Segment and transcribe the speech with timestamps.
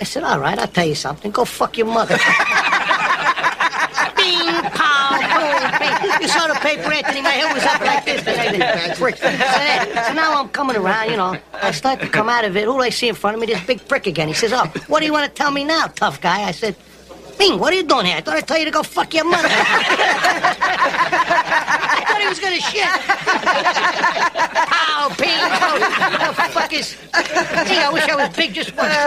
[0.00, 1.30] I said, all right, I'll tell you something.
[1.30, 2.16] Go fuck your mother.
[4.16, 6.22] Bing, pow, boom, bing.
[6.22, 7.20] You saw the paper, Anthony.
[7.20, 8.22] My head was up like this.
[8.98, 9.16] Prick.
[9.16, 11.36] So, so now I'm coming around, you know.
[11.52, 12.64] I start to come out of it.
[12.64, 13.46] Who do I see in front of me?
[13.46, 14.28] This big prick again.
[14.28, 16.44] He says, oh, what do you want to tell me now, tough guy?
[16.44, 16.76] I said,
[17.40, 18.18] Bing, what are you doing here?
[18.18, 19.48] I thought I'd tell you to go fuck your mother.
[19.50, 19.54] I
[22.06, 22.84] thought he was gonna shit.
[24.68, 25.72] Pow, ping, pow.
[25.80, 26.90] What the fuck is...
[27.66, 28.92] Gee, I wish I was big just once.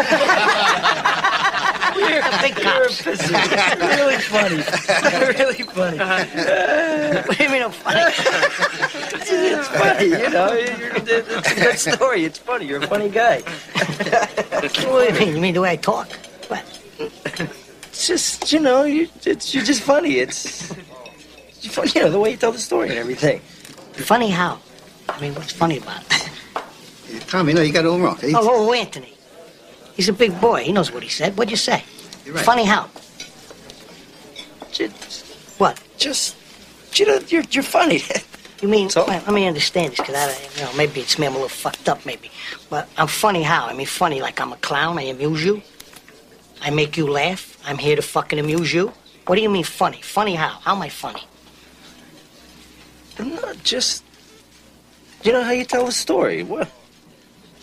[1.93, 3.05] the big cops.
[4.01, 4.63] really funny.
[5.37, 5.99] really funny.
[5.99, 7.23] Uh-huh.
[7.27, 8.01] What do you mean I'm funny?
[9.29, 10.53] It's funny, you know.
[10.53, 12.25] You're, it's a good story.
[12.25, 12.65] It's funny.
[12.65, 13.41] You're a funny guy.
[13.41, 15.35] What do you mean?
[15.35, 16.11] You mean the way I talk?
[16.47, 16.65] What?
[17.93, 20.15] It's just, you know, you, it's, you're just funny.
[20.17, 23.39] It's, it's funny, you know, the way you tell the story and everything.
[23.93, 24.57] Funny how?
[25.09, 26.29] I mean, what's funny about it?
[27.27, 28.17] Tommy, no, you got it all wrong.
[28.17, 29.13] He- Oh, oh, Anthony.
[29.95, 30.63] He's a big boy.
[30.63, 31.37] He knows what he said.
[31.37, 31.83] What'd you say?
[32.25, 32.43] You're right.
[32.43, 32.89] Funny how?
[34.71, 35.25] Just,
[35.59, 35.79] What?
[35.97, 36.35] just,
[36.95, 38.01] you know, you're, you're funny.
[38.61, 39.05] You mean, So?
[39.05, 41.49] well, let me understand this, because I, you know, maybe it's me, I'm a little
[41.49, 42.31] fucked up, maybe.
[42.69, 43.65] But I'm funny how?
[43.67, 45.61] I mean, funny like I'm a clown, I amuse you.
[46.63, 47.57] I make you laugh.
[47.65, 48.93] I'm here to fucking amuse you.
[49.27, 50.01] What do you mean funny?
[50.01, 50.59] Funny how?
[50.63, 51.23] How am I funny?
[53.19, 54.03] no, just,
[55.23, 56.43] you know how you tell a story.
[56.43, 56.71] What?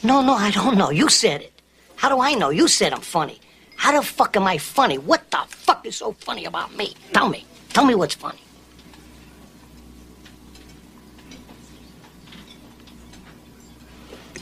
[0.03, 0.91] No, no, I don't know.
[0.91, 1.53] You said it.
[1.97, 2.51] How do I know?
[2.51, 3.41] You said I'm funny.
[3.77, 4.99] How the fuck am I funny?
[4.99, 6.95] What the fuck is so funny about me?
[7.13, 7.47] Tell me.
[7.71, 8.39] Tell me what's funny.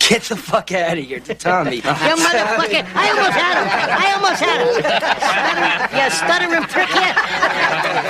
[0.08, 1.76] Get the fuck out of here to Tommy.
[1.76, 2.82] You motherfucker!
[2.96, 3.68] I almost had him.
[3.92, 4.72] I almost had him.
[4.80, 6.88] Stuttering, yeah, stuttering prick.
[6.88, 7.12] Yeah.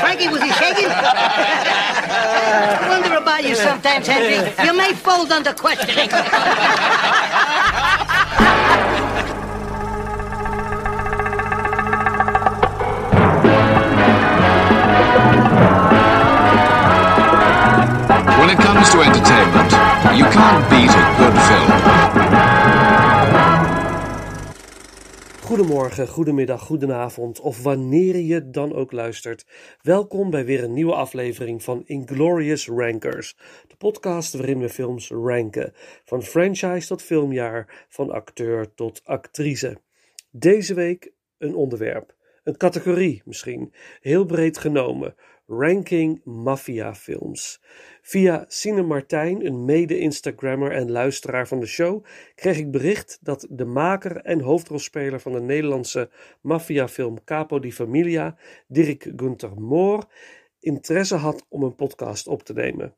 [0.01, 0.87] Frankie, was he shaking?
[0.87, 4.37] I wonder about you sometimes, Henry.
[4.65, 6.09] You may fold under questioning.
[18.39, 19.73] When it comes to entertainment,
[20.17, 21.69] you can't beat a good film.
[25.41, 29.47] Goedemorgen, goedemiddag, goedenavond of wanneer je dan ook luistert.
[29.83, 33.37] Welkom bij weer een nieuwe aflevering van Inglorious Rankers,
[33.67, 35.73] de podcast waarin we films ranken,
[36.05, 39.81] van franchise tot filmjaar, van acteur tot actrice.
[40.31, 42.15] Deze week een onderwerp,
[42.45, 45.15] een categorie misschien, heel breed genomen.
[45.47, 47.63] Ranking maffiafilms.
[48.09, 52.05] Via Sine Martijn, een mede-Instagrammer en luisteraar van de show,
[52.35, 56.11] kreeg ik bericht dat de maker en hoofdrolspeler van de Nederlandse
[56.41, 58.37] maffiafilm Capo di Familia,
[58.67, 60.05] Dirk Gunther Moor,
[60.61, 62.95] interesse had om een podcast op te nemen.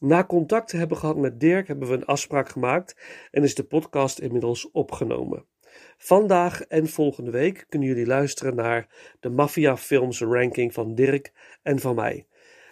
[0.00, 2.96] Na contact te hebben gehad met Dirk hebben we een afspraak gemaakt
[3.30, 5.44] en is de podcast inmiddels opgenomen.
[5.98, 8.86] Vandaag en volgende week kunnen jullie luisteren naar
[9.20, 11.32] de Mafia Films ranking van Dirk
[11.62, 12.26] en van mij.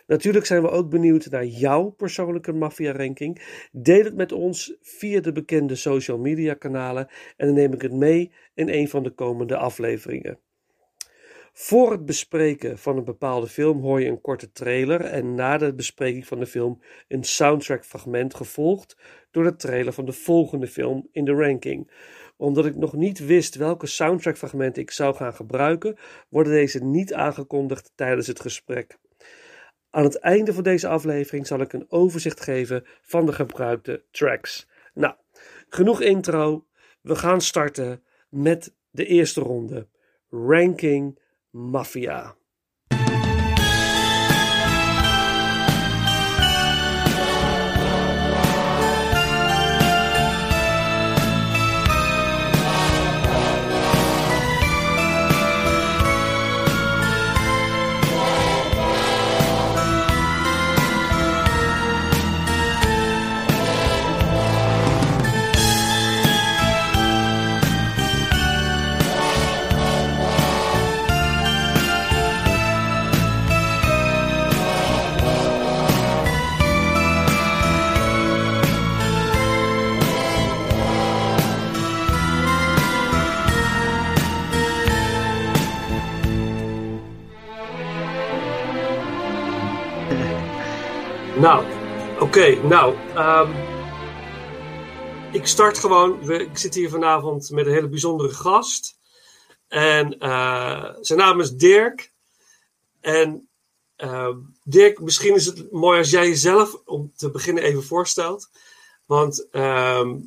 [0.06, 3.42] Natuurlijk zijn we ook benieuwd naar jouw persoonlijke Mafia ranking.
[3.72, 7.92] Deel het met ons via de bekende social media kanalen en dan neem ik het
[7.92, 10.38] mee in een van de komende afleveringen.
[11.52, 15.74] Voor het bespreken van een bepaalde film hoor je een korte trailer en na de
[15.74, 18.96] bespreking van de film een soundtrackfragment gevolgd
[19.30, 21.90] door de trailer van de volgende film in de ranking.
[22.36, 27.92] Omdat ik nog niet wist welke soundtrackfragmenten ik zou gaan gebruiken, worden deze niet aangekondigd
[27.94, 28.98] tijdens het gesprek.
[29.90, 34.68] Aan het einde van deze aflevering zal ik een overzicht geven van de gebruikte tracks.
[34.94, 35.14] Nou,
[35.68, 36.66] genoeg intro.
[37.00, 39.88] We gaan starten met de eerste ronde.
[40.30, 41.18] Ranking
[41.50, 42.36] Mafia.
[91.40, 91.64] Nou,
[92.20, 92.66] oké.
[92.66, 93.50] nou, ehm,
[95.32, 96.30] ik start gewoon.
[96.30, 98.98] Ik zit hier vanavond met een hele bijzondere gast.
[99.68, 102.12] En eh, zijn naam is Dirk.
[103.00, 103.48] En
[103.96, 108.50] ehm, Dirk, misschien is het mooi als jij jezelf om te beginnen even voorstelt.
[109.06, 110.18] Want ehm,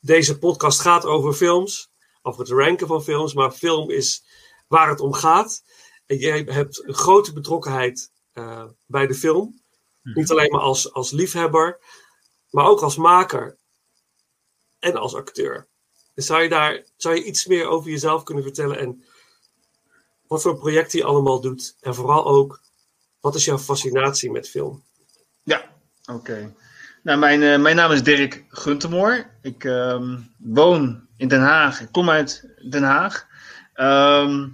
[0.00, 1.92] deze podcast gaat over films.
[2.22, 4.24] over het ranken van films, maar film is
[4.68, 5.62] waar het om gaat.
[6.06, 9.62] En jij hebt een grote betrokkenheid eh, bij de film.
[10.04, 11.78] Niet alleen maar als, als liefhebber,
[12.50, 13.56] maar ook als maker
[14.78, 15.66] en als acteur.
[16.14, 19.04] Dus zou je daar zou je iets meer over jezelf kunnen vertellen en
[20.26, 21.76] wat voor projecten je allemaal doet?
[21.80, 22.60] En vooral ook,
[23.20, 24.84] wat is jouw fascinatie met film?
[25.42, 25.70] Ja,
[26.04, 26.54] oké.
[27.02, 29.30] Nou, mijn, eh, mijn naam is Dirk Guntemoor.
[29.42, 31.80] Ik ehm, woon in Den Haag.
[31.80, 33.26] Ik kom uit Den Haag.
[33.74, 34.48] Ehm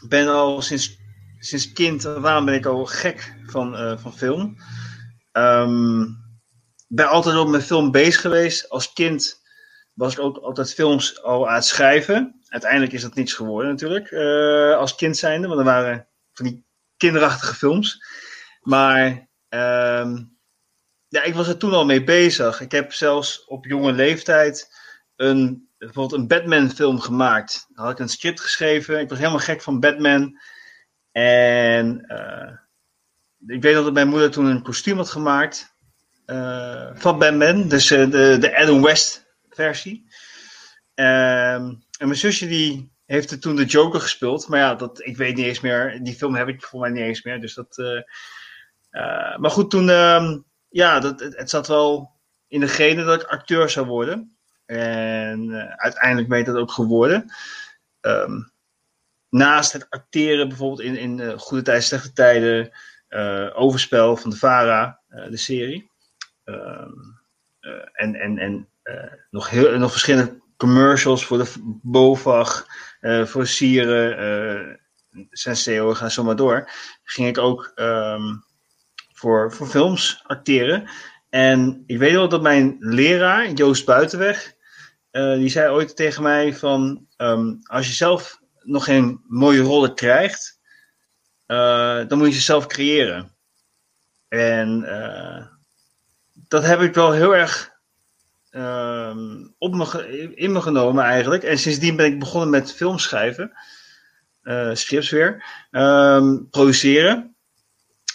[0.00, 0.97] ben al sinds,
[1.38, 4.56] sinds kind aan ben ik al gek van, eh, van film.
[5.32, 6.04] Ehm
[6.88, 8.68] ben altijd ook met film bezig geweest.
[8.68, 9.42] Als kind
[9.92, 12.40] was ik ook altijd films al aan het schrijven.
[12.48, 14.10] Uiteindelijk is dat niets geworden natuurlijk.
[14.10, 15.46] eh, als kind zijnde.
[15.48, 18.04] Want er waren van die kinderachtige films.
[18.60, 20.24] Maar ehm,
[21.08, 22.60] ja, ik was er toen al mee bezig.
[22.60, 24.76] Ik heb zelfs op jonge leeftijd
[25.16, 27.66] een, bijvoorbeeld een Batman film gemaakt.
[27.68, 29.00] Dan had ik een script geschreven.
[29.00, 30.40] Ik was helemaal gek van Batman.
[31.12, 32.56] En eh,
[33.46, 35.76] ik weet dat mijn moeder toen een kostuum had gemaakt
[36.24, 37.68] eh, van Batman.
[37.68, 40.08] Dus eh, de, de Adam West versie.
[40.94, 44.48] Ehm, en mijn zusje die heeft er toen de Joker gespeeld.
[44.48, 46.02] Maar ja, dat, ik weet niet eens meer.
[46.02, 47.40] Die film heb ik voor mij niet eens meer.
[47.40, 48.04] Dus dat,
[49.36, 49.90] maar goed, toen...
[49.90, 50.38] ehm,
[50.68, 52.10] ja, dat, het, zat wel
[52.48, 54.36] in de genen dat ik acteur zou worden.
[54.66, 57.32] En uiteindelijk ben dat ook geworden.
[58.00, 58.40] Ehm,
[59.30, 62.72] naast het acteren bijvoorbeeld in, in eh, Goede Tijden, Slechte Tijden,
[63.08, 65.90] eh, Overspel van de VARA, eh, de serie.
[66.44, 66.90] Ehm,
[67.60, 68.68] eh, en en, en
[69.30, 72.66] nog, heel, nog verschillende commercials voor de BOVAG,
[73.24, 74.80] voor Sieren,
[75.30, 76.70] Senseo, ga zo maar door.
[77.02, 78.36] Ging ik ook ehm,
[79.12, 80.88] voor, voor films acteren.
[81.30, 84.54] En ik weet wel dat mijn leraar, Joost Buitenweg,
[85.10, 88.37] die zei ooit tegen mij van, ehm, als je zelf
[88.68, 90.60] nog geen mooie rollen krijgt,
[91.46, 93.36] eh, dan moet je ze zelf creëren.
[94.28, 95.46] En eh,
[96.34, 97.76] dat heb ik wel heel erg
[98.50, 101.42] ehm, op me, in me genomen eigenlijk.
[101.42, 103.52] En sindsdien ben ik begonnen met filmschrijven,
[104.42, 107.36] eh scripts weer, ehm, produceren.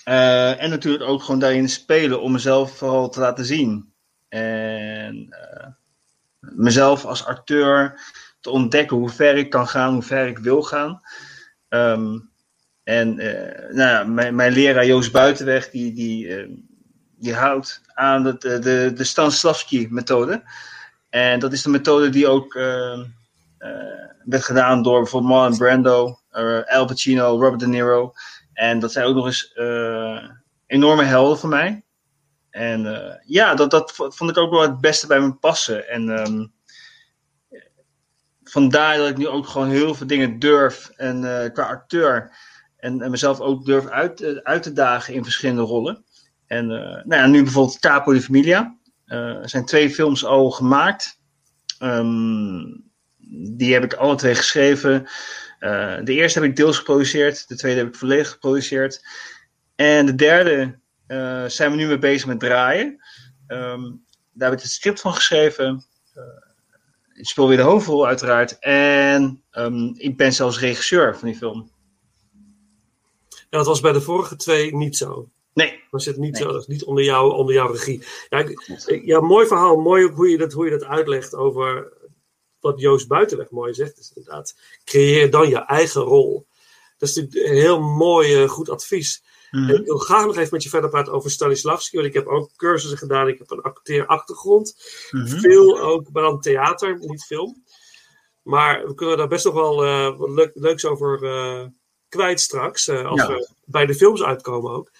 [0.03, 3.93] En natuurlijk ook gewoon daarin spelen om mezelf vooral te laten zien.
[4.29, 5.35] En
[6.39, 7.99] mezelf als acteur
[8.43, 11.01] te ontdekken hoe ver ik kan gaan, hoe ver ik wil gaan.
[11.69, 12.19] Ehm,
[12.83, 16.49] en eh, nou mijn, mijn leraar Joost Buitenweg, die, die, eh,
[17.17, 20.43] die houdt aan de, de, de, de Stanislavski-methode.
[21.09, 22.99] En dat is de methode die ook eh,
[23.57, 26.19] eh, werd gedaan door bijvoorbeeld Marlon Brando,
[26.65, 28.13] Al Pacino, Robert De Niro.
[28.53, 29.53] En dat zijn ook nog eens
[30.67, 31.83] enorme helden voor mij.
[32.49, 35.89] En ja, dat, dat vond ik ook wel het beste bij me passen.
[35.89, 36.45] En ehm,
[38.53, 40.91] vandaar dat ik nu ook gewoon heel veel dingen durf.
[40.95, 42.31] En eh, qua acteur.
[42.77, 46.03] En, mezelf ook durf uit, eh, uit te dagen in verschillende rollen.
[46.47, 48.77] En eh, nou ja, nu bijvoorbeeld Capo di Familia.
[49.05, 51.19] Er zijn twee films al gemaakt.
[51.79, 52.63] Ehm,
[53.57, 55.07] die heb ik alle twee geschreven.
[56.03, 57.47] De eerste heb ik deels geproduceerd.
[57.47, 59.05] De tweede heb ik volledig geproduceerd.
[59.75, 60.79] En de derde
[61.47, 63.03] zijn we nu mee bezig met draaien.
[63.47, 63.81] Ehm,
[64.33, 65.85] daar heb ik het script van geschreven.
[67.13, 68.59] Ik speel weer de hoofdrol uiteraard.
[68.59, 71.71] En ehm, ik ben zelfs regisseur van die film.
[73.49, 75.29] Ja, dat was bij de vorige twee niet zo.
[75.53, 76.41] Nee, Dat zit niet, Nee.
[76.41, 78.03] zo, niet onder, jou, onder jouw regie.
[78.29, 79.77] Ja, ik- ja, mooi verhaal.
[79.77, 81.93] Mooi ook hoe je, dat, hoe je dat uitlegt over
[82.59, 83.99] wat Joost Buitenweg mooi zegt.
[83.99, 86.47] Is inderdaad, creëer dan je eigen rol.
[86.97, 89.23] Dat is natuurlijk een heel mooi, eh, goed advies.
[89.53, 91.95] Ik wil graag nog even met je verder praten over Stanislavski.
[91.95, 93.27] Want ik heb ook cursussen gedaan.
[93.27, 94.75] Ik heb een acteerachtergrond.
[95.11, 95.27] Mhm.
[95.39, 97.63] Veel ook, maar dan theater, niet film.
[98.41, 101.65] Maar we kunnen daar best nog wel eh, wat leuk, leuks over eh,
[102.09, 102.87] kwijt straks.
[102.87, 103.27] eh, als Ja.
[103.27, 104.91] we bij de films uitkomen ook.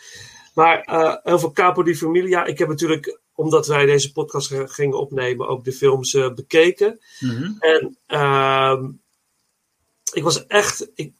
[0.53, 0.83] Maar
[1.23, 2.45] heel veel Capo di Familia.
[2.45, 6.99] Ik heb natuurlijk, omdat wij deze podcast gingen opnemen, ook de films bekeken.
[7.19, 7.51] Mhm.
[7.59, 8.91] En ehm,
[10.13, 10.91] ik was echt.
[10.93, 11.13] Ik,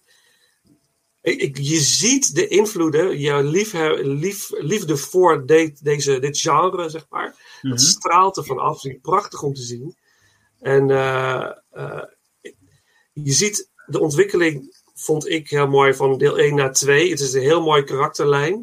[1.24, 6.90] ik, ik- je ziet de invloeden, je liefhe- lief, liefde voor de- deze, dit genre,
[6.90, 7.58] zeg maar.
[7.62, 7.70] Mhm.
[7.74, 8.82] Dat straalt er vanaf.
[8.82, 9.96] Het is prachtig om te zien.
[10.60, 12.04] En eh, eh,
[13.14, 17.10] je ziet de ontwikkeling, vond ik heel mooi, van deel 1 naar 2.
[17.10, 18.60] Het is een heel mooi karakterlijn.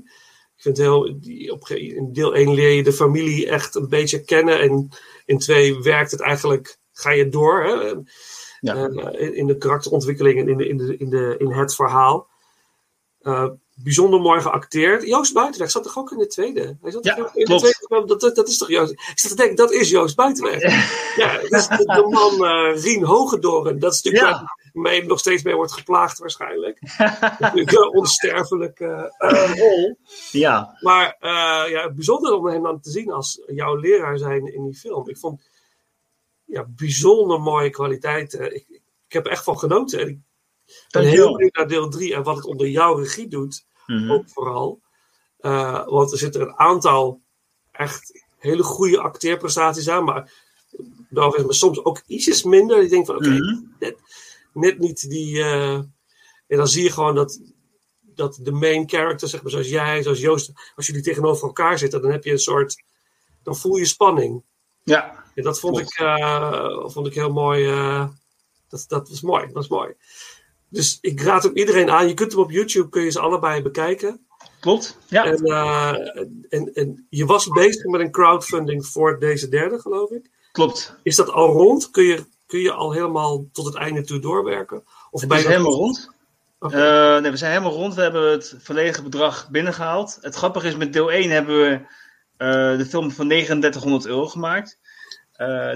[0.57, 4.25] Ik vind heel, die, op, in deel 1 leer je de familie echt een beetje
[4.25, 4.61] kennen.
[4.61, 4.89] En
[5.25, 7.93] in 2 werkt het eigenlijk, ga je door hè?
[8.61, 8.89] Ja.
[8.89, 12.29] Eh, in, in de karakterontwikkeling en in, de, in, de, in, de, in het verhaal.
[13.21, 15.03] Eh, bijzonder mooi geacteerd.
[15.07, 16.77] Joost Buitenweg zat toch ook in de tweede?
[16.83, 17.63] Hij zat Ja, toch in klopt.
[17.63, 18.07] de tweede film.
[18.07, 18.93] Dat, dat, dat is toch Joost?
[18.93, 20.63] Ik zat te denken, dat is Joost Buitenweg.
[21.17, 23.79] ja, dat is de, de man eh Rien Hogedoren.
[23.79, 24.57] Dat is natuurlijk Ja.
[24.73, 26.79] waar nog steeds mee wordt geplaagd waarschijnlijk.
[27.55, 29.99] Een onsterfelijke eh, rol.
[30.31, 31.17] Ja, Maar
[31.71, 35.09] ja, bijzonder om hem dan te zien als jouw leraar zijn in die film.
[35.09, 35.43] Ik vond
[36.45, 38.55] ja, bijzonder mooie kwaliteiten.
[38.55, 38.65] Ik,
[39.07, 40.01] ik heb er echt van genoten.
[40.01, 40.19] En ik
[40.91, 43.65] ben heel benieuwd naar deel 3 en wat het onder jouw regie doet.
[43.87, 44.11] Mhm.
[44.11, 44.81] Ook vooral.
[45.39, 47.21] Eh, want er zitten een aantal
[47.73, 50.05] echt hele goede acteerprestaties aan.
[50.05, 50.33] Maar
[51.11, 52.83] eens, maar soms ook ietsjes minder.
[52.83, 53.61] Ik denk van oké, Mhm.
[53.79, 53.97] net,
[54.53, 55.39] net niet die.
[55.43, 55.75] eh,
[56.47, 57.41] en dan zie je gewoon dat,
[58.01, 62.03] dat de main character, zeg maar, zoals jij, zoals Joost, als jullie tegenover elkaar zitten,
[62.03, 62.83] dan heb je een soort.
[63.43, 64.43] Dan voel je spanning.
[64.83, 65.19] ja.
[65.35, 65.93] En dat vond, Klopt.
[65.93, 67.67] ik, eh, vond ik heel mooi.
[68.69, 69.45] dat, dat was mooi.
[69.45, 69.95] Dat was mooi.
[70.71, 72.09] Dus ik raad ook iedereen aan.
[72.09, 74.27] Je kunt hem op YouTube, kun je ze allebei bekijken.
[74.61, 74.99] klopt.
[75.09, 75.25] Ja.
[75.25, 75.95] En, eh,
[76.49, 80.31] en, en je was bezig met een crowdfunding voor deze derde, geloof ik.
[80.53, 80.95] Klopt.
[81.03, 81.91] Is dat al rond?
[81.91, 84.83] Kun je, kun je al helemaal tot het einde toe doorwerken?
[85.11, 86.11] Of Het ben is je helemaal rond.
[86.59, 86.77] Oké.
[86.77, 87.95] Eh, nee, we zijn helemaal rond.
[87.95, 90.19] We hebben het volledige bedrag binnengehaald.
[90.21, 91.81] Het grappige is, met deel 1 hebben we
[92.37, 94.79] eh, de film van 3900 euro gemaakt.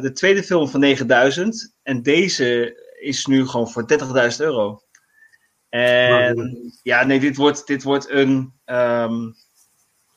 [0.00, 1.74] De tweede film van 9000.
[1.82, 3.84] En deze is nu gewoon voor
[4.30, 4.80] 30.000 euro.
[5.68, 8.52] En ja, nee, dit wordt, dit wordt een.
[8.64, 9.30] ehm,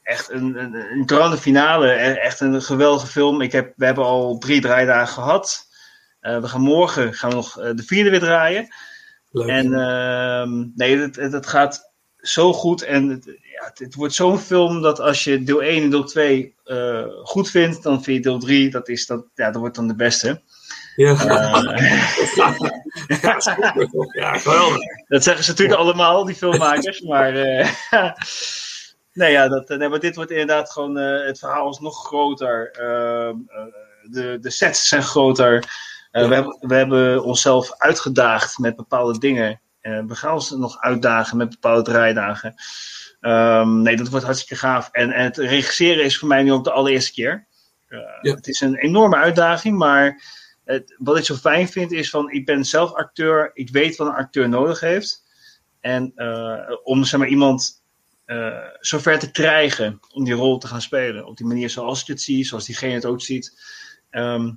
[0.08, 1.88] echt een, een, een grande finale.
[1.88, 3.41] E- Echt een geweldige film.
[3.41, 5.67] Ik heb, we hebben al drie draaidagen gehad.
[6.20, 8.67] Eh, we gaan morgen gaan we nog eh, de vierde weer draaien.
[9.32, 9.48] Leuk.
[9.48, 12.82] En ehm, nee, het, het, het gaat zo goed.
[12.82, 16.03] En het, ja, het, het wordt zo'n film dat als je deel 1 en deel
[16.03, 19.75] 2 eh, goed vindt, dan vind je deel 3, dat, is, dat, ja, dat wordt
[19.75, 20.41] dan de beste.
[20.96, 21.15] ja.
[23.08, 23.88] Eh, ja, super.
[24.12, 24.77] ja, geweldig.
[25.08, 27.01] dat zeggen ze natuurlijk allemaal, die filmmakers.
[27.01, 27.70] maar, eh,
[29.13, 30.98] nee, ja, dat, nee, maar dit wordt inderdaad gewoon.
[30.98, 32.72] eh, het verhaal is nog groter.
[32.72, 33.63] Ehm, eh,
[34.12, 35.56] de, de sets zijn groter.
[36.12, 36.27] Eh, Ja.
[36.27, 39.62] we, hebben, we hebben onszelf uitgedaagd met bepaalde dingen.
[39.82, 42.56] Eh, we gaan ons nog uitdagen met bepaalde draaidagen.
[43.20, 44.89] Ehm, nee, dat wordt hartstikke gaaf.
[44.92, 47.48] En, en het regisseren is voor mij nu ook de allereerste keer.
[47.88, 48.00] Eh.
[48.22, 50.22] Het is een enorme uitdaging, maar
[50.67, 54.07] het, wat ik zo fijn vind is van, ik ben zelf acteur, ik weet wat
[54.07, 55.24] een acteur nodig heeft.
[55.79, 57.81] En eh, om zeg maar, iemand
[58.25, 61.25] eh, zover te krijgen om die rol te gaan spelen.
[61.25, 63.53] Op die manier zoals ik het zie, zoals diegene het ook ziet.
[64.09, 64.51] Ehm,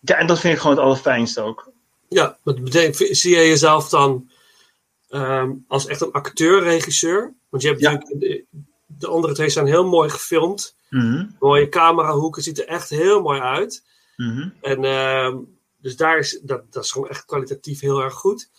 [0.00, 1.70] ja, en dat vind ik gewoon het allerfijnste ook.
[2.08, 4.30] Ja, dat betekent, zie je jezelf dan
[5.08, 7.34] ehm, als echt een acteur-regisseur?
[7.48, 7.92] Want je hebt Ja.
[7.92, 8.44] natuurlijk, de,
[8.86, 10.76] de andere twee zijn heel mooi gefilmd.
[10.90, 13.84] Mhm, Mooie camerahoeken, ziet er echt heel mooi uit.
[14.18, 14.48] Mhm.
[14.60, 15.36] En ehm,
[15.76, 18.50] dus daar is, dat, dat is gewoon echt kwalitatief heel erg goed.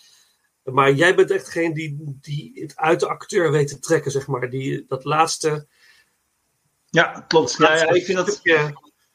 [0.63, 4.27] Maar jij bent echt degene die, die het uit de acteur weet te trekken, zeg
[4.27, 4.49] maar.
[4.49, 5.67] Die, dat laatste.
[6.89, 7.55] Ja, klopt.
[7.57, 8.39] Ja, ja, ik vind dat,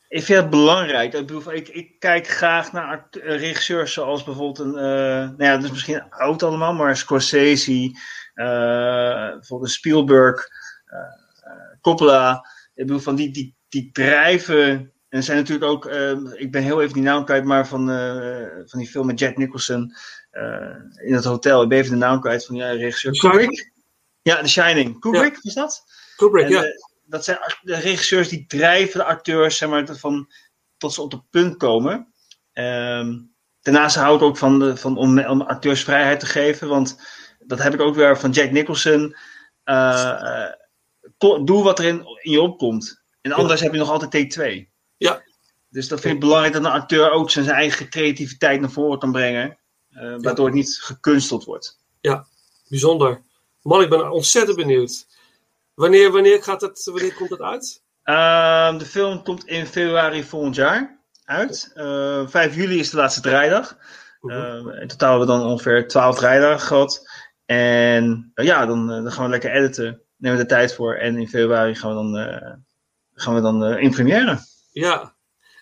[0.08, 1.12] Ik vind het belangrijk.
[1.12, 4.76] Ik, bedoel, ik, ik kijk graag naar eh, regisseurs zoals bijvoorbeeld een.
[4.76, 4.84] eh
[5.28, 7.72] nou ja, dat is misschien oud allemaal, maar Scorsese,
[8.34, 8.44] eh,
[9.30, 10.48] bijvoorbeeld een Spielberg,
[10.84, 12.46] eh, Coppola.
[12.74, 14.93] Ik bedoel, van die, die, die drijven.
[15.14, 15.86] En er zijn natuurlijk ook.
[15.86, 19.18] eh, ik ben heel even die naam kwijt, maar van, eh, van die film met
[19.18, 19.94] Jack Nicholson
[20.30, 20.74] eh,
[21.06, 21.62] in het hotel.
[21.62, 23.12] Ik ben even de naam kwijt van die eh, regisseur.
[23.12, 23.72] Kubrick.
[24.22, 25.00] Ja, The Shining.
[25.00, 25.84] Kubrick, is dat?
[26.16, 26.62] Kubrick, En, ja.
[27.04, 30.32] dat zijn de regisseurs die drijven de acteurs zeg maar, van,
[30.76, 32.12] tot ze op het punt komen.
[32.52, 33.18] Ehm,
[33.60, 36.68] daarnaast hou ik ook van, de, van om, om acteurs vrijheid te geven.
[36.68, 37.00] Want
[37.38, 39.16] dat heb ik ook weer van Jack Nicholson.
[41.44, 43.04] Doe wat er in, in je opkomt.
[43.20, 44.72] En anders heb je nog altijd take 2.
[45.04, 45.22] Ja.
[45.68, 49.12] Dus dat vind ik belangrijk dat een acteur ook zijn eigen creativiteit naar voren kan
[49.12, 49.58] brengen.
[49.90, 51.78] eh, waardoor het niet gekunsteld wordt.
[52.68, 53.22] Bijzonder.
[53.62, 55.06] Man, ik ben ontzettend benieuwd.
[55.74, 57.82] Wanneer, wanneer, gaat het, wanneer komt het uit?
[58.02, 61.70] Ehm, de film komt in februari volgend jaar uit.
[61.74, 63.76] Eh 5 juli is de laatste draaidag.
[64.20, 64.34] Mhm.
[64.34, 67.08] Ehm, in totaal hebben we dan ongeveer 12 draaidagen gehad.
[67.46, 70.02] En eh, ja, dan, dan gaan we lekker editen.
[70.16, 70.94] Nemen we de tijd voor.
[70.94, 72.14] En in februari gaan we dan,
[73.14, 74.38] gaan we dan in première.
[74.74, 75.14] Ja.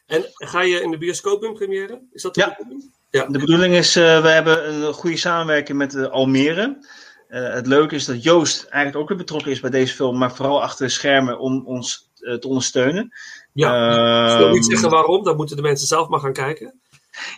[0.07, 2.02] En ga je in de bioscoop in première?
[2.12, 2.54] Is dat de Ja.
[2.59, 2.90] bedoeling?
[3.11, 3.26] Ja.
[3.26, 6.87] De bedoeling is, eh, we hebben een goede samenwerking met eh, Almere.
[7.28, 10.19] Eh, het leuke is dat Joost eigenlijk ook weer betrokken is bij deze film.
[10.19, 13.12] Maar vooral achter de schermen om ons te ondersteunen.
[13.52, 13.90] Ja.
[14.33, 16.81] Ik wil niet Ehm, zeggen waarom, dan moeten de mensen zelf maar gaan kijken.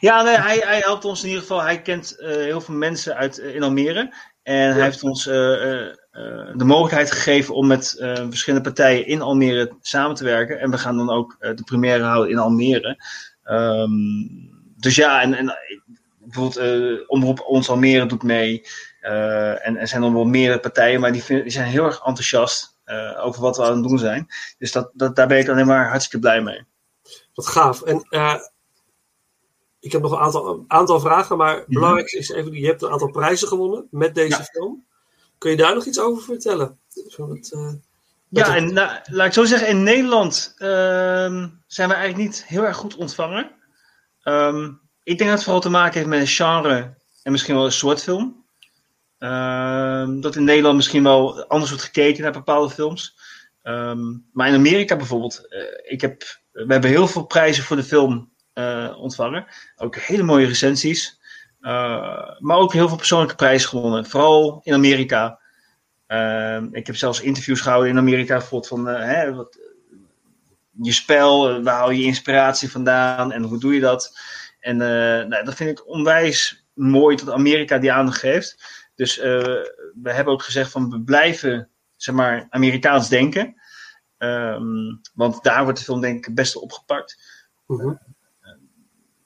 [0.00, 1.62] Ja, nee, hij, hij helpt ons in ieder geval.
[1.62, 4.14] Hij kent heel veel mensen uit, in Almere.
[4.42, 5.26] En hij heeft ons
[6.56, 10.60] de mogelijkheid gegeven om met eh, verschillende partijen in Almere samen te werken.
[10.60, 13.04] En we gaan dan ook eh, de première houden in Almere.
[13.44, 13.90] Ehm,
[14.76, 15.54] dus ja, en, en eh,
[16.18, 18.62] bijvoorbeeld eh, Omroep Ons Almere doet mee.
[19.00, 23.24] Eh, en er zijn nog wel meerdere partijen, maar die, zijn heel erg enthousiast eh,
[23.24, 24.26] over wat we aan het doen zijn.
[24.58, 26.64] Dus dat, dat, daar ben ik alleen maar hartstikke blij mee.
[27.34, 27.82] Wat gaaf.
[27.82, 28.34] En eh,
[29.80, 32.90] ik heb nog een aantal, aantal vragen, maar het belangrijkste is even, je hebt een
[32.90, 34.44] aantal prijzen gewonnen met deze Ja.
[34.44, 34.84] film.
[35.44, 36.78] Kun je daar nog iets over vertellen?
[37.16, 37.52] Eh, met
[38.28, 42.64] Ja, en nou, laat ik zo zeggen, in Nederland ehm, zijn we eigenlijk niet heel
[42.64, 43.50] erg goed ontvangen.
[44.22, 44.64] Ehm,
[45.02, 47.72] ik denk dat het vooral te maken heeft met een genre en misschien wel een
[47.72, 48.44] soort film.
[49.18, 53.16] Ehm, dat in Nederland misschien wel anders wordt gekeken naar bepaalde films.
[54.32, 56.22] Maar in Amerika bijvoorbeeld, eh, ik heb,
[56.52, 59.46] we hebben heel veel prijzen voor de film eh, ontvangen.
[59.76, 61.18] Ook hele mooie recensies.
[61.64, 64.06] Eh, maar ook heel veel persoonlijke prijzen gewonnen.
[64.06, 65.38] Vooral in Amerika.
[66.06, 69.58] Ehm, ik heb zelfs interviews gehouden in Amerika, bijvoorbeeld van eh, hè, wat,
[70.82, 74.18] je spel, eh, waar haal je inspiratie vandaan en hoe doe je dat?
[74.60, 78.64] En eh, nou, dat vind ik onwijs mooi dat Amerika die aandacht geeft.
[78.94, 79.62] Dus eh,
[80.02, 83.54] we hebben ook gezegd van we blijven zeg maar Amerikaans denken.
[84.18, 87.18] Ehm, want daar wordt de film denk ik het beste opgepakt.
[87.66, 87.94] Mhm.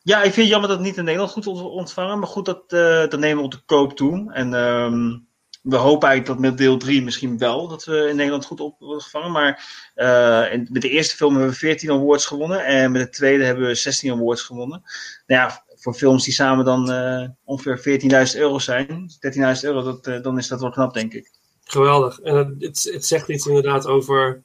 [0.09, 2.19] Ja, ik vind het jammer dat het niet in Nederland goed ontvangen.
[2.19, 4.33] Maar goed, dat, eh, dat nemen we op de koop toe.
[4.33, 5.19] En ehm,
[5.63, 9.03] we hopen eigenlijk dat met deel 3 misschien wel dat we in Nederland goed op.
[9.13, 12.65] Maar eh, in- met de eerste film hebben we 14 awards gewonnen.
[12.65, 14.83] En met de tweede hebben we 16 awards gewonnen.
[15.27, 20.23] Nou ja, voor films die samen dan eh, ongeveer 14.000 euro zijn, 13.000 euro, dat,
[20.23, 21.31] dan is dat wel knap, denk ik.
[21.65, 22.19] Geweldig.
[22.21, 24.45] En het, het zegt iets inderdaad over,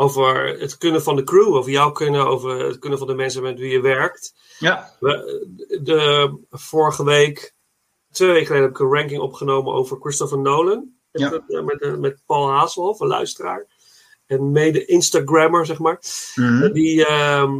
[0.00, 3.42] over het kunnen van de crew, over jouw kunnen, over het kunnen van de mensen
[3.42, 4.34] met wie je werkt.
[4.58, 5.46] Ja, We,
[5.82, 7.54] de, vorige week,
[8.10, 10.88] twee weken geleden, heb ik een ranking opgenomen over Christopher Nolan.
[11.12, 11.30] Ja.
[11.30, 13.66] Met, met, met, met Paul Hazelhoff, een luisteraar.
[14.26, 16.00] En mede Instagrammer, zeg maar.
[16.34, 16.72] Mhm.
[16.72, 17.50] Die, ehm,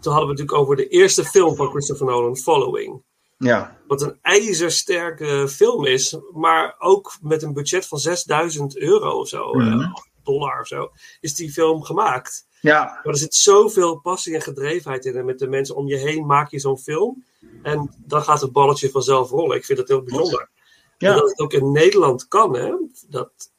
[0.00, 3.02] toen hadden we het natuurlijk over de eerste film van Christopher Nolan, Following.
[3.38, 9.28] ja, Wat een ijzersterke film is, maar ook met een budget van 6000 euro of
[9.28, 9.80] zo, Mhm.
[9.80, 9.88] eh,
[10.26, 12.46] dollar of zo, is die film gemaakt.
[12.60, 15.16] ja, Maar er zit zoveel passie en gedrevenheid in.
[15.16, 17.24] En met de mensen om je heen maak je zo'n film.
[17.62, 19.56] En dan gaat het balletje vanzelf rollen.
[19.56, 20.48] Ik vind dat heel bijzonder.
[20.98, 21.14] En ja.
[21.14, 22.74] dat het ook in Nederland kan, hè?
[23.08, 23.50] Dat,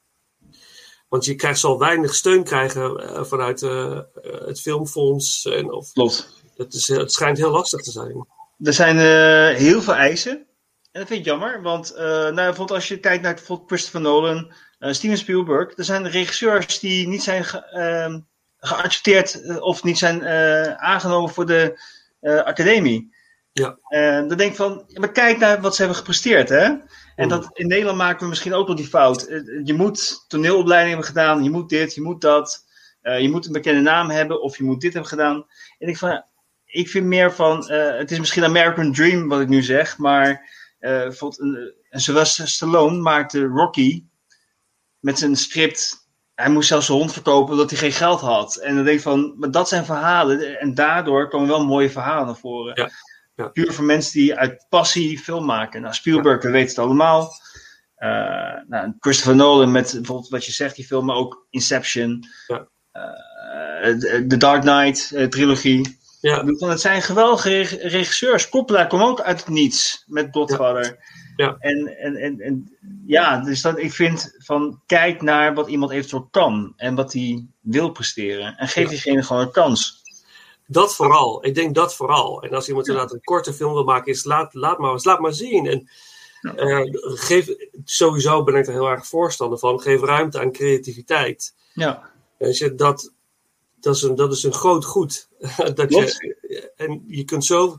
[1.08, 4.02] want je krijgt, zal weinig steun krijgen eh, vanuit eh, eh,
[4.46, 5.44] het filmfonds.
[5.44, 6.42] En, of, klopt.
[6.56, 8.26] het, is, het schijnt heel lastig te zijn.
[8.58, 8.98] Er zijn
[9.56, 10.32] heel veel eisen.
[10.92, 14.52] En dat vind ik jammer, want nou, bijvoorbeeld als je kijkt naar bijvoorbeeld Christopher Nolan,
[14.80, 18.20] Steven Spielberg, er zijn regisseurs die niet zijn ge, ehm,
[18.58, 21.80] geaccepteerd eh, of niet zijn eh, aangenomen voor de
[22.20, 23.16] eh, academie.
[23.52, 23.78] Ja.
[23.88, 26.62] En dan denk ik van, maar kijk naar wat ze hebben gepresteerd, hè?
[26.62, 26.80] En
[27.16, 27.28] Mm.
[27.28, 29.22] dat, in Nederland maken we misschien ook wel die fout.
[29.22, 32.66] Eh, Je moet toneelopleiding hebben gedaan, je moet dit, je moet dat.
[33.00, 35.46] Eh, je moet een bekende naam hebben of je moet dit hebben gedaan.
[35.78, 36.24] En ik van,
[36.64, 40.56] ik vind meer van, eh, het is misschien American Dream wat ik nu zeg, maar
[40.78, 44.04] eh bijvoorbeeld een, een Sylvester Stallone maakte Rocky
[45.00, 46.06] met zijn script.
[46.34, 48.56] Hij moest zelfs zijn hond verkopen omdat hij geen geld had.
[48.56, 52.26] En dan denk ik van, maar dat zijn verhalen en daardoor komen wel mooie verhalen
[52.26, 52.72] naar voren.
[52.74, 52.90] Ja,
[53.34, 53.48] ja.
[53.48, 55.82] Puur voor mensen die uit passie film maken.
[55.82, 57.32] Nou, Spielberg, we weten het allemaal.
[57.94, 58.08] Eh,
[58.68, 62.24] nou, Christopher Nolan met bijvoorbeeld wat je zegt, die film, maar ook Inception.
[62.46, 62.68] Ja.
[62.92, 65.98] Eh, de The Dark Knight eh, trilogie.
[66.20, 68.48] Ja, van, het zijn geweldige reg- regisseurs.
[68.48, 70.98] Coppola kwam ook uit het niets met Godfather.
[71.36, 71.56] Ja.
[71.58, 72.76] En, en, en, en
[73.06, 77.46] ja, dus dat, ik vind van kijk naar wat iemand eventueel kan en wat hij
[77.60, 78.56] wil presteren.
[78.56, 78.88] En geef Ja.
[78.90, 80.02] diegene gewoon een kans.
[80.66, 81.44] dat vooral.
[81.46, 82.42] Ik denk dat vooral.
[82.42, 85.32] En als iemand inderdaad een korte film wil maken, is laat, laat, maar, laat maar
[85.32, 85.66] zien.
[85.66, 85.88] En
[86.56, 86.80] eh,
[87.14, 87.48] geef,
[87.84, 89.80] sowieso ben ik er heel erg voorstander van.
[89.80, 91.54] Geef ruimte aan creativiteit.
[91.72, 93.12] Ja, Weet je, dat,
[93.80, 95.28] dat, is een, dat is een groot goed.
[95.74, 97.74] dat je, en je kunt zo.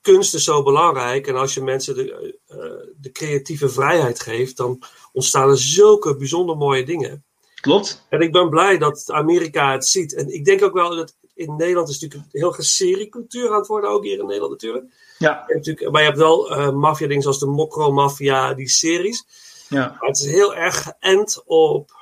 [0.00, 1.26] Kunst is zo belangrijk.
[1.26, 2.56] En als je mensen de, eh,
[2.96, 7.24] de creatieve vrijheid geeft, dan ontstaan er zulke bijzonder mooie dingen.
[7.60, 8.06] klopt.
[8.08, 10.14] En ik ben blij dat Amerika het ziet.
[10.14, 13.66] En ik denk ook wel dat in Nederland is natuurlijk een heel seriecultuur aan het
[13.66, 14.84] worden, ook hier in Nederland natuurlijk.
[15.18, 19.24] Ja, natuurlijk maar je hebt wel eh maffia dingen zoals de Mokro Mafia, die series.
[19.68, 22.01] ja, Maar het is heel erg geënt op.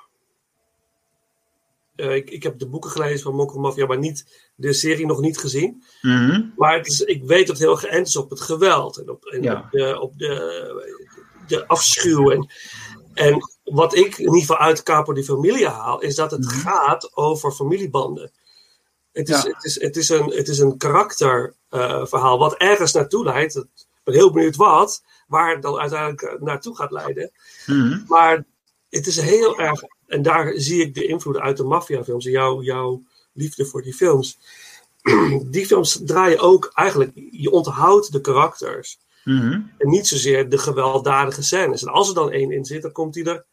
[2.00, 5.20] eh, ik, ik heb de boeken gelezen van Mokro Mafia, maar niet de serie nog
[5.20, 5.84] niet gezien.
[6.02, 6.42] Mhm.
[6.56, 9.24] Maar het is, ik weet dat het heel geënt is op het geweld en op,
[9.24, 9.58] en Ja.
[9.58, 10.98] op, de, op de,
[11.46, 12.30] de afschuw.
[12.30, 12.50] En,
[13.14, 16.58] en wat ik in ieder geval uit Capo di Familia haal, is dat het Mhm.
[16.58, 18.30] gaat over familiebanden.
[19.12, 19.48] Het is, Ja.
[19.50, 23.56] het is, het is een, het is een karakterverhaal wat ergens naartoe leidt.
[23.56, 23.64] Ik
[24.04, 27.30] ben heel benieuwd wat, waar het dan uiteindelijk eh, naartoe gaat leiden.
[27.66, 28.00] Mhm.
[28.06, 28.44] Maar
[28.88, 32.62] het is heel erg, en daar zie ik de invloeden uit de maffiafilms, en jouw,
[32.62, 34.38] jouw liefde voor die films.
[35.50, 38.98] Die films draaien ook eigenlijk, je onthoudt de karakters.
[39.24, 39.52] Mhm.
[39.78, 41.82] En niet zozeer de gewelddadige scènes.
[41.82, 43.44] En als er dan één in zit, dan komt die er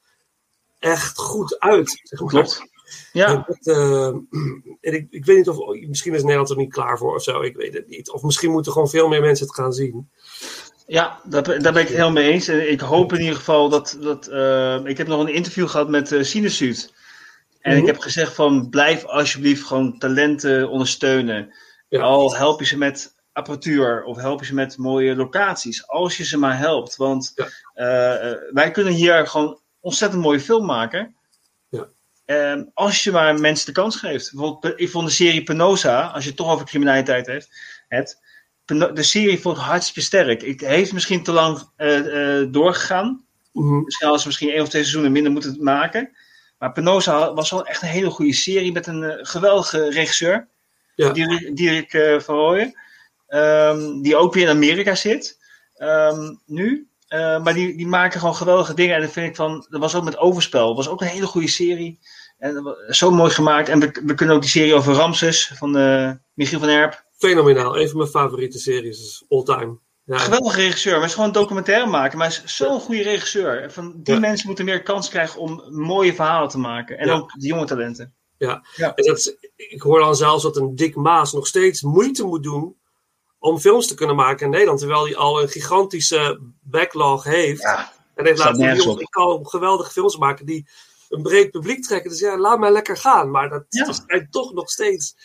[0.80, 2.00] echt goed uit.
[2.04, 2.30] Zeg maar.
[2.30, 2.60] Klopt.
[2.60, 2.70] En,
[3.12, 4.08] Ja, dat, eh,
[4.88, 5.88] en ik, ik weet niet of.
[5.88, 7.42] Misschien is Nederland er niet klaar voor of zo.
[7.42, 8.10] Ik weet het niet.
[8.10, 10.10] Of misschien moeten gewoon veel meer mensen het gaan zien.
[10.88, 12.48] Ja daar, ben- daar ben ik het helemaal mee eens.
[12.48, 13.98] En ik hoop in ieder geval dat.
[14.02, 16.92] dat eh, ik heb nog een interview gehad met uh.
[17.62, 17.82] En Mhm.
[17.82, 21.54] ik heb gezegd van blijf alsjeblieft gewoon talenten ondersteunen.
[21.88, 22.02] Ja.
[22.02, 25.88] Al help je ze met apparatuur of help je ze met mooie locaties.
[25.88, 26.96] Als je ze maar helpt.
[26.96, 27.46] Want Ja.
[27.74, 31.16] eh, wij kunnen hier gewoon ontzettend mooie film maken.
[31.70, 31.88] Ja.
[32.26, 34.32] Ehm, als je maar mensen de kans geeft.
[34.34, 37.50] Bijvoorbeeld, ik vond de serie Penosa, als je het toch over criminaliteit hebt.
[37.88, 38.18] Peno-
[38.68, 40.42] De serie vond ik hartstikke sterk.
[40.42, 43.26] Het heeft misschien te lang eh, eh, doorgegaan.
[43.54, 43.84] Mhm.
[43.84, 46.10] Misschien hadden ze misschien één of twee seizoenen minder moeten maken.
[46.58, 50.48] Maar Penosa was wel echt een hele goede serie met een eh, geweldige regisseur.
[50.96, 51.12] Ja.
[51.54, 52.80] Dirk, van Rooyen.
[53.28, 55.38] Ehm, die ook weer in Amerika zit.
[55.76, 56.88] ehm, nu.
[57.10, 58.96] Maar die, die maken gewoon geweldige dingen.
[58.96, 59.66] En dat vind ik van.
[59.70, 60.68] Dat was ook met Overspel.
[60.68, 62.00] Dat was ook een hele goede serie.
[62.38, 63.70] En zo mooi gemaakt.
[63.70, 65.72] En we, we kunnen ook die serie over Ramses van
[66.34, 67.06] Michiel van Erp.
[67.18, 67.78] Fenomenaal.
[67.80, 69.78] Een van mijn favoriete series is all time.
[70.04, 70.18] Ja.
[70.18, 70.92] Geweldige regisseur.
[70.92, 72.18] Maar hij is gewoon een documentaire maken.
[72.18, 73.72] Maar hij is zo'n goede regisseur.
[73.72, 74.20] Van, die Ja.
[74.20, 76.98] mensen moeten meer kans krijgen om mooie verhalen te maken.
[76.98, 77.14] En Ja.
[77.14, 78.16] ook de jonge talenten.
[78.38, 78.66] Ja.
[78.76, 78.96] Ja.
[78.96, 82.44] En dat is- ik hoor dan zelfs dat een Dick Maas nog steeds moeite moet
[82.44, 82.76] doen
[83.40, 84.80] om films te kunnen maken in Nederland.
[84.80, 87.62] Terwijl hij al een gigantische backlog heeft.
[87.62, 87.96] Ja.
[88.16, 90.68] en heeft laten zien, ik kan geweldige films maken die
[91.10, 92.10] een breed publiek trekken.
[92.10, 93.32] Dus ja, laat mij lekker gaan.
[93.32, 93.88] Maar dat Ja.
[93.88, 95.16] is schijnt toch nog steeds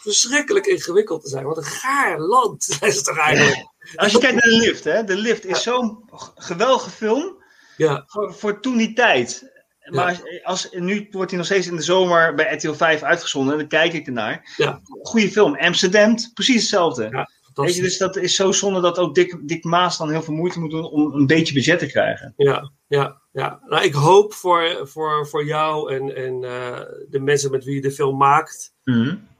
[0.00, 1.44] verschrikkelijk ingewikkeld te zijn.
[1.44, 3.68] Wat een gaar land is het toch eigenlijk.
[3.94, 5.04] Als je kijkt naar de lift, hè.
[5.04, 7.38] De lift is zo'n geweldige film.
[7.76, 9.50] Ja, Voor, voor toen die tijd.
[9.84, 13.52] Maar als, als, nu wordt hij nog steeds in de zomer bij RTL 5 uitgezonden.
[13.52, 14.54] En dan kijk ik ernaar.
[14.56, 14.80] Ja.
[15.02, 15.56] Goede film.
[15.56, 17.08] Amsterdam, precies hetzelfde.
[17.10, 20.22] Ja, Weet je, dus dat is zo zonde dat ook Dick, Dick Maas dan heel
[20.22, 22.34] veel moeite moet doen om een beetje budget te krijgen.
[22.36, 23.60] Ja, ja, ja.
[23.66, 27.80] Nou, ik hoop voor, voor, voor jou en, en eh, de mensen met wie je
[27.80, 28.74] de film maakt,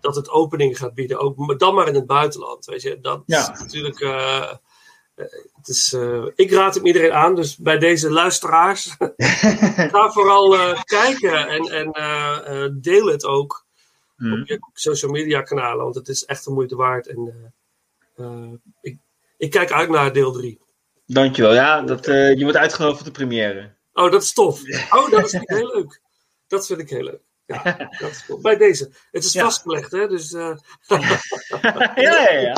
[0.01, 1.19] dat het opening gaat bieden.
[1.19, 2.65] Ook, dan maar in het buitenland.
[2.65, 3.53] Weet je, dat Ja.
[3.53, 4.01] is natuurlijk.
[4.01, 4.43] eh,
[5.15, 5.27] eh,
[5.57, 5.97] het is,
[6.35, 8.97] ik raad het iedereen aan, dus bij deze luisteraars,
[9.93, 13.69] ga vooral kijken en, en deel het ook
[14.17, 14.41] Mhm.
[14.41, 17.07] op je social media kanalen, want het is echt de moeite waard.
[17.07, 17.53] En
[18.81, 18.99] ik,
[19.37, 20.61] ik kijk uit naar deel 3.
[21.07, 21.55] Dankjewel.
[21.55, 23.79] Ja, dat, je wordt uitgenodigd voor de première.
[23.93, 24.61] Oh, dat is tof.
[24.97, 26.01] Oh, dat vind ik heel leuk.
[26.47, 27.21] Dat vind ik heel leuk.
[27.47, 27.63] Ja,
[28.01, 28.41] dat is cool.
[28.41, 28.91] Bij deze.
[29.11, 29.43] Het is Ja.
[29.45, 30.09] vastgelegd, hè?
[30.09, 30.57] Dus, eh,
[31.95, 32.55] ja, ja, ja.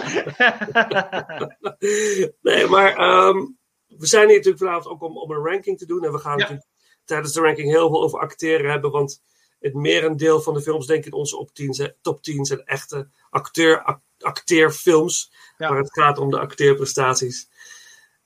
[2.42, 3.38] nee, maar ehm,
[3.86, 6.04] we zijn hier natuurlijk vanavond ook om, om een ranking te doen.
[6.04, 6.38] En we gaan Ja.
[6.38, 6.68] natuurlijk
[7.04, 8.90] tijdens de ranking heel veel over acteren hebben.
[8.90, 9.22] Want
[9.60, 12.64] het merendeel van de films, denk ik, in onze op 10 zijn, top 10 zijn
[12.64, 15.32] echte acteur, ac- acteerfilms.
[15.58, 17.48] Waar het gaat om de acteerprestaties.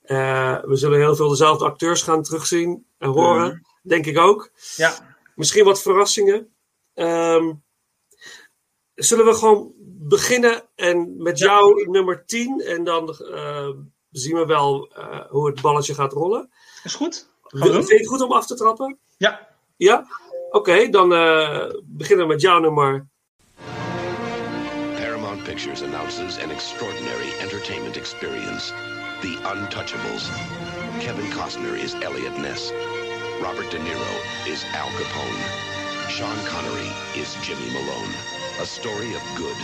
[0.01, 3.47] Eh, we zullen heel veel dezelfde acteurs gaan terugzien en horen.
[3.47, 3.57] Mhm.
[3.81, 4.51] Denk ik ook.
[4.75, 5.15] ja.
[5.35, 6.53] Misschien wat verrassingen.
[6.93, 7.53] Ehm,
[8.95, 11.45] zullen we gewoon beginnen en met Ja.
[11.45, 13.69] jou nummer 10 en dan eh,
[14.11, 16.49] zien we wel eh, hoe het balletje gaat rollen.
[16.83, 17.29] Is goed?
[17.41, 18.97] Gaan we Vind je het goed om af te trappen?
[19.17, 19.47] Ja.
[19.77, 20.07] Ja?
[20.51, 23.07] Oké, dan eh, beginnen we met jouw nummer.
[24.95, 28.73] Paramount Pictures announces an extraordinary entertainment experience
[29.21, 30.29] The Untouchables.
[30.99, 32.71] Kevin Costner is Elliot Ness.
[33.39, 36.09] Robert De Niro is Al Capone.
[36.09, 38.13] Sean Connery is Jimmy Malone.
[38.59, 39.55] A story of good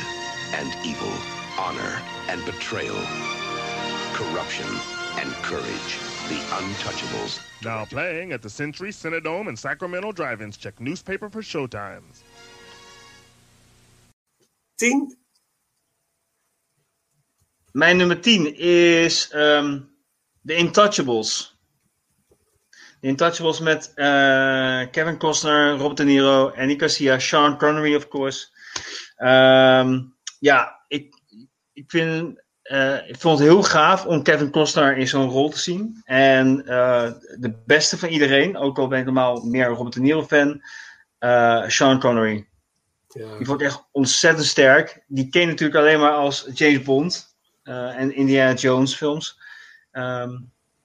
[0.53, 1.11] and evil,
[1.57, 2.95] honor and betrayal,
[4.13, 4.67] corruption
[5.17, 5.97] and courage.
[6.29, 7.41] The Untouchables.
[7.63, 10.55] Now playing at the Century Cinedome in Sacramento Drive-ins.
[10.55, 12.21] Check newspaper for showtimes.
[14.77, 15.17] 10.
[17.71, 19.92] Mijn nummer 10 is ehm
[20.45, 21.57] The Intouchables.
[22.99, 28.47] The Intouchables met eh, Kevin Costner, Robert De Niro, Annie Garcia, Sean Connery, of course.
[29.15, 30.01] Ehm,
[30.39, 31.15] ja, ik,
[31.73, 35.59] ik, vind, eh, ik vond het heel gaaf om Kevin Costner in zo'n rol te
[35.59, 36.01] zien.
[36.05, 40.23] En eh, de beste van iedereen, ook al ben ik normaal meer Robert De Niro
[40.23, 40.61] fan,
[41.17, 42.47] eh, Sean Connery.
[43.07, 43.37] Ja.
[43.37, 45.03] Die vond ik echt ontzettend sterk.
[45.07, 49.41] Die ken je natuurlijk alleen maar als James Bond en Indiana Jones films.
[49.93, 50.39] Ehm,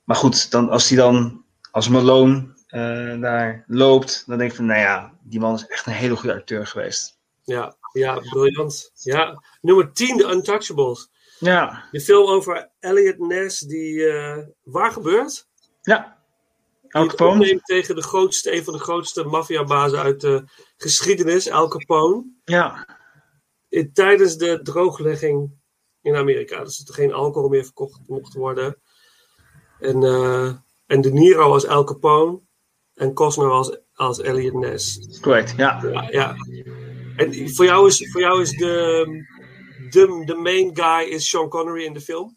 [0.05, 4.67] maar goed, dan, als hij dan als Malone eh, daar loopt, dan denk ik van,
[4.67, 7.19] nou ja, die man is echt een hele goede acteur geweest.
[7.45, 8.91] Ja, ja, briljant.
[8.95, 9.43] Ja.
[9.61, 11.11] Nummer 10, The Untouchables.
[11.39, 15.47] Ja, De film over Elliot Ness, die eh, waar gebeurt?
[15.83, 16.17] ja.
[16.89, 17.61] Al het Capone.
[17.63, 20.45] tegen de grootste, een van de grootste maffiabazen uit de
[20.77, 22.25] geschiedenis, Al Capone.
[22.45, 22.87] Ja,
[23.69, 25.51] In, tijdens de drooglegging
[26.03, 26.65] in Amerika.
[26.65, 28.77] Dus dat er geen alcohol meer verkocht mocht worden.
[29.81, 30.53] En, eh,
[30.87, 32.41] en De Niro als Al Capone.
[32.95, 34.99] En Costner als, als Elliot Ness.
[35.21, 35.81] Correct, ja.
[35.93, 36.37] Ja, ja.
[37.17, 39.07] En voor jou is, voor jou is de,
[39.91, 42.37] de, de main guy is Sean Connery in de film?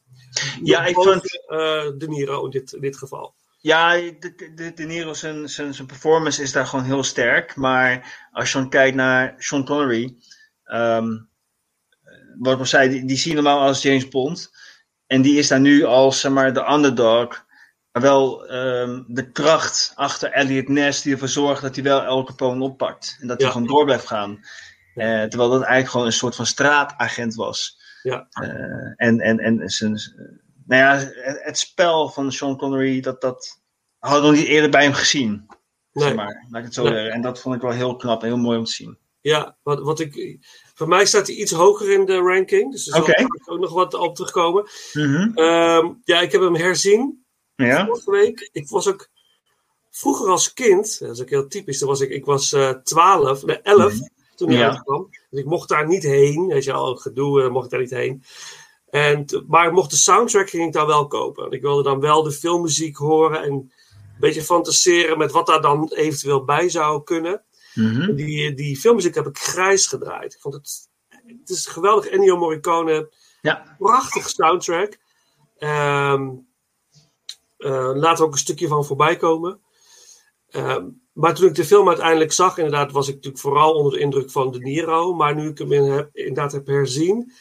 [0.63, 1.41] Ja, ik vond...
[1.47, 1.57] eh,
[1.97, 3.33] De Niro in dit, in dit geval.
[3.59, 7.55] Ja, de, de, de Niro, zijn, zijn, zijn performance is daar gewoon heel sterk.
[7.55, 10.15] Maar als je dan kijkt naar Sean Connery,
[10.63, 11.17] ehm,
[12.39, 14.50] wat ik al zei, die, die zie je normaal als James Bond.
[15.11, 17.45] En die is daar nu als zeg maar, de underdog.
[17.91, 22.23] Maar wel ehm, de kracht achter Elliot Ness die ervoor zorgt dat hij wel Al
[22.23, 23.17] Capone oppakt.
[23.21, 23.53] En dat hij Ja.
[23.53, 24.39] gewoon door blijft gaan.
[24.95, 27.79] Eh, terwijl dat eigenlijk gewoon een soort van straatagent was.
[28.03, 28.27] Ja.
[28.29, 28.47] Eh,
[28.95, 29.91] en en, en zijn,
[30.65, 33.61] nou ja, het, het spel van Sean Connery, dat, dat
[33.99, 35.45] hadden we nog niet eerder bij hem gezien.
[35.91, 36.05] Nee.
[36.05, 36.93] Zeg maar, laat ik het zo Nee.
[36.93, 37.11] zeggen.
[37.11, 38.97] En dat vond ik wel heel knap en heel mooi om te zien.
[39.21, 40.37] Ja, wat, wat ik,
[40.73, 42.71] voor mij staat hij iets hoger in de ranking.
[42.71, 43.25] Dus er zal Oké.
[43.45, 44.69] ook nog wat op terugkomen.
[44.93, 45.31] Mhm.
[45.37, 47.85] Ehm, ja, ik heb hem herzien Ja.
[47.85, 48.49] vorige week.
[48.51, 49.09] Ik was ook
[49.89, 53.43] vroeger als kind, dat is ook heel typisch, dan was ik, ik was eh 12,
[53.45, 53.93] nee 11
[54.35, 54.69] toen hij Ja.
[54.69, 55.07] uitkwam.
[55.29, 57.89] Dus ik mocht daar niet heen, weet je al, gedoe, eh, mocht ik daar niet
[57.89, 58.23] heen.
[58.89, 61.51] En, maar ik mocht de soundtrack ging ik daar wel kopen.
[61.51, 63.71] Ik wilde dan wel de filmmuziek horen en een
[64.19, 67.43] beetje fantaseren met wat daar dan eventueel bij zou kunnen.
[67.73, 68.15] Mhm.
[68.15, 70.33] Die, die filmmuziek heb ik grijs gedraaid.
[70.33, 70.89] Ik vond het,
[71.39, 72.05] het is geweldig.
[72.05, 73.09] Ennio Morricone,
[73.41, 73.75] Ja.
[73.77, 74.97] prachtig soundtrack.
[75.57, 76.29] Ehm
[77.61, 79.59] eh, laat er ook een stukje van voorbij komen.
[80.49, 83.99] Ehm, maar toen ik de film uiteindelijk zag, inderdaad, was ik natuurlijk vooral onder de
[83.99, 85.13] indruk van De Niro.
[85.13, 87.31] Maar nu ik hem in heb, inderdaad heb herzien,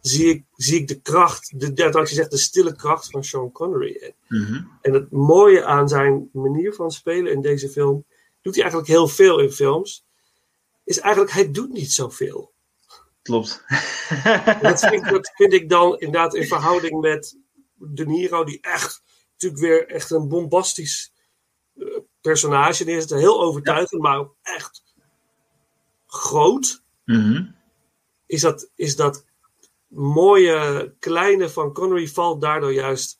[0.00, 4.14] zie ik, zie ik de kracht, de, je zegt, de stille kracht van Sean Connery.
[4.28, 4.64] Mhm.
[4.80, 8.04] En het mooie aan zijn manier van spelen in deze film,
[8.42, 10.04] doet hij eigenlijk heel veel in films,
[10.84, 12.52] is eigenlijk, hij doet niet zoveel.
[13.22, 13.64] Klopt.
[14.24, 17.38] En dat, vind ik, dat vind ik dan inderdaad in verhouding met
[17.74, 19.02] De Niro, die echt
[19.32, 21.12] natuurlijk weer echt een bombastisch
[21.74, 21.86] eh,
[22.20, 23.10] personage is.
[23.10, 24.82] Heel overtuigend, maar ook echt
[26.06, 26.82] groot.
[27.04, 27.44] Mhm.
[28.26, 29.24] Is dat, is dat
[29.86, 33.18] mooie kleine van Connery valt daardoor juist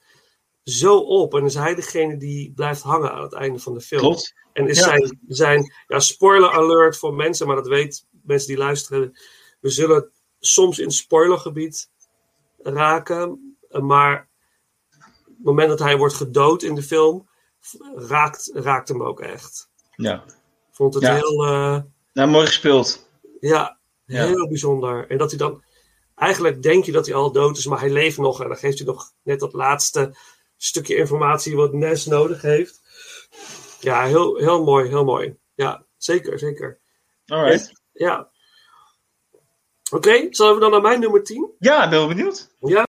[0.65, 1.35] zo op.
[1.35, 4.01] En is hij degene die blijft hangen aan het einde van de film.
[4.01, 4.35] Klopt.
[4.53, 4.85] En is Ja.
[4.85, 9.19] zijn, zijn ja, spoiler alert voor mensen, maar dat weet mensen die luisteren.
[9.61, 10.11] We zullen
[10.41, 11.91] soms in spoilergebied
[12.63, 14.29] raken, maar
[15.27, 17.29] op het moment dat hij wordt gedood in de film,
[17.95, 19.71] raakt, raakt hem ook echt.
[19.97, 20.25] Ja.
[20.71, 21.15] Vond het Ja.
[21.15, 21.79] heel, eh,
[22.13, 23.09] Nou, mooi gespeeld.
[23.41, 24.27] ja, Ja.
[24.27, 25.07] heel bijzonder.
[25.11, 25.63] En dat hij dan,
[26.15, 28.41] eigenlijk denk je dat hij al dood is, maar hij leeft nog.
[28.43, 30.17] En dan geeft hij nog net dat laatste
[30.57, 32.81] stukje informatie wat Nes nodig heeft.
[33.83, 35.37] Ja, heel, heel mooi, heel mooi.
[35.55, 36.81] Ja, zeker, zeker.
[37.27, 37.73] Alright.
[37.93, 38.31] Ja.
[39.93, 41.55] Oké, zullen we dan naar mijn nummer 10?
[41.59, 42.55] Ja, ben wel benieuwd.
[42.59, 42.87] Ja.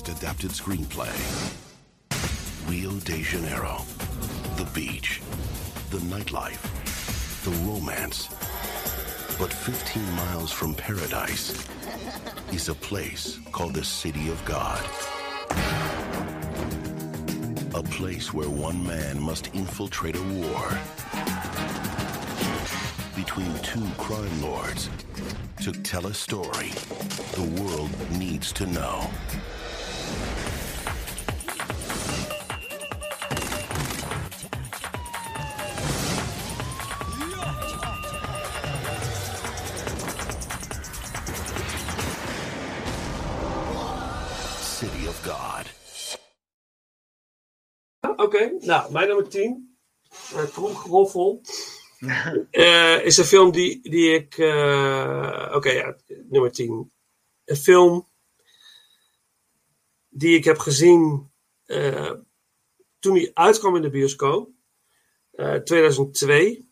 [0.00, 1.12] Best Adapted Screenplay.
[2.70, 3.82] Rio de Janeiro,
[4.56, 5.20] the beach,
[5.90, 6.62] the nightlife,
[7.44, 8.28] the romance.
[9.38, 11.66] But 15 miles from paradise
[12.50, 14.82] is a place called the City of God.
[17.74, 20.78] A place where one man must infiltrate a war
[23.14, 24.88] between two crime lords
[25.60, 26.70] to tell a story
[27.34, 29.10] the world needs to know.
[48.90, 49.78] Mijn nummer 10.
[50.34, 51.40] Uh, Tromgeroffel.
[52.50, 54.38] Eh, is een film die, die ik.
[54.38, 55.96] eh, Oké, ja,
[56.28, 56.92] nummer 10.
[57.44, 58.08] Een film
[60.08, 61.30] die ik heb gezien
[61.64, 62.12] eh,
[62.98, 64.50] toen hij uitkwam in de bioscoop.
[65.30, 66.68] eh, 2002.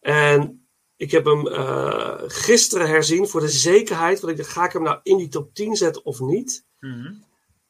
[0.00, 4.20] En ik heb hem eh, gisteren herzien voor de zekerheid.
[4.20, 6.64] Want ik dacht, ga ik hem nou in die top 10 zetten of niet?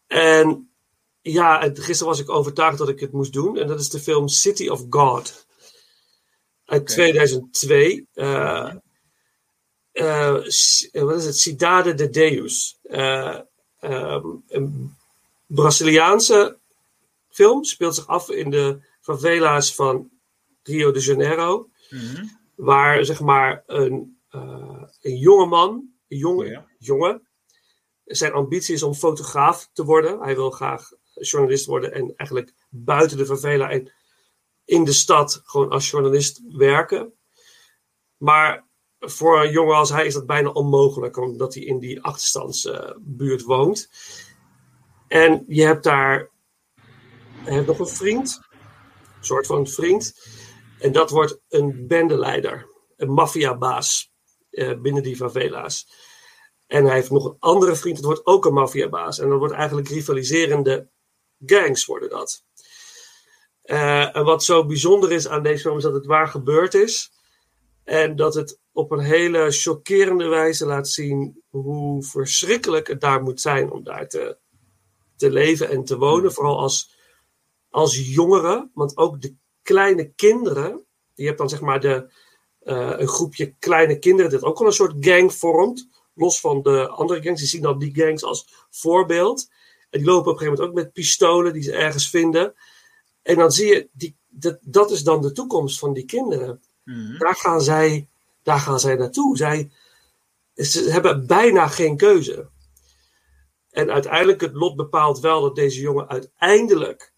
[0.07, 0.70] En
[1.23, 3.59] ja, en gisteren was ik overtuigd dat ik het moest doen.
[3.59, 5.47] En dat is de film City of God.
[6.65, 8.07] Uit 2002.
[8.15, 8.75] eh
[9.93, 11.39] eh, C- eh, wat is het?
[11.39, 12.79] Cidade de Deus.
[12.83, 13.39] Eh,
[13.79, 14.97] ehm, een
[15.47, 16.59] Braziliaanse
[17.29, 17.65] film.
[17.65, 20.11] Speelt zich af in de favela's van
[20.63, 21.69] Rio de Janeiro.
[22.55, 26.67] Waar zeg maar een, eh, een jonge man, een jonge, Ja.
[26.79, 27.29] jongen,
[28.05, 30.21] zijn ambitie is om fotograaf te worden.
[30.21, 33.93] Hij wil graag journalist worden en eigenlijk buiten de favela en
[34.65, 37.13] in de stad gewoon als journalist werken.
[38.17, 43.43] Maar voor een jongen als hij is dat bijna onmogelijk, omdat hij in die achterstandsbuurt
[43.43, 43.91] woont.
[45.09, 46.31] En je hebt daar
[47.45, 50.29] je hebt nog een vriend, een soort van vriend.
[50.79, 54.13] En dat wordt een bendeleider, een maffiabaas
[54.51, 55.89] eh, binnen die favela's.
[56.67, 59.19] En hij heeft nog een andere vriend, dat wordt ook een maffiabaas.
[59.19, 60.89] En dat wordt eigenlijk rivaliserende
[61.47, 62.45] gangs worden dat.
[63.63, 67.13] Eh, en wat zo bijzonder is aan deze film is dat het waar gebeurd is.
[67.85, 73.41] En dat het op een hele chockerende wijze laat zien hoe verschrikkelijk het daar moet
[73.41, 74.39] zijn om daar te,
[75.17, 76.33] te leven en te wonen.
[76.33, 76.97] Vooral als,
[77.69, 80.85] als jongeren, want ook de kleine kinderen.
[81.15, 82.13] Je hebt dan zeg maar de,
[82.61, 85.89] eh, een groepje kleine kinderen dat ook wel een soort gang vormt.
[86.15, 87.41] Los van de andere gangs.
[87.41, 89.49] Die zien dan die gangs als voorbeeld.
[89.91, 92.55] Die lopen op een gegeven moment ook met pistolen die ze ergens vinden.
[93.23, 96.63] En dan zie je, die, dat, dat is dan de toekomst van die kinderen.
[97.19, 98.09] Daar, gaan zij,
[98.43, 99.37] daar gaan zij naartoe.
[99.37, 99.71] Zij,
[100.55, 102.49] ze hebben bijna geen keuze.
[103.71, 107.13] En uiteindelijk, het lot bepaalt wel dat deze jongen uiteindelijk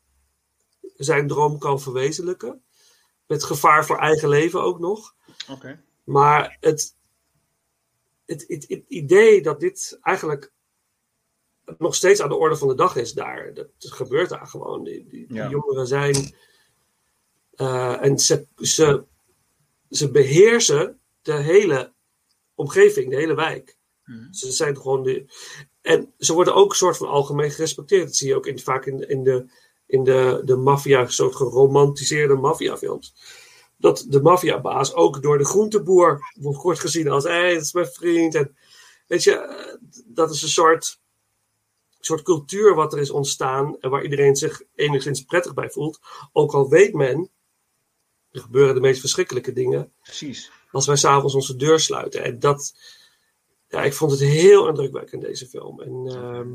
[0.96, 2.62] zijn droom kan verwezenlijken.
[3.26, 5.14] Met gevaar voor eigen leven ook nog.
[6.04, 6.94] Maar het,
[8.24, 10.52] het, het, het idee dat dit eigenlijk
[11.78, 13.54] nog steeds aan de orde van de dag is daar.
[13.54, 14.84] Dat gebeurt daar gewoon.
[14.84, 16.34] Die, die, jongeren zijn.
[17.54, 19.04] eh, en ze, ze,
[19.90, 21.92] ze beheersen de hele
[22.54, 23.76] omgeving, de hele wijk.
[24.30, 25.24] Ze zijn gewoon de.
[25.80, 28.04] En ze worden ook een soort van algemeen gerespecteerd.
[28.04, 29.46] Dat zie je ook in, vaak in, in de,
[29.86, 33.14] in de, de maffia, soort geromantiseerde maffiafilms.
[33.76, 37.72] Dat de maffiabaas ook door de groenteboer wordt wordt gezien als: hé, hey, dat is
[37.72, 38.34] mijn vriend.
[38.34, 38.56] En
[39.06, 39.74] weet je, eh,
[40.06, 41.00] dat is een soort,
[42.06, 43.76] soort cultuur wat er is ontstaan.
[43.80, 46.00] En waar iedereen zich enigszins prettig bij voelt.
[46.32, 47.30] Ook al weet men,
[48.30, 50.50] er gebeuren de meest verschrikkelijke dingen Precies.
[50.70, 52.22] als wij s'avonds onze deur sluiten.
[52.24, 52.74] En dat,
[53.68, 55.80] ja, ik vond het heel indrukwekkend, deze film.
[55.80, 56.52] En ehm,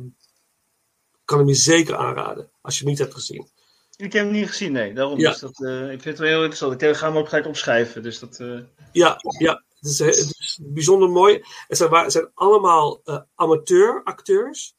[1.14, 3.48] ik kan hem je zeker aanraden, als je hem niet hebt gezien.
[3.96, 4.94] Ik heb hem niet gezien, nee.
[4.94, 5.32] Daarom Ja.
[5.32, 6.82] is dat, eh, ik vind het wel heel interessant.
[6.82, 8.04] Ik ga hem ook gelijk opschrijven.
[8.04, 8.60] Dus dat, eh,
[8.92, 11.44] Ja, ja het, is, het is bijzonder mooi.
[11.68, 14.76] Het zijn, het zijn allemaal eh amateuracteurs.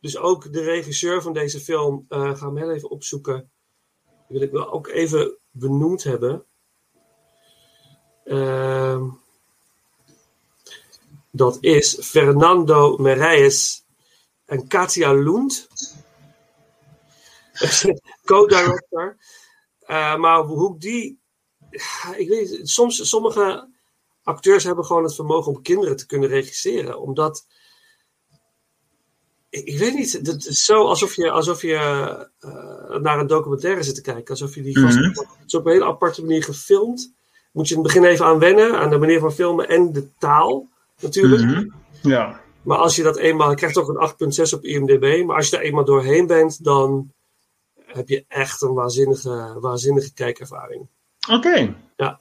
[0.00, 3.50] Dus ook de regisseur van deze film, eh ga hem even opzoeken.
[4.04, 6.44] Die wil ik wel ook even benoemd hebben.
[8.24, 9.08] Ehm,
[11.30, 13.84] dat is Fernando Meirelles
[14.44, 15.68] en Katia Lund.
[18.24, 19.16] Co-director.
[19.80, 21.20] Eh, maar hoe die.
[22.16, 23.68] Ik weet soms, sommige
[24.22, 27.00] acteurs hebben gewoon het vermogen om kinderen te kunnen regisseren.
[27.00, 27.46] Omdat.
[29.48, 31.74] Ik, ik weet niet, het is zo alsof je, alsof je
[32.38, 34.30] eh, naar een documentaire zit te kijken.
[34.30, 34.98] Alsof je die vast.
[34.98, 35.08] Mhm.
[35.08, 37.14] Het is op een hele aparte manier gefilmd.
[37.52, 40.08] moet je in het begin even aan wennen, aan de manier van filmen en de
[40.18, 40.68] taal
[41.00, 41.42] natuurlijk.
[41.42, 41.68] Mhm.
[42.02, 42.40] Ja.
[42.62, 45.56] Maar als je dat eenmaal, je krijgt ook een 8.6 op IMDb, maar als je
[45.56, 47.12] daar eenmaal doorheen bent, dan
[47.86, 50.88] heb je echt een waanzinnige, waanzinnige kijkervaring.
[51.30, 51.76] Oké.
[51.96, 52.20] Ja.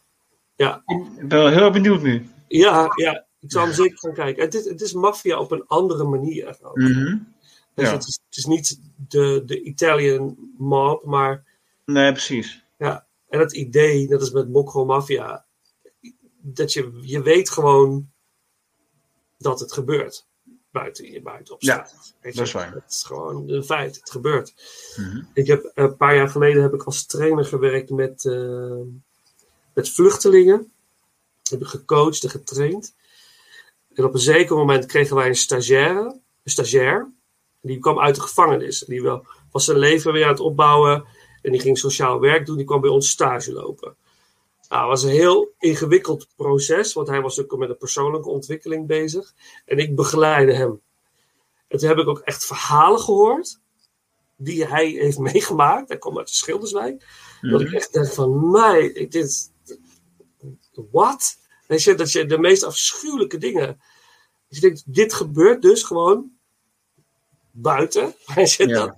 [0.55, 0.84] Ja.
[1.17, 2.30] Ik ben wel heel erg benieuwd nu.
[2.47, 4.43] Ja, ja, ik zal hem zeker gaan kijken.
[4.43, 6.58] Het is, het is maffia op een andere manier.
[6.74, 7.18] Mhm.
[7.74, 7.93] Dus Ja.
[7.93, 11.43] het, is, het is niet de, de Italian mob, maar
[11.86, 12.64] Nee, precies.
[12.78, 13.08] ja.
[13.30, 15.46] En het idee, dat is met Mokro Mafia,
[16.41, 18.12] dat je, je weet gewoon
[19.38, 20.28] dat het gebeurt.
[20.72, 21.89] Buiten je buiten Ja,
[22.22, 22.74] dat is waar.
[22.74, 24.54] Het is gewoon een feit, het gebeurt.
[24.96, 25.24] Mhm.
[25.34, 28.82] Ik heb een paar jaar geleden heb ik als trainer gewerkt met, eh,
[29.74, 30.72] met vluchtelingen.
[31.50, 32.96] Heb ik gecoacht en getraind.
[33.96, 37.14] En op een zeker moment kregen wij een stagiaire, een stagiair.
[37.62, 38.80] Die kwam uit de gevangenis.
[38.80, 41.06] Die wel, was zijn leven weer aan het opbouwen.
[41.41, 42.58] En die ging sociaal werk doen.
[42.58, 43.96] Die kwam bij ons stage lopen.
[44.70, 46.93] Nou, het was een heel ingewikkeld proces.
[46.93, 49.34] Want hij was ook met een persoonlijke ontwikkeling bezig.
[49.66, 50.82] En ik begeleidde hem.
[51.68, 53.60] En toen heb ik ook echt verhalen gehoord.
[54.36, 55.88] Die hij heeft meegemaakt.
[55.88, 57.06] Hij kwam uit de Schilderswijk.
[57.41, 59.52] Dat ik echt dacht van, mij, dit,
[60.91, 61.38] wat?
[61.68, 63.82] Weet je, dat je de meest afschuwelijke dingen.
[64.47, 66.32] Dus je denkt, dit gebeurt dus gewoon
[67.51, 68.16] buiten.
[68.57, 68.66] Ja.
[68.66, 68.95] dat,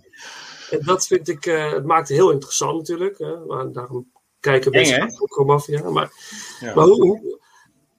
[0.69, 3.17] en dat vind ik, eh, het maakt het heel interessant natuurlijk.
[3.17, 3.45] Hè?
[3.45, 5.89] Maar daarom kijken mensen ook gewoon Mafia.
[5.89, 6.11] Maar,
[6.59, 6.73] Ja.
[6.75, 7.39] maar hoe, hoe-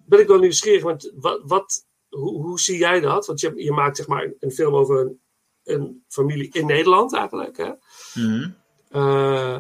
[0.05, 3.27] ben ik wel nieuwsgierig, want wat, wat, hoe, hoe zie jij dat?
[3.27, 5.21] Want je, je maakt zeg maar een film over een,
[5.65, 7.57] een familie in Nederland eigenlijk.
[7.57, 7.71] Hè?
[8.15, 8.51] Mhm.
[8.89, 9.59] Eh,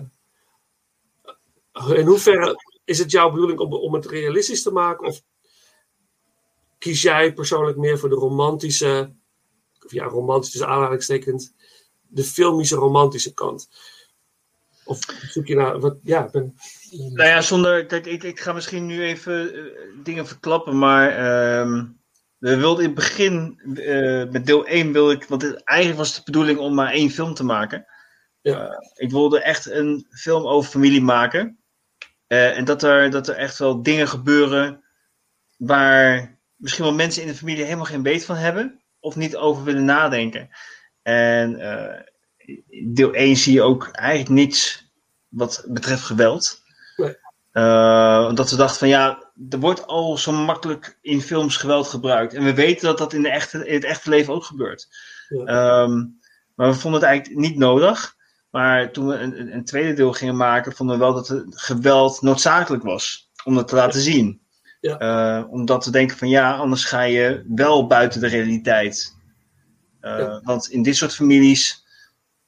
[1.95, 2.55] in hoeverre
[2.89, 5.07] is het jouw bedoeling om, om het realistisch te maken?
[5.07, 5.23] Of
[6.79, 9.15] kies jij persoonlijk meer voor de romantische,
[9.85, 11.53] of ja, romantisch tussen aanhalingstekens,
[12.07, 13.69] de filmische romantische kant?
[14.85, 16.55] Of zoek je naar, wat, ja, ben,
[16.91, 17.87] Nou ja, zonder.
[17.87, 19.63] Kijk, ik, ik ga misschien nu even eh,
[20.03, 21.11] dingen verklappen, maar.
[21.11, 21.85] ehm,
[22.39, 26.15] we wilden in het begin, eh, met deel 1 wilde ik, want het, eigenlijk was
[26.15, 27.87] de bedoeling om maar één film te maken.
[28.41, 28.69] Ja.
[28.69, 31.58] Eh, ik wilde echt een film over familie maken.
[32.29, 34.83] Eh, en dat er, dat er echt wel dingen gebeuren
[35.57, 38.81] waar misschien wel mensen in de familie helemaal geen weet van hebben.
[39.01, 40.49] Of niet over willen nadenken.
[41.03, 42.01] En eh,
[42.85, 44.91] deel 1 zie je ook eigenlijk niets
[45.29, 46.63] wat betreft geweld.
[46.97, 47.17] Nee.
[47.53, 52.35] Eh, omdat we dachten van ja, er wordt al zo makkelijk in films geweld gebruikt.
[52.35, 54.89] En we weten dat dat in, de echte, in het echte leven ook gebeurt.
[55.29, 55.45] Ja.
[55.45, 56.05] Ehm,
[56.55, 58.17] maar we vonden het eigenlijk niet nodig.
[58.59, 62.23] Maar toen we een, een- tweede deel gingen maken, vonden we wel dat het geweld
[62.23, 63.31] noodzakelijk was.
[63.45, 64.41] Om dat te laten zien.
[64.81, 64.99] Ja.
[64.99, 69.17] Eh, omdat we denken van ja, anders ga je wel buiten de realiteit.
[70.01, 70.41] Eh, Ja.
[70.45, 71.85] Want in dit soort families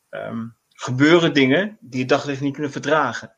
[0.09, 3.33] ehm, gebeuren dingen die je daglicht niet kunnen verdragen.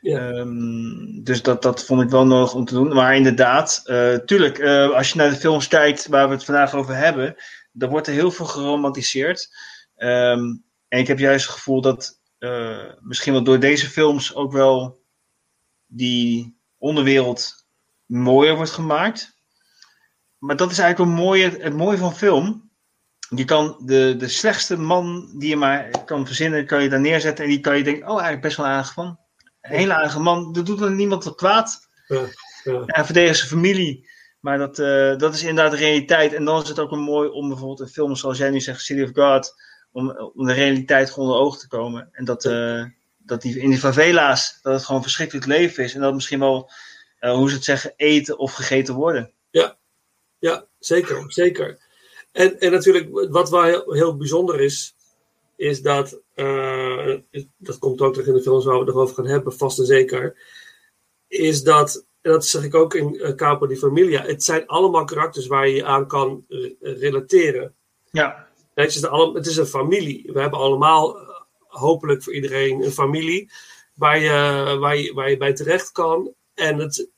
[0.00, 0.18] Ja.
[0.30, 2.94] Ehm, dus dat, dat vond ik wel nodig om te doen.
[2.94, 4.62] Maar inderdaad, eh, tuurlijk,
[4.94, 7.34] als je naar de films kijkt waar we het vandaag over hebben,
[7.72, 9.48] dan wordt er heel veel geromantiseerd.
[9.96, 10.42] Ehm,
[10.90, 15.02] en ik heb juist het gevoel dat eh, misschien wel door deze films ook wel
[15.86, 17.66] die onderwereld
[18.06, 19.38] mooier wordt gemaakt.
[20.38, 22.70] Maar dat is eigenlijk mooie, het mooie van film.
[23.28, 27.44] Je kan de, de slechtste man die je maar kan verzinnen, kan je daar neerzetten.
[27.44, 29.18] En die kan je denken, oh eigenlijk best wel een aardig man.
[29.60, 31.88] Een hele aardige man, dat doet er niemand wat kwaad.
[32.06, 32.26] ja,
[32.64, 32.82] ja.
[32.86, 34.08] Hij verdedigt zijn familie.
[34.40, 36.32] Maar dat, eh, dat is inderdaad de realiteit.
[36.32, 38.80] En dan is het ook wel mooi om bijvoorbeeld een film zoals jij nu zegt,
[38.80, 39.54] City of God,
[39.92, 42.08] om, om de realiteit gewoon onder ogen te komen.
[42.12, 42.84] En dat, eh,
[43.18, 45.94] dat die, in die favela's, dat het gewoon verschrikkelijk leven is.
[45.94, 46.70] En dat misschien wel,
[47.18, 49.32] eh, hoe ze het zeggen, eten of gegeten worden.
[50.38, 51.78] Ja, zeker, zeker.
[52.32, 54.94] En, en natuurlijk, wat wel heel, heel bijzonder is,
[55.56, 57.14] is dat, eh,
[57.56, 59.86] dat komt ook terug in de films waar we het over gaan hebben, vast en
[59.86, 60.36] zeker,
[61.28, 65.04] is dat, en dat zeg ik ook in uh, Capo di Familia, het zijn allemaal
[65.04, 67.74] karakters waar je je aan kan re- relateren.
[68.10, 70.30] Ja, Het is, alle- het is een familie.
[70.32, 73.50] We hebben allemaal, eh, hopelijk voor iedereen, een familie
[73.94, 76.32] waar je, waar je, waar je bij terecht kan.
[76.54, 77.08] En het,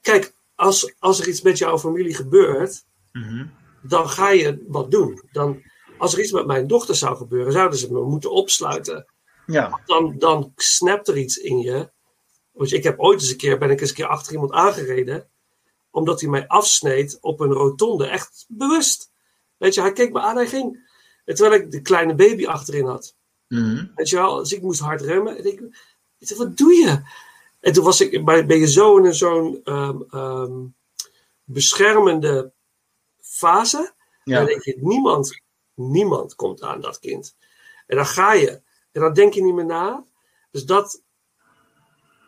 [0.00, 3.46] kijk, als, als er iets met jouw familie gebeurt, Mhm.
[3.82, 5.22] dan ga je wat doen.
[5.32, 5.62] Dan,
[5.98, 9.06] als er iets met mijn dochter zou gebeuren, zouden ze me moeten opsluiten.
[9.46, 11.90] ja, Dan, dan snapt er iets in je.
[12.52, 15.28] Want ik heb ooit eens een keer, ben ik eens een keer achter iemand aangereden,
[15.90, 18.06] omdat hij mij afsneed op een rotonde.
[18.06, 19.07] Echt bewust.
[19.58, 20.90] Weet je, hij keek me aan, hij ging.
[21.24, 23.16] En terwijl ik de kleine baby achterin had.
[23.48, 23.86] Mhm.
[23.94, 25.36] Weet je wel, dus ik moest hard remmen.
[25.36, 25.60] En ik,
[26.18, 27.00] dacht, wat doe je?
[27.60, 30.52] En toen was ik, bij- ben je zo in zo'n ehm, ehm,
[31.44, 32.52] beschermende
[33.20, 33.92] fase.
[34.24, 34.36] ja.
[34.38, 35.40] Dan denk je, niemand,
[35.74, 37.36] niemand komt aan dat kind.
[37.86, 38.50] En dan ga je.
[38.92, 40.04] En dan denk je niet meer na.
[40.50, 41.02] Dus dat,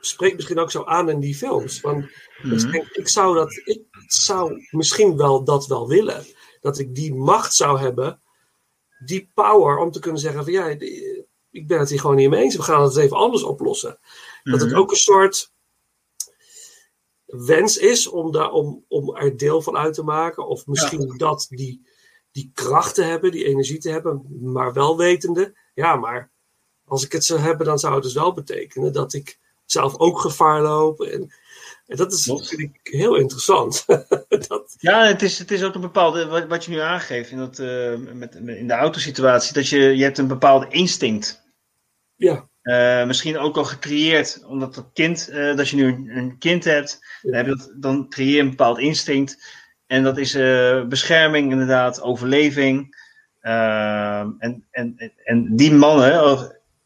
[0.00, 1.80] spreekt misschien ook zo aan in die films.
[1.80, 2.04] Want
[2.42, 2.54] Mhm.
[2.66, 3.82] ik, denk, ik, zou dat, ik
[4.14, 6.26] zou misschien wel dat wel willen.
[6.60, 8.20] Dat ik die macht zou hebben,
[9.04, 10.66] die power, om te kunnen zeggen van ja,
[11.50, 12.56] ik ben het hier gewoon niet mee eens.
[12.56, 13.98] We gaan het even anders oplossen.
[14.42, 14.78] Dat het Mhm.
[14.78, 15.52] ook een soort
[17.26, 20.46] wens is om, daar, om, om er deel van uit te maken.
[20.46, 21.86] Of misschien dat die,
[22.32, 25.56] die kracht te hebben, die energie te hebben, maar wel wetende.
[25.74, 26.30] Ja, maar
[26.84, 30.20] als ik het zou hebben, dan zou het dus wel betekenen dat ik zelf ook
[30.20, 31.00] gevaar loop.
[31.00, 31.32] En,
[31.90, 32.40] en dat is Klopt.
[32.42, 33.84] natuurlijk heel interessant.
[34.48, 37.38] dat, Ja, het is, het is ook een bepaalde, wat, wat je nu aangeeft in,
[37.38, 41.42] dat, eh, met, met- in de autosituatie, dat je, je hebt een bepaalde instinct.
[42.14, 46.38] ja, Eh, misschien ook al gecreëerd, omdat dat kind, eh, dat je nu een, een
[46.38, 49.42] kind hebt, dan, heb je dat, dan creëer je een bepaald instinct.
[49.86, 50.32] En dat is
[50.88, 52.96] bescherming, inderdaad, overleving.
[53.40, 56.12] En, en, en die mannen,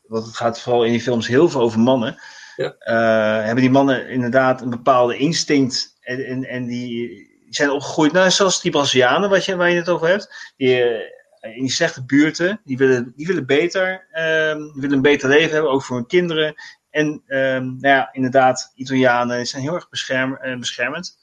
[0.03, 2.17] want het gaat vooral in die films heel veel over mannen,
[2.57, 2.75] Ja.
[2.79, 5.97] eh, hebben die mannen inderdaad een bepaalde instinct.
[6.01, 9.89] En, en, en die, zijn opgegroeid, nou, zoals die Brazilianen wat je, waar je het
[9.89, 10.53] over hebt.
[10.57, 15.03] Die, eh, in die slechte buurten, die willen, die willen beter, ehm, die willen een
[15.03, 16.55] beter leven hebben, ook voor hun kinderen.
[16.91, 21.19] En ehm, nou ja, inderdaad, Italianen zijn heel erg bescherm, eh, beschermend.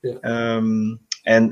[0.00, 0.16] Ja.
[0.20, 1.50] Ehm, en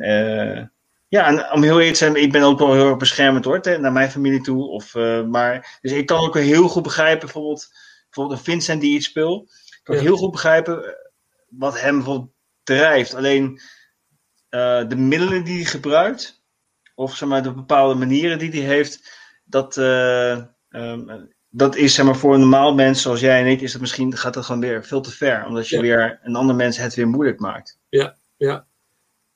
[1.08, 3.60] ja, en om heel eerlijk te zijn, ik ben ook wel heel erg beschermend hoor,
[3.80, 4.68] naar mijn familie toe.
[4.68, 4.94] Of,
[5.26, 7.68] maar, dus ik kan ook heel goed begrijpen, bijvoorbeeld,
[8.10, 9.42] bijvoorbeeld een Vincent die iets speelt.
[9.50, 10.00] Ik kan Ja.
[10.02, 10.90] heel goed begrijpen eh,
[11.48, 12.30] wat hem bijvoorbeeld
[12.62, 13.14] drijft.
[13.14, 13.60] Alleen
[14.48, 16.42] eh, de middelen die hij gebruikt,
[16.94, 20.32] of zeg maar, de bepaalde manieren die hij heeft, dat, eh,
[20.68, 23.80] ehm, dat is zeg maar, voor een normaal mens zoals jij en ik, is dat
[23.80, 25.46] misschien, gaat dat gewoon weer veel te ver.
[25.46, 25.82] Omdat je Ja.
[25.82, 27.78] weer een ander mens het weer moeilijk maakt.
[27.88, 28.66] ja, ja.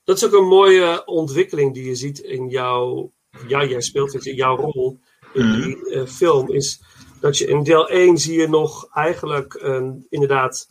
[0.04, 3.12] Dat is ook een mooie ontwikkeling die je ziet in jouw.
[3.48, 5.00] Ja, jij speelt in jouw rol
[5.32, 5.60] in Mhm.
[5.62, 6.48] die film.
[6.50, 6.82] Is
[7.22, 10.66] dat je in deel 1 zie je nog eigenlijk een, inderdaad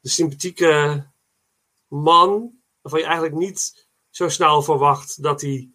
[0.00, 1.06] de sympathieke
[1.88, 2.60] man.
[2.80, 5.68] Waarvan je eigenlijk niet zo snel verwacht dat hij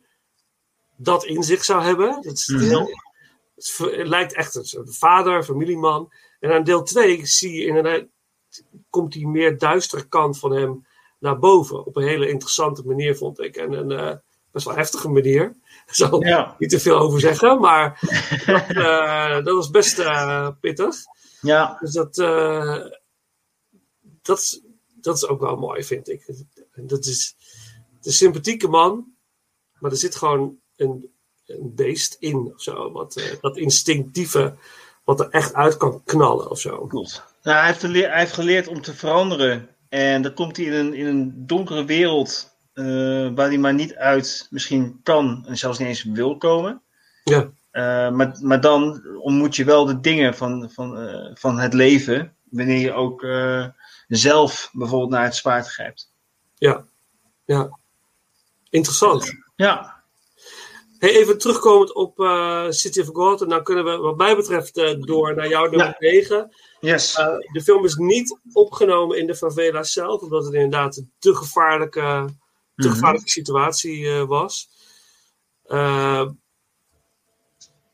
[0.96, 2.16] dat in zich zou hebben.
[2.16, 2.64] Het, is Mhm.
[2.64, 2.90] heel,
[3.56, 6.12] het, het lijkt echt een vader, familieman.
[6.40, 8.04] En aan deel 2 zie je inderdaad,
[8.90, 10.88] komt die meer duistere kant van hem
[11.20, 11.86] naar boven.
[11.86, 13.56] Op een hele interessante manier, vond ik.
[13.56, 14.16] En een eh,
[14.52, 15.56] best wel heftige manier.
[15.92, 18.00] Zal Ja, niet te veel over zeggen, maar
[18.46, 20.96] dat, eh, dat was best eh, pittig.
[21.42, 22.86] ja, Dus dat, eh,
[24.22, 24.62] dat, is,
[25.02, 26.26] dat is ook wel mooi, vind ik.
[26.76, 27.36] Dat is
[28.02, 29.06] de sympathieke man,
[29.80, 31.12] maar er zit gewoon een,
[31.46, 32.92] een beest in of zo.
[32.92, 34.56] Wat, eh, dat instinctieve,
[35.04, 36.86] wat er echt uit kan knallen of zo.
[36.88, 37.24] klopt.
[37.44, 39.70] Nou, hij, heeft geleerd, hij heeft geleerd om te veranderen.
[39.90, 43.95] En dan komt hij in een, in een donkere wereld eh, waar hij maar niet
[43.95, 46.82] uit misschien kan en zelfs niet eens wil komen.
[47.23, 51.73] Ja, Eh, maar, maar dan ontmoet je wel de dingen van, van, eh, van het
[51.73, 52.36] leven.
[52.49, 53.25] Wanneer je ook
[54.07, 56.11] zelf bijvoorbeeld naar het zwaard grijpt.
[56.55, 56.86] ja,
[57.45, 57.78] ja.
[58.69, 59.34] Interessant.
[59.55, 59.95] Ja,
[60.99, 62.13] Hey, even terugkomend op
[62.69, 63.41] City of God.
[63.41, 64.75] En dan kunnen we, wat mij betreft,
[65.07, 66.11] door naar jouw nummer Ja.
[66.11, 66.51] 9.
[66.80, 67.13] yes.
[67.51, 72.25] De film is niet opgenomen in de favela zelf, omdat het inderdaad een te gevaarlijke,
[72.78, 72.95] te Mhm.
[72.95, 74.69] gevaarlijke situatie eh, was.
[75.63, 76.30] Eh,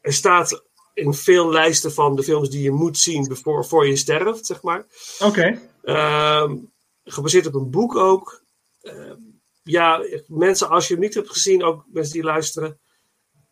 [0.02, 0.64] er staat
[0.94, 4.62] in veel lijsten van de films die je moet zien voor, voor je sterft, zeg
[4.62, 4.86] maar.
[5.20, 5.62] Oké.
[5.84, 6.58] Ehm,
[7.04, 8.44] gebaseerd op een boek ook.
[8.82, 9.20] Ehm,
[9.64, 12.80] ja, mensen, als je hem niet hebt gezien, ook mensen die luisteren,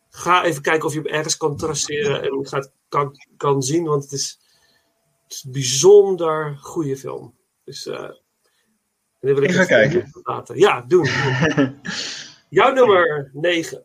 [0.08, 4.02] ga even kijken of je hem ergens kan traceren en gaat, kan, kan zien, want
[4.02, 4.38] het is,
[5.22, 7.36] het is een bijzonder goede film.
[7.64, 8.10] Dus, eh,
[9.22, 10.10] dan wil Ik ga kijken.
[10.22, 10.58] Laten.
[10.58, 11.08] Ja, doen.
[11.56, 11.80] doen.
[12.48, 13.84] Jouw nummer 9.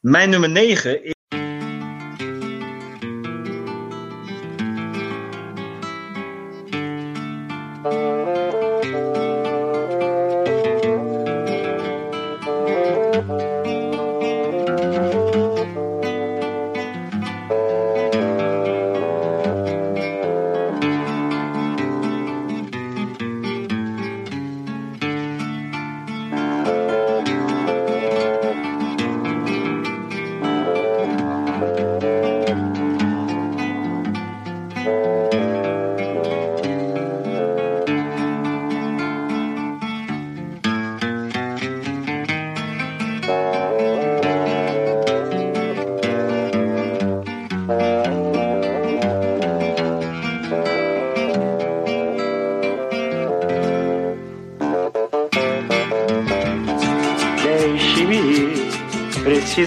[0.00, 1.16] Mijn nummer 9 is.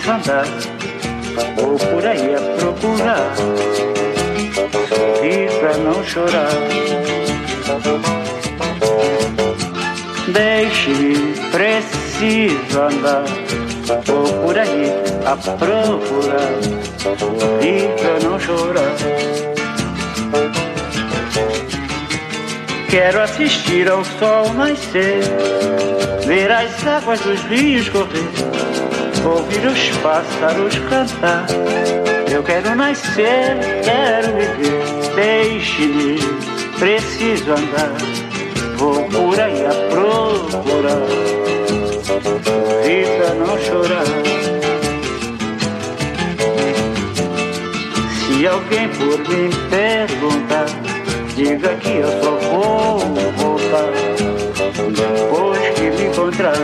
[0.09, 0.45] Andar,
[1.55, 3.35] vou por aí a procurar
[6.11, 6.49] chorar.
[10.27, 13.23] Deixe-me, preciso andar.
[14.05, 14.91] Vou por aí
[15.25, 16.51] a procurar
[17.61, 18.95] e pra não chorar.
[22.89, 25.23] Quero assistir ao sol nascer,
[26.25, 28.50] ver as águas dos rios correr,
[29.25, 31.45] ouvir os pássaros cantar.
[32.31, 36.17] Eu quero nascer, quero viver, deixe-me,
[36.79, 37.91] preciso andar.
[38.77, 41.01] Vou por aí a procurar,
[43.17, 44.05] pra não chorar.
[48.15, 50.65] Se alguém por mim perguntar,
[51.35, 52.99] diga que eu só vou
[53.37, 53.91] voltar
[54.91, 56.55] depois que me encontrar.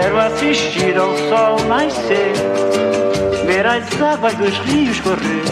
[0.00, 2.32] Quero assistir ao sol nascer,
[3.44, 5.44] ver as águas dos rios correr,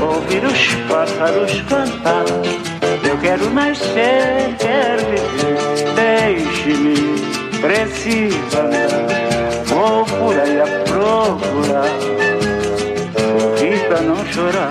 [0.00, 2.24] ouvir os pássaros cantar.
[3.08, 7.20] Eu quero nascer, quero viver, deixe-me,
[7.60, 9.06] preciso andar.
[9.66, 11.94] Vou por aí a procurar,
[13.16, 14.70] sorrir pra não chorar.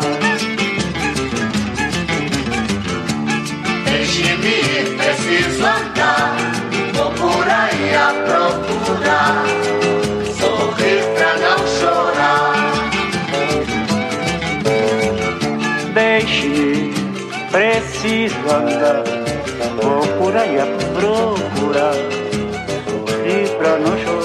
[3.86, 6.19] Deixe-me, preciso andar.
[18.00, 19.04] preciso andar,
[19.76, 21.94] procurar e a procurar,
[23.26, 24.19] livrar no chão.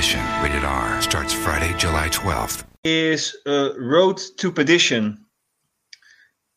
[0.00, 2.64] Rated R, starts Friday, July 12th.
[2.82, 5.26] is uh, Road to Perdition.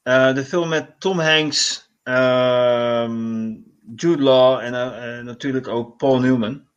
[0.07, 3.55] Uh, de film met Tom Hanks, ehm,
[3.95, 6.67] Jude Law en eh, eh, natuurlijk ook Paul Newman.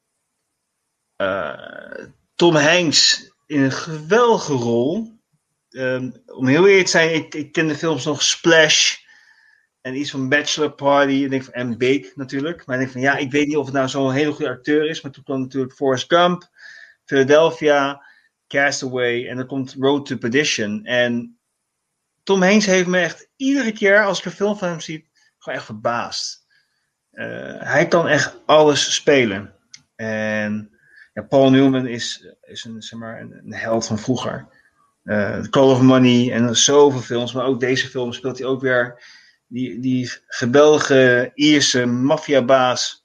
[1.17, 2.05] Eh,
[2.35, 5.21] Tom Hanks in een geweldige rol.
[5.71, 8.97] Ehm, om heel eerlijk te zijn, ik, ik ken de films nog Splash
[9.81, 12.67] en iets van Bachelor Party en, denk van, en Bake natuurlijk.
[12.67, 14.89] Maar ik denk van ja, ik weet niet of het nou zo'n hele goede acteur
[14.89, 15.01] is.
[15.01, 16.49] Maar toen kwam natuurlijk Forrest Gump,
[17.07, 18.05] Philadelphia.
[18.49, 20.85] Castaway en dan komt Road to Perdition.
[20.85, 21.39] En
[22.23, 25.59] Tom Hanks heeft me echt iedere keer als ik een film van hem zie, gewoon
[25.59, 26.47] echt verbaasd.
[27.11, 29.55] Eh, hij kan echt alles spelen.
[29.97, 30.71] En
[31.13, 34.49] ja, Paul Newman is, is een, zeg maar, een, held van vroeger.
[35.03, 38.61] Eh The Call of Money en zoveel films, maar ook deze film speelt hij ook
[38.61, 39.03] weer
[39.47, 43.05] die, die geweldige Ierse maffiabaas.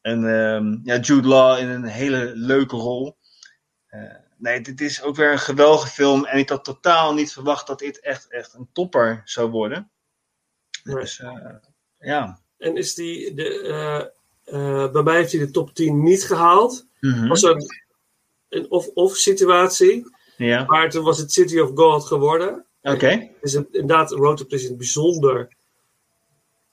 [0.00, 3.15] En ehm, ja, Jude Law in een hele leuke rol.
[3.96, 6.24] Eh, nee, dit is ook weer een geweldige film.
[6.24, 9.90] En ik had totaal niet verwacht dat dit echt, echt een topper zou worden.
[10.82, 11.54] Dus eh,
[11.98, 12.40] ja.
[12.58, 14.12] En is die, de,
[14.44, 16.86] eh, bij mij heeft hij de top 10 niet gehaald.
[17.00, 17.28] Mhm.
[17.28, 17.64] Was een,
[18.48, 20.14] een of-of situatie.
[20.36, 20.64] Ja.
[20.64, 22.64] Maar toen was het City of God geworden.
[22.82, 23.30] Oké.
[23.40, 25.48] Is een, inderdaad Road to Prison een bijzonder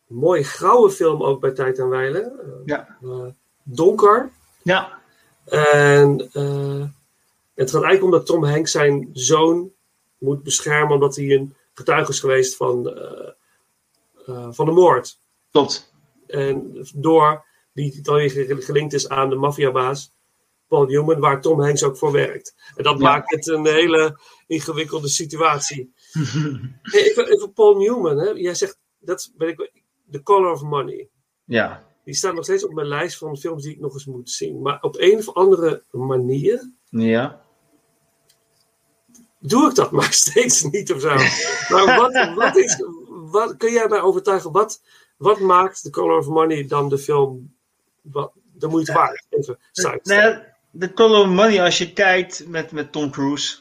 [0.08, 2.32] mooie grauwe film ook bij Tijd en Weilen.
[2.66, 2.98] Ja.
[3.64, 4.32] donker.
[4.64, 5.02] Ja.
[5.46, 6.30] En
[7.64, 9.72] het gaat eigenlijk om dat Tom Hanks zijn zoon
[10.18, 13.30] moet beschermen omdat hij een getuige is geweest van, eh,
[14.28, 15.18] eh, van de moord.
[15.52, 15.94] Klopt.
[16.28, 20.12] En door die dan weer gelinkt is aan de maffiabaas
[20.68, 22.56] Paul Newman, waar Tom Hanks ook voor werkt.
[22.76, 23.04] En dat Ja.
[23.04, 25.94] maakt het een hele ingewikkelde situatie.
[26.82, 28.30] Hey, even, even Paul Newman, hè?
[28.30, 29.72] jij zegt, dat ben ik,
[30.12, 31.10] The Color of Money.
[31.44, 31.84] Ja.
[32.06, 34.62] Die staat nog steeds op mijn lijst van films die ik nog eens moet zien.
[34.62, 37.43] Maar op een of andere manier Ja.
[39.48, 41.16] Doe ik dat maar steeds niet of zo.
[41.70, 44.52] Maar wat, wat is, wat, kun jij mij overtuigen?
[44.52, 44.82] Wat,
[45.18, 47.56] wat maakt The Color of Money dan de film
[48.02, 49.26] wat, de moeite waard?
[49.30, 49.60] Even.
[50.04, 50.40] Nou
[50.72, 53.58] de Color of Money, als je kijkt met, met Tom Cruise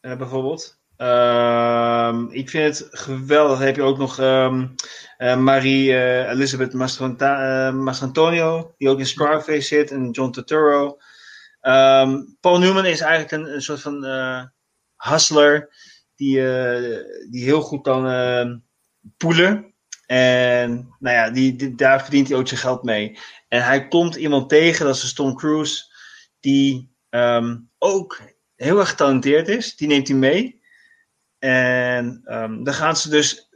[0.00, 0.78] eh, bijvoorbeeld.
[0.96, 3.58] Ehm, ik vind het geweldig.
[3.58, 4.66] Dan heb je ook nog ehm,
[5.16, 10.98] eh, Marie eh, Elizabeth Mastranta- eh, Mastrantonio, die ook in Scarface zit, en John Turturro.
[11.60, 14.42] Ehm, Paul Newman is eigenlijk een, een soort van eh,
[15.08, 15.68] hustler
[16.16, 18.58] die, eh, die heel goed kan ehm,
[19.16, 19.74] poelen.
[20.06, 23.18] En nou ja, die, daar verdient hij ook zijn geld mee.
[23.48, 25.84] En hij komt iemand tegen, dat is Tom Cruise,
[26.40, 28.20] die ehm, ook
[28.56, 29.76] heel erg getalenteerd is.
[29.76, 30.62] Die neemt hij mee.
[31.38, 33.48] En ehm, dan gaan ze dus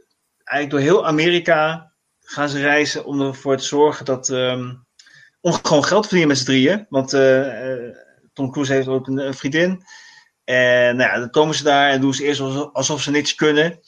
[0.43, 4.29] eigenlijk door heel Amerika gaan ze reizen om ervoor te zorgen dat.
[4.29, 4.71] ehm,
[5.41, 6.85] om gewoon geld te verdienen met z'n drieën.
[6.89, 7.95] Want eh, eh,
[8.33, 9.83] Tom Cruise heeft ook een vriendin.
[10.49, 13.35] En nou ja, dan komen ze daar en doen ze eerst alsof, alsof ze niks
[13.35, 13.79] kunnen.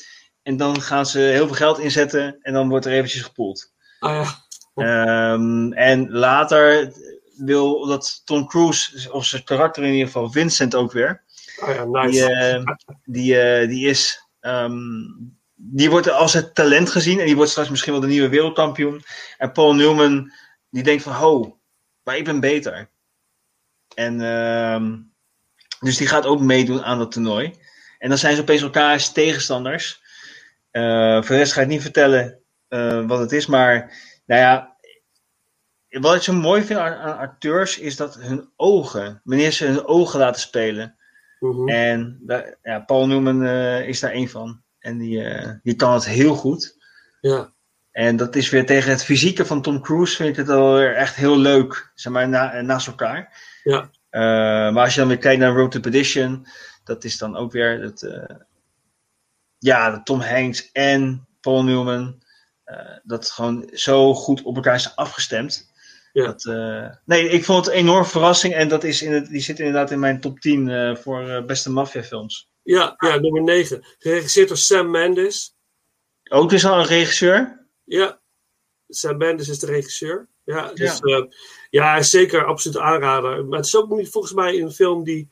[0.43, 3.74] En dan gaan ze heel veel geld inzetten en dan wordt er eventjes gepoeld.
[3.99, 4.28] Ah
[4.76, 5.34] ja.
[5.34, 6.93] Ehm, en later
[7.38, 11.24] wil dat Tom Cruise, of zijn karakter in ieder geval, Vincent ook weer.
[11.62, 12.34] Ah ja, Die, nice.
[12.34, 12.64] eh,
[13.03, 14.28] die, eh, die is.
[14.39, 14.80] ehm,
[15.55, 19.03] die wordt als het talent gezien en die wordt straks misschien wel de nieuwe wereldkampioen.
[19.38, 20.32] En Paul Newman,
[20.70, 21.57] die denkt van, ho,
[22.03, 22.89] maar ik ben beter.
[23.95, 24.97] En ehm,
[25.82, 27.53] dus die gaat ook meedoen aan dat toernooi.
[27.99, 30.01] En dan zijn ze opeens elkaars tegenstanders.
[30.71, 33.93] Eh, voor de rest ga ik niet vertellen eh, wat het is, maar
[34.25, 34.75] nou ja,
[35.89, 40.19] wat ik zo mooi vind aan, acteurs is dat hun ogen, wanneer ze hun ogen
[40.19, 40.95] laten spelen.
[41.39, 41.69] Mhm.
[41.69, 44.61] En daar, ja, Paul Newman eh, is daar één van.
[44.79, 45.27] En die,
[45.63, 46.77] die kan het heel goed.
[47.21, 47.51] Ja.
[47.91, 51.15] En dat is weer tegen het fysieke van Tom Cruise vind ik het alweer echt
[51.15, 53.41] heel leuk, zeg maar, na, naast elkaar.
[53.63, 53.89] Ja.
[54.12, 54.22] Eh,
[54.72, 56.47] maar als je dan weer kijkt naar Road to Perdition,
[56.84, 58.36] dat is dan ook weer dat, eh,
[59.57, 62.24] ja, Tom Hanks en Paul Newman,
[62.64, 65.70] eh, dat gewoon zo goed op elkaar is afgestemd.
[66.14, 66.26] Ja.
[66.26, 66.45] Dat,
[67.05, 69.91] nee, ik vond het een enorm verrassing en dat is in het, die zit inderdaad
[69.91, 72.49] in mijn top 10 eh, voor beste maffiafilms.
[72.64, 73.86] Ja, ja, nummer 9.
[73.97, 75.55] Geregisseerd door Sam Mendes.
[76.30, 77.68] Ook dus al een regisseur.
[77.84, 78.22] Ja,
[78.88, 80.30] Sam Mendes is de regisseur.
[80.51, 81.27] Ja, dus ja,
[81.69, 83.45] ja zeker absoluut aanrader.
[83.45, 85.29] Maar het is ook niet, volgens mij een film die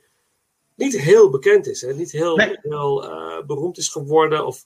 [0.75, 1.81] niet heel bekend is.
[1.81, 1.93] Hè?
[1.93, 2.57] Niet heel, Nee.
[2.61, 4.45] heel eh, beroemd is geworden.
[4.45, 4.65] Of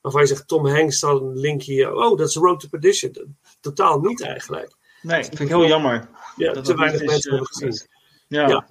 [0.00, 1.92] waarvan je zegt, Tom Hanks staat een link hier.
[1.92, 3.36] Oh, dat is Road to Perdition.
[3.60, 4.76] Totaal niet eigenlijk.
[5.02, 6.08] Nee, vind ik heel jammer.
[6.36, 7.88] Ja, dat te weinig mensen eh, hebben gezien.
[8.28, 8.48] Ja.
[8.48, 8.68] Ja.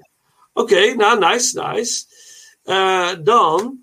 [0.53, 2.05] Oké, nou, nice, nice.
[2.63, 3.79] Eh, dan,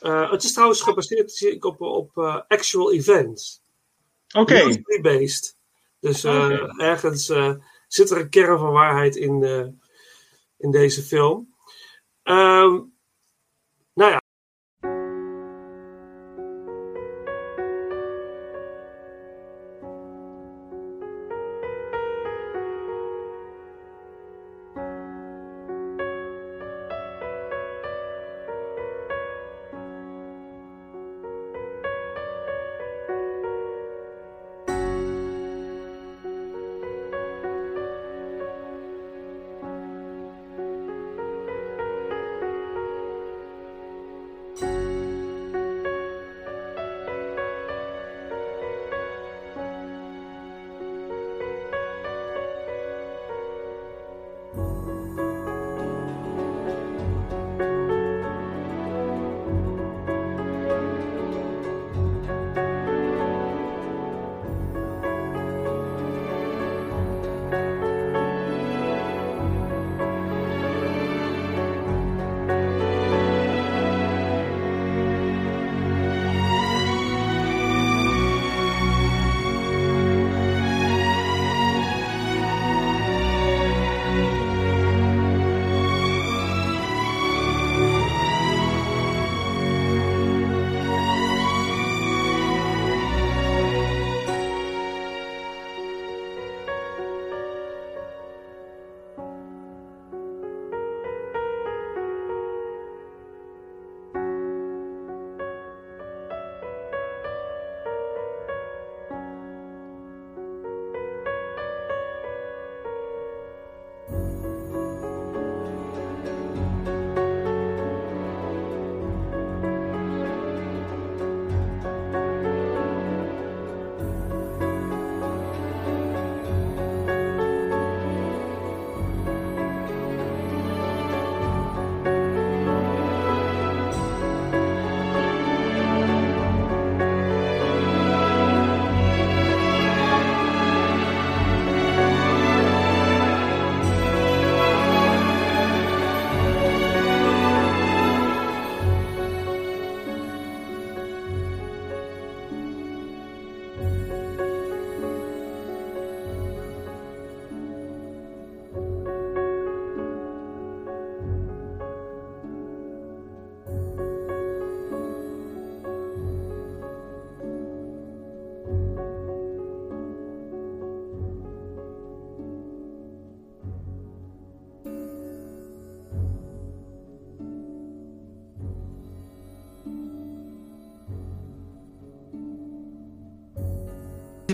[0.00, 3.62] eh, het is trouwens gebaseerd zie ik, op, op eh, actual events.
[4.36, 4.82] Oké.
[5.02, 5.56] Based.
[6.02, 7.54] Dus eh, ergens eh,
[7.86, 9.66] zit er een kern van waarheid in, eh,
[10.56, 11.54] in deze film.
[12.22, 12.80] Ehm,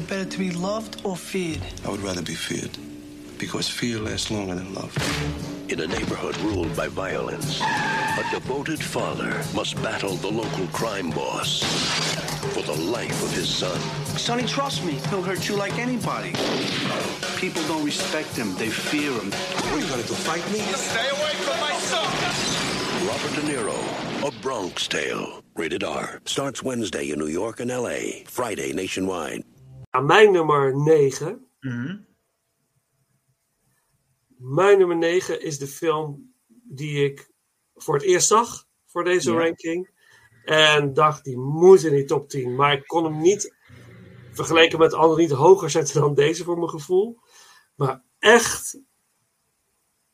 [0.09, 1.61] it better to be loved or feared?
[1.85, 2.77] I would rather be feared.
[3.39, 4.97] Because fear lasts longer than love.
[5.69, 11.63] In a neighborhood ruled by violence, a devoted father must battle the local crime boss
[12.55, 13.79] for the life of his son.
[14.19, 14.93] Sonny, trust me.
[15.11, 16.33] He'll hurt you like anybody.
[17.37, 18.55] People don't respect him.
[18.57, 19.31] They fear him.
[19.31, 20.61] What are you gonna do, fight me?
[20.61, 22.09] Stay away from my son!
[23.07, 25.45] Robert De Niro, A Bronx Tale.
[25.55, 26.21] Rated R.
[26.25, 28.25] Starts Wednesday in New York and LA.
[28.25, 29.45] Friday nationwide.
[29.91, 31.47] Aan mijn nummer 9.
[34.37, 37.31] Mijn nummer 9 is de film die ik
[37.75, 39.39] voor het eerst zag voor deze Ja.
[39.39, 39.91] ranking.
[40.45, 42.55] En dacht, die moet in die top 10.
[42.55, 43.55] Maar ik kon hem niet,
[44.33, 47.19] vergeleken met anderen, niet hoger zetten dan deze voor mijn gevoel.
[47.75, 48.81] Maar echt,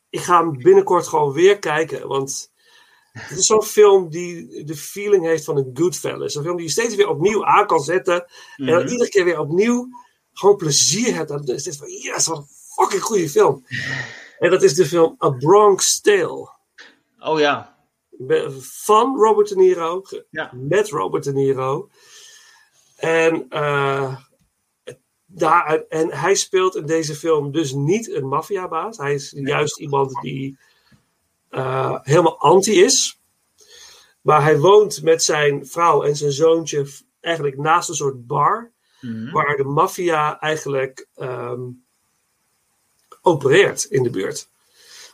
[0.09, 2.09] ik ga hem binnenkort gewoon weer kijken.
[2.09, 2.53] Want
[3.19, 6.35] het is zo'n film die de feeling heeft van een Goodfellas.
[6.35, 8.15] Een film die je steeds weer opnieuw aan kan zetten.
[8.57, 8.89] En dan Mhm.
[8.89, 9.89] iedere keer weer opnieuw
[10.33, 11.29] gewoon plezier hebt.
[11.29, 13.65] Dan is het van, yes, wat een fucking goede film.
[14.39, 16.53] En dat is de film A Bronx Tale.
[17.19, 17.77] Oh ja.
[18.61, 20.03] Van Robert De Niro.
[20.31, 20.51] Ja.
[20.55, 21.89] Met Robert De Niro.
[22.97, 24.17] En, eh,
[25.27, 28.97] daar, en hij speelt in deze film dus niet een maffiabaas.
[28.97, 30.59] Hij is juist iemand die
[31.55, 33.21] eh, helemaal anti is.
[34.21, 36.87] Maar hij woont met zijn vrouw en zijn zoontje
[37.21, 38.73] eigenlijk naast een soort bar.
[39.01, 39.33] Mhm.
[39.33, 41.61] Waar de maffia eigenlijk ehm,
[43.23, 44.49] opereert in de buurt.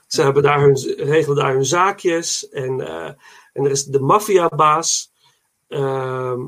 [0.07, 2.49] Ze hebben daar hun, regelen daar hun zaakjes.
[2.49, 3.12] En, eh,
[3.53, 5.12] en er is de maffiabaas
[5.68, 6.38] eh,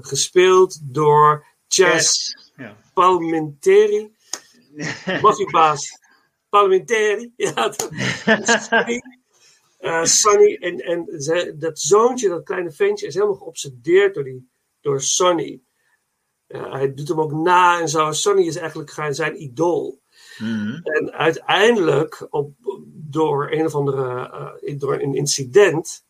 [0.00, 2.36] gespeeld door Chas Yes.
[2.56, 2.76] Ja.
[2.94, 4.12] Palminteri.
[5.22, 5.98] Maffiabaas
[6.48, 7.32] Palminteri.
[7.36, 7.88] Ja, dat
[9.80, 14.50] Eh, Sonny en, en ze- dat zoontje, dat kleine ventje, is helemaal geobsedeerd door, die,
[14.80, 15.60] door Sonny.
[16.46, 18.12] Ja, hij doet hem ook na en zo.
[18.12, 20.00] Sonny is eigenlijk zijn idool.
[20.38, 20.80] Mhm.
[20.82, 22.52] En uiteindelijk, op,
[22.92, 24.28] door een of andere
[24.62, 26.04] eh, door een incident,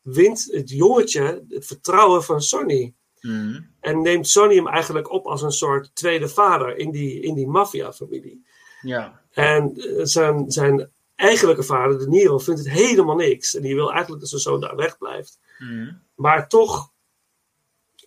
[0.00, 2.94] wint het jongetje het vertrouwen van Sonny.
[3.20, 3.60] Mhm.
[3.80, 7.46] En neemt Sonny hem eigenlijk op als een soort tweede vader in die, in die
[7.48, 8.46] maffia-familie.
[8.80, 9.20] Ja.
[9.30, 10.90] En eh, zijn, zijn
[11.22, 13.54] eigenlijke vader, De Niro, vindt het helemaal niks.
[13.54, 15.40] En die wil eigenlijk dat zijn zoon daar wegblijft.
[15.58, 15.92] Mhm.
[16.14, 16.90] Maar toch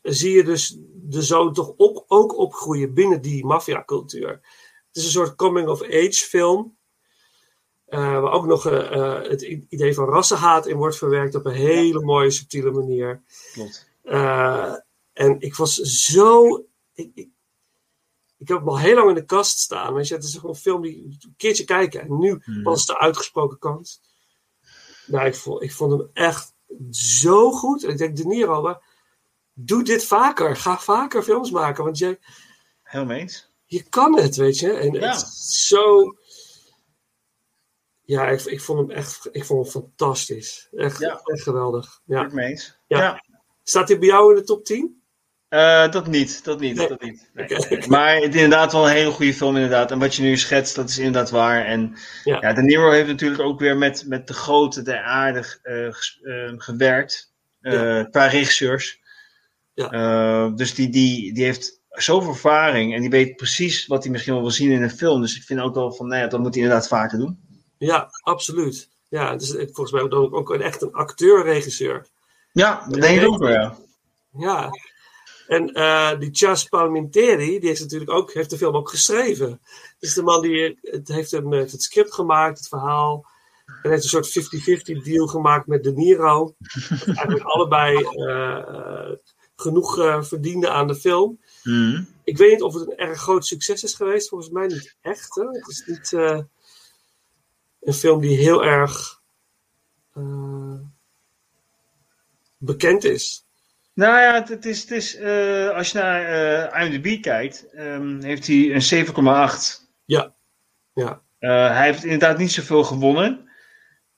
[0.01, 4.29] zie je dus de zoon toch ook, ook opgroeien binnen die maffiacultuur.
[4.87, 6.77] Het is een soort coming-of-age film.
[7.85, 11.53] eh, waar ook nog eh, eh, het idee van rassenhaat in wordt verwerkt op een
[11.53, 13.21] hele mooie, subtiele manier.
[13.53, 13.89] Klopt.
[15.13, 16.63] En ik was zo.
[16.93, 17.29] Ik, ik,
[18.45, 19.93] ik heb hem al heel lang in de kast staan.
[19.93, 22.01] Weet je, het is gewoon een film die een keertje kijken.
[22.01, 24.01] En nu was de uitgesproken kans.
[25.07, 26.53] Nou, ik vond, ik vond hem echt
[26.91, 27.83] zo goed.
[27.83, 28.81] En ik denk, De Niro, maar
[29.53, 30.55] doe dit vaker.
[30.55, 31.83] Ga vaker films maken.
[31.83, 32.19] Want je,
[32.83, 33.51] Helemaal eens.
[33.65, 34.71] je kan het, weet je.
[34.71, 35.09] En Ja.
[35.15, 36.15] het zo.
[38.01, 40.67] Ja, ik, ik vond hem echt ik vond hem fantastisch.
[40.71, 41.19] Echt, Ja.
[41.23, 42.01] echt geweldig.
[42.05, 42.23] Ja.
[42.23, 42.77] Mee eens.
[42.87, 42.99] Ja.
[42.99, 43.23] Ja.
[43.63, 45.03] Staat hij bij jou in de top 10?
[45.55, 46.87] Eh, dat niet, dat niet, Nee.
[46.87, 47.29] dat niet.
[47.33, 47.87] Nee.
[47.87, 49.91] Maar het is inderdaad wel een hele goede film, inderdaad.
[49.91, 51.65] En wat je nu schetst, dat is inderdaad waar.
[51.65, 52.37] En Ja.
[52.41, 55.93] ja, De Niro heeft natuurlijk ook weer met, met de grote, de aardig eh, eh,
[56.57, 57.33] gewerkt.
[57.61, 58.03] Ja.
[58.03, 58.99] Qua regisseurs.
[59.73, 60.49] Ja.
[60.49, 62.93] Dus die, die, die heeft zoveel ervaring.
[62.93, 65.21] En die weet precies wat hij misschien wel wil zien in een film.
[65.21, 67.39] Dus ik vind ook wel van, nou ja, dat moet hij inderdaad vaker doen.
[67.77, 68.89] Ja, absoluut.
[69.09, 72.07] Ja, is volgens mij ook, ook een, echt een acteur-regisseur.
[72.51, 73.75] Ja, dat denk ik ook wel, ja.
[74.37, 74.69] Ja.
[75.47, 79.61] En eh, die Chas Palminteri, die heeft natuurlijk ook, heeft de film ook geschreven.
[79.99, 83.25] Is de man die het heeft, hem, heeft het script gemaakt, het verhaal.
[83.81, 86.55] En heeft een soort 50-50 deal gemaakt met De Niro.
[87.05, 89.11] Eigenlijk allebei eh, eh,
[89.55, 89.95] genoeg
[90.27, 91.39] verdienden aan de film.
[91.63, 92.03] Mhm.
[92.23, 94.29] Ik weet niet of het een erg groot succes is geweest.
[94.29, 95.35] Volgens mij niet echt.
[95.35, 95.43] Hè?
[95.43, 96.11] Het is niet
[97.81, 99.21] een film die heel erg
[102.57, 103.44] bekend is.
[103.95, 106.23] Nou ja, het, het is, het is eh, als je naar
[106.71, 109.93] eh, IMDb kijkt, ehm, heeft hij een 7,8.
[110.05, 110.35] Ja.
[110.93, 111.21] ja.
[111.39, 113.49] Eh, hij heeft inderdaad niet zoveel gewonnen.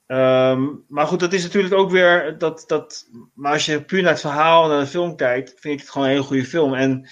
[0.06, 3.08] Ehm, maar goed, dat is natuurlijk ook weer dat, dat.
[3.34, 5.90] Maar als je puur naar het verhaal en naar de film kijkt, vind ik het
[5.90, 6.74] gewoon een hele goede film.
[6.74, 7.10] En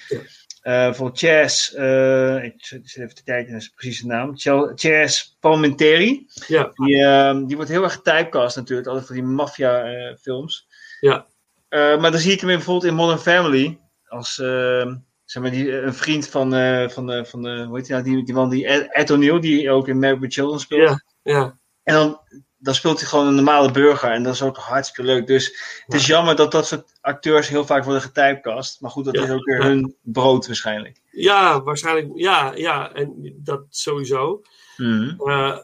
[0.62, 4.32] eh voor Chas, eh, ik zit even te kijken naar zijn precieze naam.
[4.76, 6.26] Chas Palminteri.
[6.48, 6.72] Ja.
[6.74, 10.68] Die, ehm, die wordt heel erg getypecast natuurlijk, altijd voor die maffia-films.
[11.00, 11.28] Ja.
[11.76, 13.80] Eh, maar dan zie ik hem in- bijvoorbeeld in Modern Family.
[14.08, 14.96] Als ehm,
[15.26, 18.04] zeg maar die, een vriend van, eh, van, eh, van eh, hoe heet die, nou,
[18.06, 20.90] die, die man, die Ed, Ed O'Neill, die ook in Married with Children speelt.
[20.90, 21.04] Ja,
[21.34, 21.58] ja.
[21.84, 22.20] En dan,
[22.58, 24.12] dan speelt hij gewoon een normale burger.
[24.12, 25.28] En dat is ook hartstikke leuk.
[25.28, 25.46] Dus
[25.86, 28.82] het is jammer dat dat soort acteurs heel vaak worden getypecast.
[28.82, 29.66] Maar goed, dat Ja, is ook weer ja.
[29.68, 31.02] hun brood waarschijnlijk.
[31.12, 32.12] Ja, waarschijnlijk.
[32.16, 34.42] Ja, ja, en dat sowieso.
[34.78, 35.58] Eh, eh,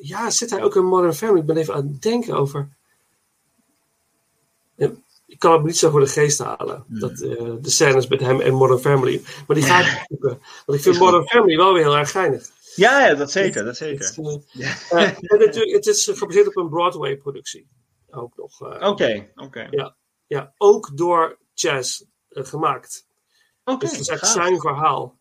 [0.00, 1.40] ja, zit hij ook in Modern Family?
[1.40, 2.68] Ik ben even aan het denken over.
[5.38, 6.84] Ik kan het me niet zo voor de geest halen.
[6.86, 9.22] Dat, eh, de scènes met hem en Modern Family.
[9.46, 10.40] Maar die ga ik zoeken.
[10.66, 10.98] Want ik vind.
[10.98, 12.50] Modern Family wel weer heel erg geinig.
[12.74, 14.04] Ja, ja, dat zeker, dat zeker.
[14.04, 17.68] Het, eh, eh, en natuurlijk, het is gebaseerd op een Broadway-productie.
[18.10, 18.60] Ook nog.
[18.82, 19.66] Oké, oké.
[19.70, 23.06] ja, ja, ook door Chaz gemaakt.
[23.64, 24.32] Oké, dus het is echt gaaf.
[24.32, 25.18] zijn verhaal.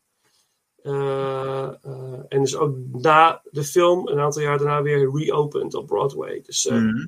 [2.30, 6.42] En is ook na de film, een aantal jaar daarna, weer reopened op Broadway.
[6.42, 7.08] Dus Mhm.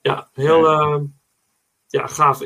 [0.00, 1.08] ja, heel
[1.86, 2.42] ja, gaaf.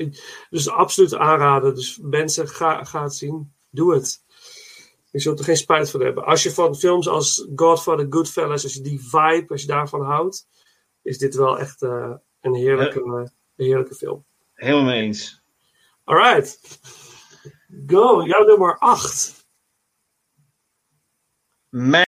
[0.50, 1.74] Dus absoluut aanraden.
[1.74, 3.52] Dus mensen, ga, ga het zien.
[3.70, 4.24] Doe het.
[5.10, 6.24] Je zult er geen spijt van hebben.
[6.24, 10.48] Als je van films als Godfather, Goodfellas, als je die vibe, als je daarvan houdt,
[11.02, 14.24] is dit wel echt eh, een heerlijke, een heerlijke film.
[14.54, 15.42] Helemaal mee eens.
[16.04, 16.80] Alright.
[17.86, 19.46] Go, jouw nummer 8.
[21.68, 22.09] Mijn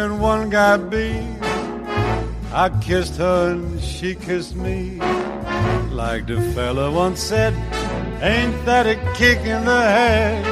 [0.00, 1.08] can one guy be?
[2.64, 4.96] I kissed her and she kissed me.
[6.02, 7.52] Like the fella once said,
[8.22, 10.42] ain't that a kick in the head?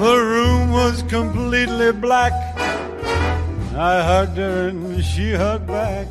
[0.00, 2.32] The room was completely black.
[3.92, 6.08] I hugged her and she hugged back.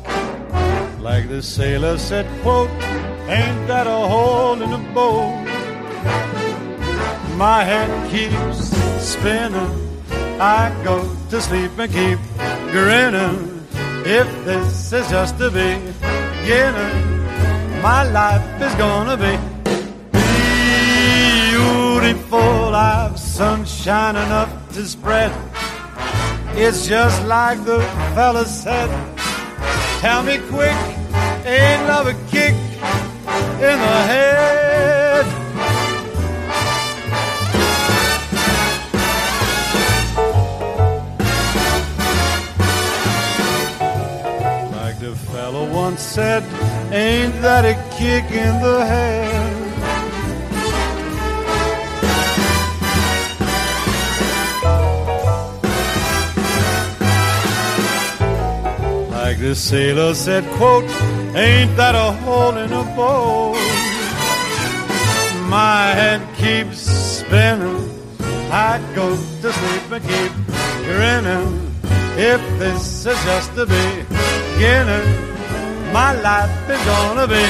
[0.98, 2.70] Like the sailor said, quote,
[3.38, 5.44] ain't that a hole in the boat?
[7.36, 8.60] My head keeps
[9.12, 9.93] spinning.
[10.40, 12.18] I go to sleep and keep
[12.72, 13.66] grinning.
[14.04, 17.22] If this is just the beginning,
[17.80, 19.38] my life is gonna be
[21.52, 22.74] beautiful.
[22.74, 25.32] I've sunshine enough to spread.
[26.56, 27.80] It's just like the
[28.14, 28.90] fella said.
[30.00, 30.76] Tell me quick,
[31.46, 34.63] ain't love a kick in the head?
[45.44, 46.42] Fellow once said,
[46.90, 49.54] ain't that a kick in the head?
[59.10, 60.88] Like the sailor said, quote,
[61.36, 63.52] ain't that a hole in a boat?
[65.50, 66.78] My head keeps
[67.18, 67.84] spinning.
[68.50, 69.10] I go
[69.42, 70.32] to sleep and keep
[70.86, 71.50] grinning.
[72.32, 75.33] If this is just the beginning,
[75.94, 77.46] my life is gonna be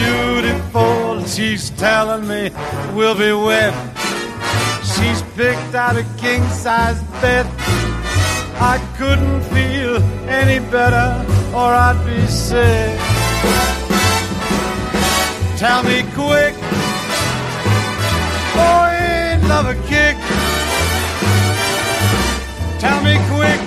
[0.00, 1.22] beautiful.
[1.26, 2.50] She's telling me
[2.94, 3.74] we'll be wed.
[4.92, 7.46] She's picked out a king size bed.
[8.74, 9.96] I couldn't feel
[10.40, 11.08] any better,
[11.54, 12.98] or I'd be sick.
[15.58, 16.54] Tell me quick,
[18.56, 20.16] ain't love a kick?
[22.80, 23.60] Tell me quick,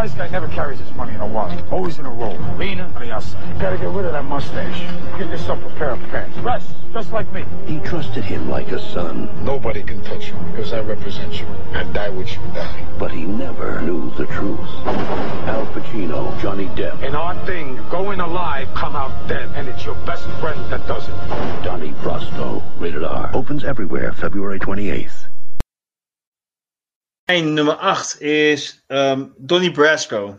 [0.00, 1.62] Price guy never carries his money in a wallet.
[1.70, 2.38] Always in a roll.
[2.56, 3.46] Leaner on the outside.
[3.52, 4.80] You gotta get rid of that mustache.
[5.18, 6.38] Get yourself a pair of pants.
[6.38, 7.44] Dress just like me.
[7.66, 9.28] He trusted him like a son.
[9.44, 11.46] Nobody can touch you because I represent you.
[11.74, 12.86] I die with you die.
[12.98, 14.70] But he never knew the truth.
[14.86, 19.84] Al Pacino, Johnny Depp, In our thing, go in alive, come out dead, and it's
[19.84, 21.62] your best friend that does it.
[21.62, 23.30] Donnie Brasco, rated R.
[23.34, 25.29] Opens everywhere February 28th.
[27.30, 30.38] Mijn nummer 8 is ehm, Donnie Brasco.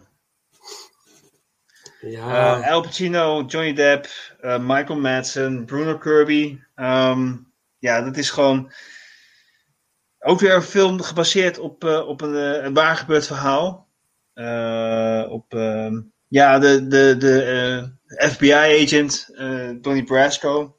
[2.02, 2.62] Ja.
[2.62, 4.08] Eh, Al Pacino, Johnny Depp,
[4.42, 6.60] eh, Michael Madsen, Bruno Kirby.
[6.76, 7.36] Ehm,
[7.80, 8.72] ja, dat is gewoon
[10.20, 13.88] ook weer een film gebaseerd op, eh, op een, een waar gebeurd verhaal.
[15.30, 19.30] Op ehm, ja, de, de, de FBI-agent
[19.82, 20.78] Donnie Brasco,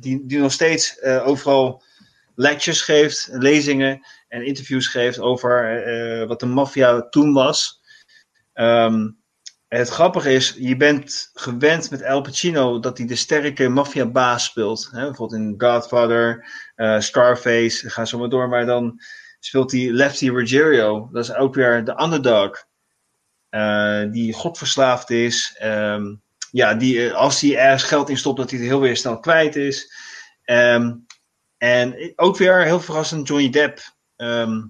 [0.00, 1.82] die, die nog steeds overal
[2.34, 7.80] lectures geeft, lezingen en interviews geeft over eh, wat de maffia toen was.
[8.52, 9.08] Ehm,
[9.68, 14.88] het grappige is, je bent gewend met Al Pacino dat hij de sterke maffiabaas speelt.
[14.92, 15.04] Hè?
[15.04, 18.48] Bijvoorbeeld in Godfather, eh, Scarface, ga zo maar door.
[18.48, 19.00] Maar dan
[19.40, 21.08] speelt hij Lefty Ruggiero.
[21.12, 22.64] Dat is ook weer de underdog.
[23.48, 25.54] eh, die godverslaafd is.
[25.58, 26.14] Ehm,
[26.50, 29.20] ja, die, eh, als hij ergens geld in stopt, dat hij het heel weer snel
[29.20, 29.92] kwijt is.
[30.44, 30.94] Ehm,
[31.56, 33.95] en ook weer heel verrassend Johnny Depp.
[34.16, 34.60] Ehm,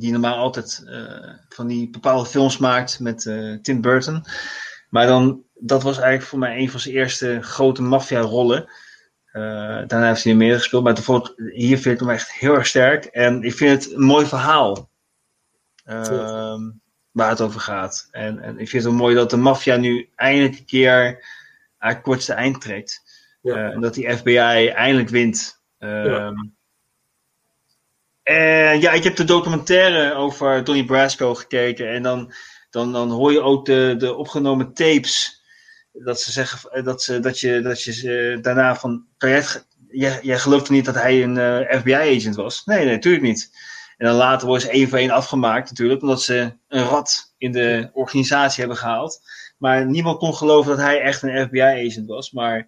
[0.00, 4.24] die normaal altijd eh, van die bepaalde films maakt met eh, Tim Burton.
[4.90, 8.68] Maar dan, dat was eigenlijk voor mij een van zijn eerste grote maffia-rollen.
[9.32, 9.42] Eh,
[9.86, 13.04] daarna heeft hij meer gespeeld, maar hier vind ik hem echt heel erg sterk.
[13.04, 14.90] En ik vind het een mooi verhaal
[15.84, 16.70] ehm,
[17.10, 18.08] waar het over gaat.
[18.10, 21.24] En, en ik vind het mooi dat de maffia nu eindelijk een keer
[21.76, 23.06] haar kortste eind trekt.
[23.42, 25.62] En dat die FBI eindelijk wint.
[25.78, 26.34] Ehm,
[28.28, 31.88] en ja, ik heb de documentaire over Donnie Brasco gekeken.
[31.88, 32.32] En dan,
[32.70, 35.42] dan, dan hoor je ook de, de opgenomen tapes.
[35.92, 39.06] Dat ze zeggen eh, dat, ze, dat je, dat je ze daarna van.
[39.88, 42.64] Jij, jij, toch niet dat hij een eh, FBI-agent was?
[42.64, 43.50] Nee, nee, natuurlijk niet.
[43.96, 47.52] En dan later worden ze één voor één afgemaakt, natuurlijk, omdat ze een rat in
[47.52, 49.20] de organisatie hebben gehaald.
[49.58, 52.32] Maar niemand kon geloven dat hij echt een FBI-agent was.
[52.32, 52.66] Maar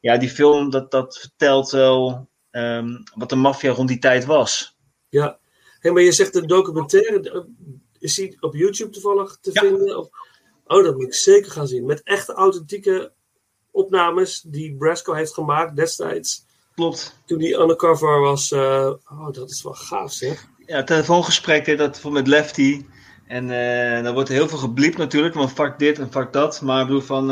[0.00, 4.75] ja, die film, dat, dat vertelt wel ehm, wat de maffia rond die tijd was.
[5.08, 5.38] Ja,
[5.80, 7.40] hey, maar je zegt de documentaire, eh,
[7.98, 9.98] is die op YouTube toevallig te vinden?
[9.98, 10.08] Of,
[10.66, 11.86] oh, dat moet ik zeker gaan zien.
[11.86, 13.12] Met echte authentieke
[13.70, 16.44] opnames die Brasco heeft gemaakt destijds.
[16.74, 17.18] Klopt.
[17.26, 18.52] Toen die undercover was.
[18.52, 20.46] eh, oh, dat is wel gaaf zeg.
[20.66, 22.86] Ja, telefoongesprekken, dat met Lefty.
[23.26, 26.60] En eh dan wordt heel veel gebliept natuurlijk, van fuck dit en fuck dat.
[26.60, 27.30] Maar ik bedoel van,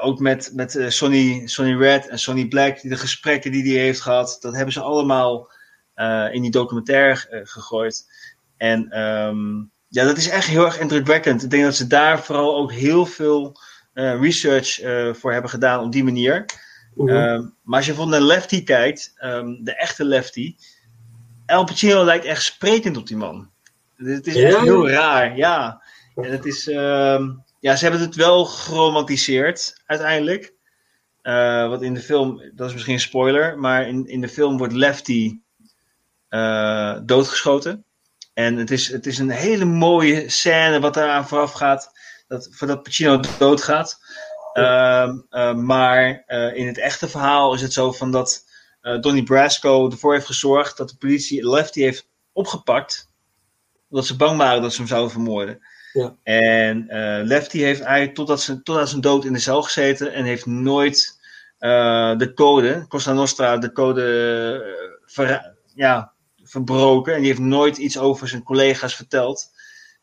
[0.00, 4.00] ook met, met Sonny, Sonny Red en Sonny Black, die de gesprekken die hij heeft
[4.00, 5.50] gehad, dat hebben ze allemaal
[6.32, 8.06] in die documentaire eh, gegooid.
[8.56, 9.56] En ehm,
[9.88, 11.42] ja, dat is echt heel erg indrukwekkend.
[11.42, 13.56] Ik denk dat ze daar vooral ook heel veel
[13.92, 16.44] eh, research eh, voor hebben gedaan op die manier.
[16.94, 17.08] Mhm.
[17.08, 20.56] Ehm, maar als je van de Lefty kijkt, ehm, de echte Lefty,
[21.46, 23.50] Al Pacino lijkt echt sprekend op die man.
[23.96, 24.62] Het is echt Ja?
[24.62, 25.82] heel raar, ja.
[26.14, 27.30] En het is, ehm,
[27.60, 30.52] ja, ze hebben het wel geromantiseerd uiteindelijk.
[31.22, 34.58] Eh, wat in de film, dat is misschien een spoiler, maar in, in de film
[34.58, 35.38] wordt Lefty
[36.28, 37.84] eh, doodgeschoten.
[38.34, 41.92] En het is, het is een hele mooie scène wat eraan vooraf gaat,
[42.26, 43.98] dat, voordat Pacino doodgaat.
[44.52, 45.08] Eh,
[45.54, 48.46] maar eh, in het echte verhaal is het zo van dat
[49.00, 53.10] Donnie Brasco ervoor heeft gezorgd dat de politie Lefty heeft opgepakt.
[53.90, 55.58] Omdat ze bang waren dat ze hem zouden vermoorden.
[55.92, 56.14] Ja.
[56.22, 56.86] En
[57.26, 61.18] Lefty heeft eigenlijk totdat, ze, totdat zijn dood in de cel gezeten en heeft nooit
[61.58, 64.02] de code, Costa Nostra, de code
[65.78, 66.12] ja,
[66.48, 67.12] verbroken.
[67.14, 69.50] En die heeft nooit iets over zijn collega's verteld.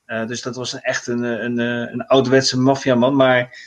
[0.06, 3.16] Eh, dus dat was een, echt een, eh, een, een, een ouderwetse maffiaman.
[3.16, 3.60] Maar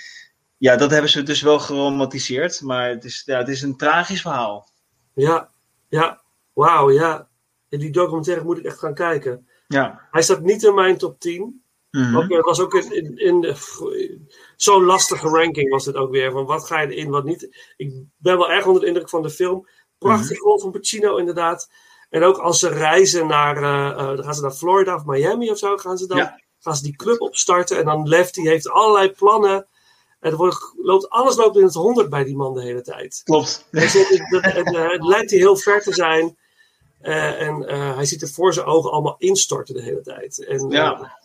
[0.57, 2.61] ja, dat hebben ze dus wel geromantiseerd.
[2.61, 4.69] Maar het is, ja, het is een tragisch verhaal.
[5.15, 5.51] Ja,
[5.89, 6.21] ja,
[6.53, 7.29] wauw, ja.
[7.69, 9.49] In die documentaire moet ik echt gaan kijken.
[9.67, 10.09] Ja.
[10.11, 11.63] Hij staat niet in mijn top 10.
[11.91, 12.17] Mhm.
[12.17, 14.19] Ook, het was ook in, in, in de-
[14.57, 16.31] zo'n lastige ranking was het ook weer.
[16.33, 17.73] Van wat ga je erin, wat niet.
[17.77, 19.69] Ik ben wel erg onder de indruk van de film.
[19.99, 20.43] Prachtige Mhm.
[20.43, 21.71] rol van Pacino inderdaad.
[22.11, 25.59] En ook als ze reizen naar, eh, eh, gaan ze naar Florida of Miami of
[25.59, 26.41] zo, gaan ze dan Ja.
[26.61, 27.79] gaan ze die club opstarten.
[27.79, 29.67] En dan Lefty heeft allerlei plannen.
[30.21, 33.21] En er wordt, loopt, alles loopt in het honderd bij die man de hele tijd.
[33.25, 33.67] Klopt.
[33.71, 36.37] Hij zit- het, lijkt hij heel ver te zijn.
[37.01, 37.63] Eh, en
[37.95, 40.45] hij ziet er voor zijn ogen allemaal instorten de hele tijd.
[40.47, 41.17] En, Ja.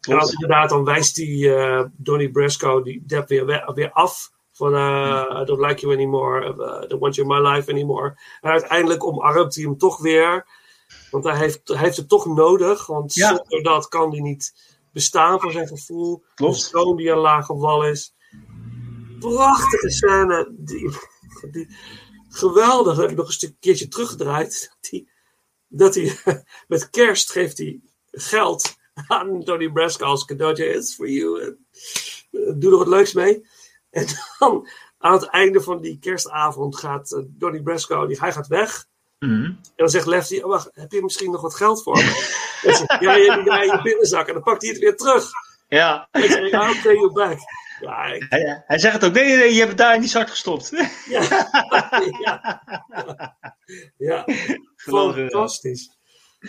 [0.00, 1.52] en als inderdaad, dan wijst die
[1.96, 4.30] Donnie Brasco die Depp weer, we- weer af.
[4.60, 6.44] Van eh, I don't like you anymore.
[6.44, 8.18] eh, I don't want you in my life anymore.
[8.40, 10.46] En uiteindelijk omarmt hij hem toch weer.
[11.10, 12.86] Want hij heeft, hij heeft het toch nodig.
[12.86, 13.28] Want Ja.
[13.28, 14.54] zonder dat kan hij niet
[14.92, 16.24] bestaan voor zijn gevoel.
[16.34, 16.56] Klopt.
[16.60, 18.14] Zoon die een lage wal is.
[19.18, 20.52] Prachtige scène.
[20.58, 20.90] Die,
[21.50, 21.76] die,
[22.28, 22.94] geweldig.
[22.94, 24.76] Dat heb ik nog een stuk keertje teruggedraaid.
[24.80, 25.06] Dat hij,
[25.68, 27.80] dat hij met kerst geeft hij
[28.10, 28.76] geld
[29.08, 30.64] aan Tony Brasco als cadeautje.
[30.74, 31.40] It's for you.
[31.40, 31.52] Eh,
[32.56, 33.46] doe er wat leuks mee.
[33.90, 34.06] En
[34.38, 34.68] dan
[34.98, 38.86] aan het einde van die kerstavond gaat eh, Donnie Brasco, die, hij gaat weg.
[39.18, 39.44] Mhm.
[39.44, 42.38] En dan zegt Lefty, oh, wacht, heb je misschien nog wat geld voor me?
[42.62, 44.26] En zegt, ja, je hebt in je binnenzak.
[44.26, 45.30] En dan pakt hij het weer terug.
[45.68, 46.08] Ja.
[46.12, 47.38] Ik zeg, I'll pay you back.
[47.80, 50.10] Ja, ik- Hij, hij zegt het ook, nee, nee, je hebt het daar in die
[50.10, 50.70] zak gestopt.
[51.08, 51.22] ja.
[52.24, 52.62] ja.
[53.96, 54.24] ja.
[54.76, 55.96] Fantastisch.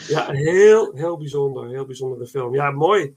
[0.07, 1.69] Ja, heel, heel bijzonder.
[1.69, 2.53] Heel bijzondere film.
[2.53, 3.15] Ja, mooi.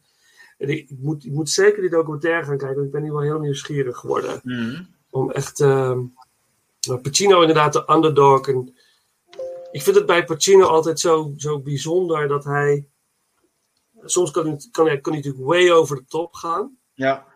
[0.58, 3.12] En ik, ik moet, ik moet zeker die documentaire gaan kijken, want ik ben hier
[3.12, 4.40] wel heel nieuwsgierig geworden.
[4.42, 4.82] Mhm.
[5.10, 5.60] Om echt.
[5.60, 6.00] ehm,
[6.86, 8.48] nou, Pacino, inderdaad, de underdog.
[8.48, 8.74] En
[9.70, 12.88] ik vind het bij Pacino altijd zo, zo bijzonder dat hij.
[14.04, 16.78] Soms kan hij, kan, hij, kan hij natuurlijk way over de top gaan.
[16.92, 17.26] Ja.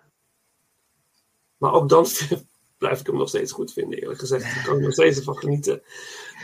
[1.57, 2.07] Maar ook dan
[2.79, 4.55] blijf ik hem nog steeds goed vinden, eerlijk gezegd.
[4.55, 5.83] Daar kan ik nog steeds van genieten.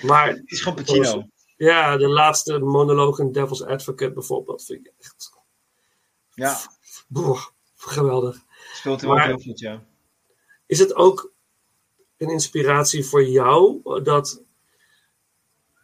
[0.02, 1.26] Maar Het is gewoon Pacino.
[1.56, 5.30] ja, de laatste monoloog in Devil's Advocate bijvoorbeeld vind ik echt
[6.34, 6.60] Ja,
[7.08, 7.42] boah,
[7.76, 8.42] geweldig.
[8.74, 9.84] speelt hij ook Maar- heel goed, ja.
[10.66, 11.32] Is het ook
[12.16, 14.42] een inspiratie voor jou dat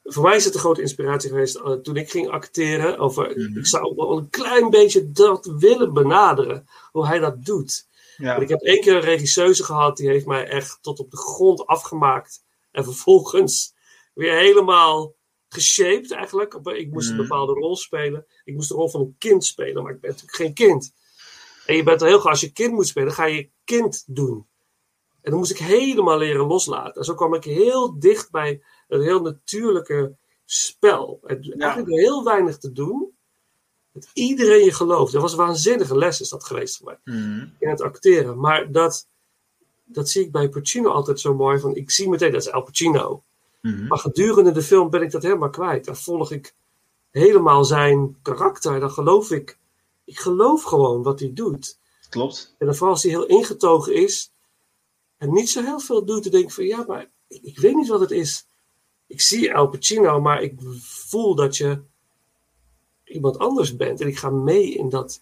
[0.05, 2.99] voor mij is het een grote inspiratie geweest eh, toen ik ging acteren.
[2.99, 7.87] Over, Ik zou wel een klein beetje dat willen benaderen, hoe hij dat doet.
[8.17, 8.37] Ja.
[8.37, 11.67] Ik heb één keer een regisseuse gehad, die heeft mij echt tot op de grond
[11.67, 12.43] afgemaakt.
[12.71, 13.75] En vervolgens
[14.15, 15.15] weer helemaal
[15.55, 16.55] geshaped eigenlijk.
[16.55, 17.23] Ik moest een Mhm.
[17.23, 18.27] bepaalde rol spelen.
[18.45, 20.93] Ik moest de rol van een kind spelen, maar ik ben natuurlijk geen kind.
[21.67, 24.47] En je bent er heel graag, als je kind moet spelen, ga je kind doen.
[25.21, 26.95] En dan moest ik helemaal leren loslaten.
[26.95, 31.21] En zo kwam ik heel dicht bij een heel natuurlijke spel.
[31.25, 33.17] En eigenlijk heel weinig te doen,
[33.93, 35.13] dat iedereen je gelooft.
[35.13, 37.47] Dat was een waanzinnige les is dat geweest voor mij Mhm.
[37.59, 38.39] in het acteren.
[38.41, 39.09] Maar dat,
[39.85, 41.59] dat zie ik bij Pacino altijd zo mooi.
[41.59, 43.25] Van, ik zie meteen, dat is Al Pacino.
[43.61, 43.87] Mhm.
[43.87, 45.85] Maar gedurende de film ben ik dat helemaal kwijt.
[45.85, 46.55] Dan volg ik
[47.11, 48.81] helemaal zijn karakter.
[48.81, 49.59] Dan geloof ik,
[50.05, 51.79] ik geloof gewoon wat hij doet.
[52.09, 52.55] Klopt.
[52.59, 54.33] En dan vooral als hij heel ingetogen is
[55.17, 57.75] en niet zo heel veel doet, dan denk ik van ja, maar ik, ik weet
[57.75, 58.47] niet wat het is.
[59.07, 61.83] Ik zie Al Pacino, maar ik voel dat je
[63.05, 64.01] iemand anders bent.
[64.01, 65.21] En ik ga mee in dat.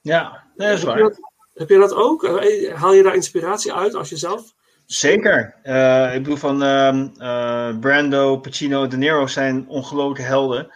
[0.00, 0.98] Ja, dat is Heb je waar.
[0.98, 1.18] dat,
[1.54, 2.26] heb je dat ook?
[2.72, 4.54] Haal je daar inspiratie uit als jezelf?
[4.88, 5.54] Zeker.
[5.62, 10.72] Eh, ik bedoel van ehm, eh, Brando, Pacino, De Niro zijn ongelooflijke helden.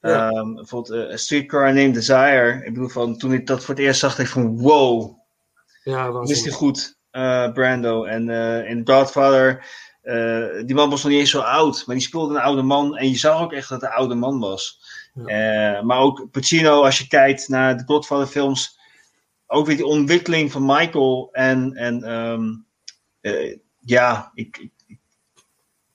[0.00, 0.30] Ja.
[0.30, 2.62] Ehm, bijvoorbeeld eh, Streetcar Named Desire.
[2.64, 5.18] Ik bedoel van toen ik dat voor het eerst zag, dacht ik van wow,
[5.84, 6.44] Ja, is waanzinnig.
[6.44, 6.98] hij goed,
[7.54, 8.04] Brando.
[8.04, 8.28] En
[8.66, 9.64] in Godfather,
[10.66, 12.96] die man was nog niet eens zo oud, maar die speelde een oude man.
[12.96, 14.80] En je zag ook echt dat het een oude man was.
[15.82, 18.78] Maar ook Pacino, als je kijkt naar de Godfather films,
[19.46, 21.28] ook weer die ontwikkeling van Michael.
[21.32, 22.48] En, en ehm,
[23.20, 24.70] eh, ja, ik,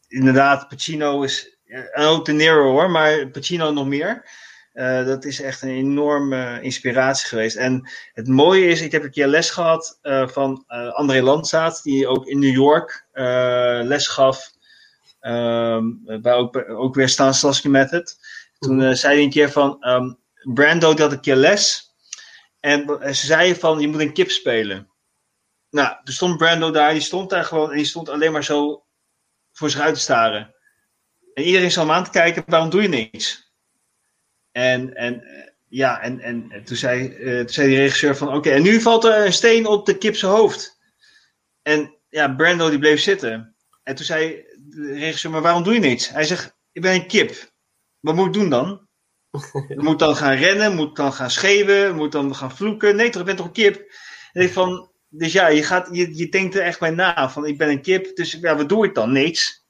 [0.08, 4.30] inderdaad, Pacino is, eh, en ook De Niro hoor, maar Pacino nog meer.
[4.74, 7.56] Eh, dat is echt een enorme inspiratie geweest.
[7.56, 12.08] En het mooie is, ik heb een keer les gehad eh, van André Landzaat, die
[12.08, 13.06] ook in New York
[13.84, 14.54] les gaf.
[15.20, 15.84] ehm,
[16.22, 18.18] bij ook, ook weer Stanislavski Method.
[18.60, 20.14] Toen zei hij een keer van, ehm,
[20.54, 21.94] Brando had een keer les.
[22.60, 24.90] En ze zeiden van, je moet een kip spelen.
[25.76, 28.86] Nou, er stond Brando daar, die stond daar gewoon en die stond alleen maar zo
[29.52, 30.56] voor zich uit te staren.
[31.34, 33.54] En iedereen zat hem aan te kijken, waarom doe je niks?
[34.52, 38.34] En, en eh, ja, en, en, en toen, zei, eh, toen zei die regisseur van,
[38.34, 40.80] oké, en nu valt er een steen op de kip zijn hoofd.
[41.62, 43.56] En ja, Brando die bleef zitten.
[43.84, 46.10] En toen zei de regisseur, maar waarom doe je niks?
[46.10, 47.52] Hij zegt, ik ben een kip.
[48.00, 48.88] Wat moet ik doen dan?
[49.76, 50.76] Moet ik dan gaan rennen?
[50.76, 51.96] Moet dan gaan schreeuwen?
[51.96, 52.96] Moet dan gaan vloeken?
[52.96, 53.94] Nee toch, ik ben toch een kip?
[54.34, 57.30] En ik van, dus ja, je, gaat, je, je denkt er echt bij na.
[57.30, 59.12] Van, ik ben een kip, dus ja, wat doe ik dan?
[59.12, 59.64] Niks.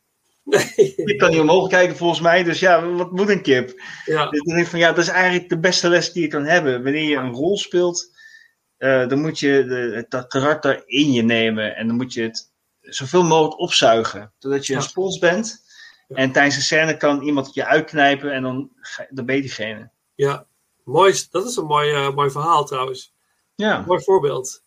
[0.96, 3.82] Ik kan niet omhoog kijken volgens mij, dus ja, wat moet een kip?
[4.06, 4.30] Ja.
[4.30, 6.46] Dus dan denk ik van, ja, dat is eigenlijk de beste les die je kan
[6.46, 6.84] hebben.
[6.84, 8.12] Wanneer je een rol speelt,
[8.78, 11.76] eh, dan moet je de, dat karakter in je nemen.
[11.76, 12.52] En dan moet je het
[12.82, 14.34] zoveel mogelijk opzuigen.
[14.38, 15.64] Zodat je een spons bent.
[16.08, 18.72] En tijdens de scène kan iemand je uitknijpen en dan,
[19.10, 19.90] dan ben je diegene.
[20.16, 20.46] Ja,
[20.84, 23.14] mooi, dat is een mooi, eh, mooi verhaal trouwens.
[23.56, 23.84] Ja.
[23.88, 24.64] Mooi voorbeeld.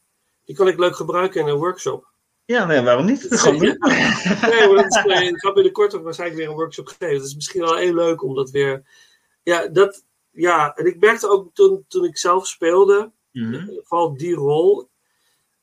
[0.49, 2.07] Die kan ik leuk gebruiken in een workshop.
[2.45, 3.27] Ja, nee, waarom niet?
[3.31, 3.77] Gewoon doen.
[4.51, 7.17] Nee, maar dat is, eh, ik ga binnenkort ook waarschijnlijk weer een workshop geven.
[7.17, 8.83] Dat is misschien wel heel leuk om dat weer.
[9.43, 13.69] Ja, dat, ja en ik merkte ook toen, toen ik zelf speelde, Mhm.
[13.83, 14.89] vooral die rol,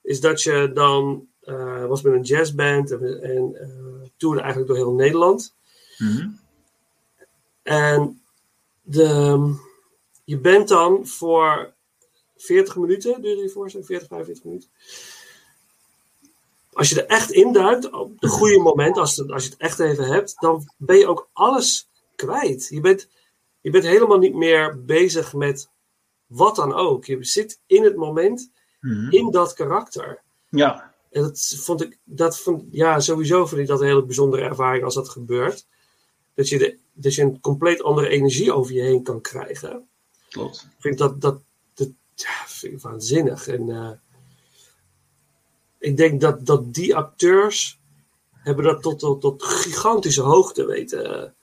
[0.01, 4.77] is dat je dan eh, was met een jazzband en, en eh, toerde eigenlijk door
[4.79, 5.55] heel Nederland.
[5.97, 6.29] Mhm.
[7.63, 8.21] En
[8.81, 9.55] de,
[10.23, 11.73] je bent dan voor
[12.37, 14.69] 40 minuten, duurde die voorstelling, 40, 45 minuten.
[16.73, 19.79] Als je er echt induikt, op de goede moment, als, het- als je het echt
[19.79, 22.67] even hebt, dan ben je ook alles kwijt.
[22.69, 23.07] Je bent,
[23.61, 25.69] je bent helemaal niet meer bezig met
[26.27, 27.05] wat dan ook.
[27.05, 29.11] Je zit in het moment, Mhm.
[29.11, 30.21] in dat karakter.
[30.49, 30.93] Ja.
[31.11, 34.83] En dat vond ik, dat vond, ja, sowieso vind ik dat een hele bijzondere ervaring
[34.83, 35.65] als dat gebeurt.
[36.33, 39.87] Dat je, de, dat je een compleet andere energie over je heen kan krijgen.
[40.29, 40.61] Klopt.
[40.75, 41.41] Ik vind dat, dat
[42.15, 43.47] ja, vind ik waanzinnig.
[43.47, 43.91] En eh,
[45.79, 47.79] ik denk dat, dat die acteurs
[48.33, 51.33] hebben dat tot, tot, tot gigantische hoogte weten,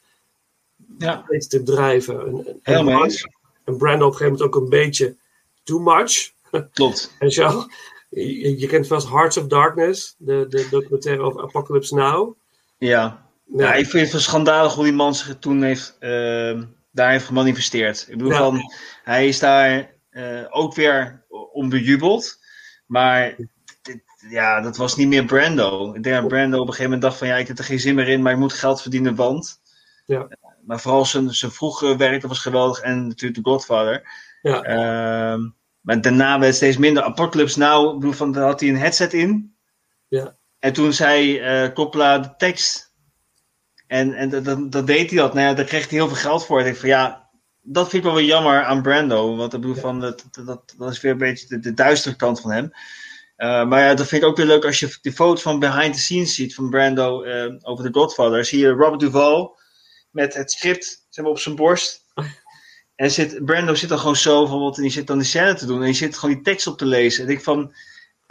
[0.99, 1.25] ja.
[1.27, 2.27] weten te drijven.
[2.27, 3.27] En, en, en, eens.
[3.65, 5.17] en Brando op een gegeven moment ook een beetje
[5.63, 6.33] too much.
[6.73, 7.15] Klopt.
[7.19, 7.67] En zo,
[8.09, 12.37] je, je kent vast Hearts of Darkness, de, de documentaire over Apocalypse Now.
[12.79, 13.23] Ja.
[13.47, 13.65] Ja.
[13.65, 17.25] Ja, ik vind het wel schandalig hoe die man zich toen heeft, ehm, daar heeft
[17.25, 18.07] gemanifesteerd.
[18.09, 18.39] Ik bedoel Ja.
[18.39, 18.73] van,
[19.03, 22.39] hij is daar eh, ook weer om bejubeld.
[22.87, 23.35] Maar
[23.83, 25.95] dit- ja, dat was niet meer Brando.
[25.95, 27.81] Ik denk dat Brando op een gegeven moment dacht van, ja, ik heb er geen
[27.81, 29.61] zin meer in, maar ik moet geld verdienen, want...
[30.07, 30.29] Ja.
[30.65, 32.81] Maar vooral zijn, zijn vroege werk, dat was geweldig.
[32.81, 34.03] En natuurlijk The Godfather.
[34.43, 34.63] Ja.
[34.63, 35.41] Ehm,
[35.81, 37.03] maar daarna werd het steeds minder.
[37.03, 39.57] Apocalypse Now, ik bedoel, van, daar had hij een headset in.
[40.09, 40.37] Ja.
[40.59, 42.95] En toen zei eh Coppola de tekst.
[43.87, 45.35] En, en dat- dat, dat deed hij dat.
[45.35, 46.59] Nou ja, daar kreeg hij heel veel geld voor.
[46.59, 47.22] Ik denk van ja,
[47.63, 49.37] dat vind ik wel weer jammer aan Brando.
[49.37, 50.25] Want ik bedoel, van, dat,
[50.77, 52.71] dat, is weer een beetje de, de duistere kant van hem.
[53.37, 55.95] Eh, maar ja, dat vind ik ook weer leuk als je die foto's van behind
[55.95, 58.45] the scenes ziet van Brando eh, over The Godfather.
[58.45, 59.51] Zie je Robert Duvall
[60.11, 62.05] met het script zeg maar, op zijn borst.
[62.95, 65.67] En zit, Brando zit dan gewoon zo bijvoorbeeld, en die zit dan die scène te
[65.67, 65.79] doen.
[65.79, 67.25] En die zit gewoon die tekst op te lezen.
[67.25, 67.75] En ik van,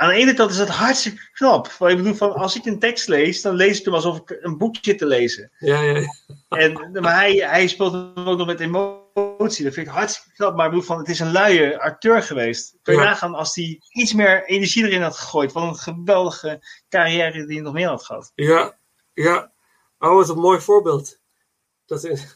[0.02, 1.68] aan de ene kant is dat hartstikke knap.
[1.68, 4.58] Ik bedoel, van, als ik een tekst lees, dan lees ik hem alsof ik een
[4.58, 5.52] boek zit te lezen.
[5.60, 6.08] Ja, ja, ja.
[6.50, 9.64] En, maar hij, hij speelt hem ook nog met emotie.
[9.64, 10.56] Dat vind ik hartstikke knap.
[10.56, 12.78] Maar ik bedoel, van, het is een luie acteur geweest.
[12.82, 13.06] Kun je Ja.
[13.06, 15.52] nagaan als hij iets meer energie erin had gegooid.
[15.52, 18.32] Wat een geweldige carrière die hij nog meer had gehad.
[18.36, 18.78] Ja,
[19.14, 19.52] ja.
[20.00, 21.20] Oh, wat een mooi voorbeeld.
[21.86, 22.36] Dat is,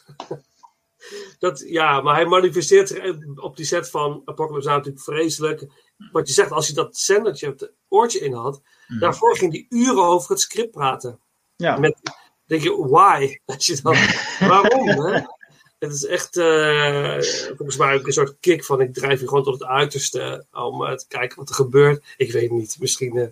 [1.40, 5.68] dat, ja, maar hij manifesteert zich op die set van Apocalypse Now natuurlijk vreselijk.
[6.12, 8.62] Wat je zegt, als hij dat zendertje, het oortje in had,
[9.00, 11.20] daarvoor ging hij uren over het script praten.
[11.56, 11.78] Ja.
[11.78, 11.96] Met,
[12.46, 13.38] denk je, why?
[13.46, 13.96] Als je dan,
[14.40, 14.88] waarom?
[14.88, 15.22] Hè?
[15.80, 17.18] Het is echt, eh,
[17.48, 20.86] volgens mij ook een soort kick van ik drijf je gewoon tot het uiterste om
[20.86, 22.04] eh, te kijken wat er gebeurt.
[22.18, 23.18] Ik weet niet, misschien.
[23.18, 23.28] eh,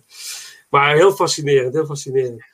[0.68, 2.44] maar heel fascinerend, heel fascinerend.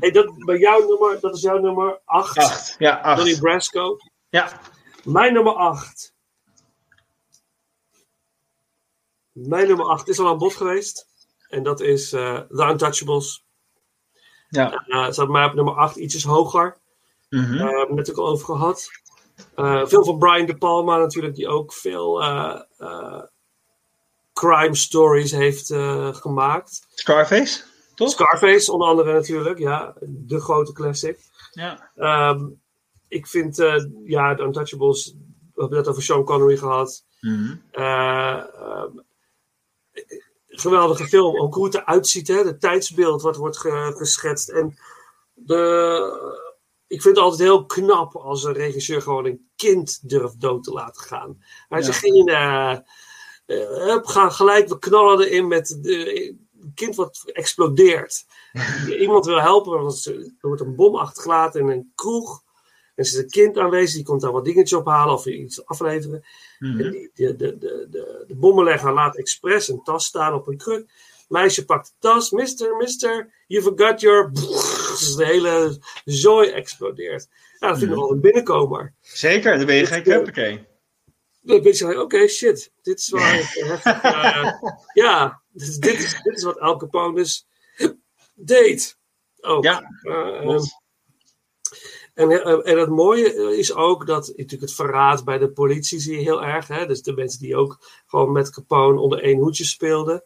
[0.00, 2.36] Hey, dat, bij jouw nummer, dat is jouw nummer 8.
[2.38, 3.16] Acht, ja, acht.
[3.16, 3.96] Donnie Brasco.
[4.28, 4.60] Ja.
[5.04, 6.12] Mijn nummer 8.
[9.46, 11.06] Mijn nummer 8 is al aan bod geweest.
[11.48, 13.44] En dat is eh, The Untouchables.
[14.48, 14.84] Ja.
[14.86, 16.76] Uh, staat mij op nummer 8 ietsjes hoger.
[17.28, 17.54] Mhm.
[17.54, 18.88] Eh, hebben we het ook al over gehad.
[19.54, 23.22] Eh, veel van Brian De Palma natuurlijk, die ook veel eh, eh,
[24.32, 26.86] crime stories heeft eh, gemaakt.
[26.94, 27.62] Scarface,
[27.94, 28.10] toch?
[28.10, 29.94] Scarface onder andere natuurlijk, ja.
[30.00, 31.18] De grote classic.
[31.52, 31.90] Ja.
[31.94, 32.46] Ehm,
[33.08, 35.14] ik vind, eh, ja, The Untouchables,
[35.54, 37.04] we hebben het over Sean Connery gehad.
[37.20, 37.56] Mhm.
[37.70, 38.90] Eh, ehm,
[40.46, 42.34] geweldige film, ook hoe het eruit ziet, hè?
[42.44, 44.48] het tijdsbeeld wat wordt ge- geschetst.
[44.48, 44.78] En
[45.34, 46.36] de,
[46.86, 50.72] ik vind het altijd heel knap als een regisseur gewoon een kind durft dood te
[50.72, 51.36] laten gaan.
[51.68, 51.84] Hij Ja.
[51.84, 56.28] zegt geen, eh, eh, hup, ga gelijk, we knallen erin met de,
[56.60, 58.26] een kind wat explodeert.
[59.00, 62.42] Iemand wil helpen, want er wordt een bom achtergelaten in een kroeg.
[62.98, 66.24] En er zit een kind aanwezig, die komt daar wat dingetjes ophalen of iets afleveren.
[66.58, 66.80] Mhm.
[66.80, 70.56] En die, de, de, de, de, de bommenlegger laat expres een tas staan op een
[70.56, 70.90] kruk.
[71.28, 72.30] Meisje pakt de tas.
[72.30, 74.30] Mister, mister, you forgot your...
[74.32, 77.28] Dus de hele zooi explodeert.
[77.58, 78.06] Ja, dat vind ik Mhm.
[78.06, 78.94] wel een binnenkomer.
[79.00, 80.04] Zeker, dan ben je gek.
[80.04, 80.66] Huppakee.
[81.40, 82.72] Dan ben je zo, oké, shit.
[82.82, 83.82] Dit is wel heftig.
[83.84, 84.52] eh,
[85.04, 87.46] ja, dus dit, is, dit is wat Al Capone dus
[88.34, 88.98] deed.
[89.40, 89.64] Ook.
[89.64, 90.76] Ja, Eh, klopt.
[92.18, 96.16] En, eh, en het mooie is ook dat natuurlijk het verraad bij de politie zie
[96.16, 96.68] je heel erg.
[96.68, 96.86] Hè?
[96.86, 100.22] Dus de mensen die ook gewoon met Capone onder één hoedje speelden.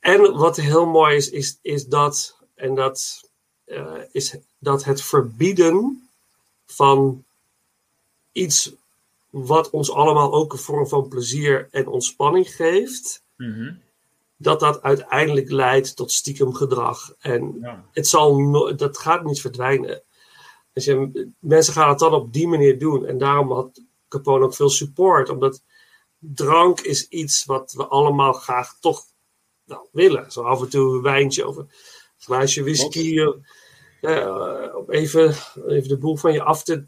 [0.00, 3.28] En wat heel mooi is, is, is dat, en dat
[3.64, 6.08] eh, is dat het verbieden
[6.66, 7.24] van
[8.32, 8.72] iets
[9.30, 13.72] wat ons allemaal ook een vorm van plezier en ontspanning geeft, Mhm.
[14.36, 17.14] dat dat uiteindelijk leidt tot stiekem gedrag.
[17.20, 17.84] En Ja.
[17.92, 20.02] het zal no- dat gaat niet verdwijnen.
[20.78, 23.06] Dus je, mensen gaan het dan op die manier doen.
[23.06, 25.28] En daarom had Capone ook veel support.
[25.28, 25.62] Omdat
[26.18, 29.04] drank is iets wat we allemaal graag toch
[29.64, 30.32] nou, willen.
[30.32, 31.70] Zo af en toe een wijntje of een
[32.18, 33.20] glaasje whisky.
[33.20, 35.34] om even,
[35.66, 36.86] even de boel van je af te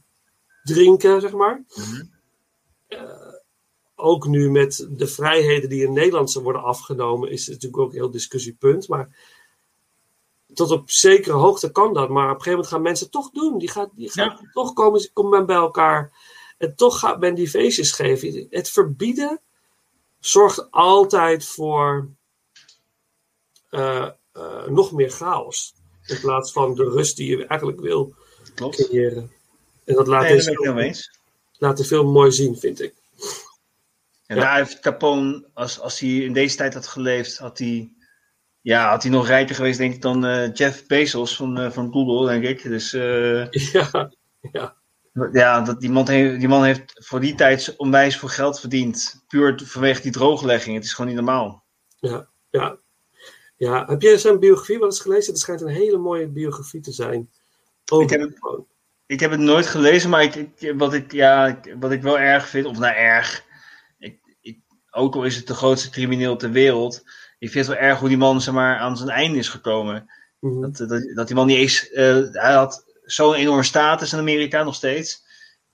[0.62, 1.65] drinken, zeg maar.
[2.87, 3.35] Eh,
[3.95, 7.99] ook nu met de vrijheden die in Nederland worden afgenomen, is het natuurlijk ook een
[7.99, 8.89] heel discussiepunt.
[8.89, 9.17] Maar
[10.55, 12.09] tot op zekere hoogte kan dat.
[12.09, 13.59] Maar op een gegeven moment gaan mensen het toch doen.
[13.59, 16.12] Die gaan, die gaan toch komen, komt men bij elkaar.
[16.59, 18.47] En toch gaat men die feestjes geven.
[18.51, 19.40] Het verbieden
[20.20, 22.09] zorgt altijd voor
[23.70, 25.74] eh, eh, nog meer chaos.
[26.06, 28.14] In plaats van de rust die je eigenlijk wil
[28.55, 28.77] Klopt.
[28.77, 29.32] creëren.
[29.85, 31.20] En dat laat, Nee, dat eens.
[31.59, 32.94] laat de film mooi zien, vind ik.
[34.27, 37.93] En daar heeft Capone, als, als hij in deze tijd had geleefd, had hij,
[38.62, 41.93] ja, had hij nog rijker geweest, denk ik, dan eh, Jeff Bezos van, eh, van
[41.93, 42.62] Google, denk ik.
[42.62, 44.11] Dus eh, Ja,
[44.53, 44.77] ja.
[45.32, 49.24] ja, dat, die, man heeft, die man heeft voor die tijd onwijs veel geld verdiend.
[49.28, 50.74] Puur vanwege die drooglegging.
[50.77, 51.65] Het is gewoon niet normaal.
[51.99, 52.77] Ja, ja.
[53.57, 53.85] ja.
[53.87, 55.32] Heb jij zijn biografie wel eens gelezen?
[55.32, 57.31] Het schijnt een hele mooie biografie te zijn.
[57.93, 58.65] Over Ik heb het-
[59.07, 62.49] Ik heb het nooit gelezen, maar ik, ik- wat, ik, ja, wat ik wel erg
[62.49, 63.45] vind, of nou erg,
[63.99, 64.59] ik, ik,
[64.91, 67.03] ook al is het de grootste crimineel ter wereld,
[67.41, 70.11] ik vind het wel erg hoe die man zeg maar, aan zijn einde is gekomen.
[70.41, 70.61] Mhm.
[70.61, 74.62] dat, dat, dat die man niet eens, eh, hij had zo'n enorme status in Amerika
[74.62, 75.23] nog steeds,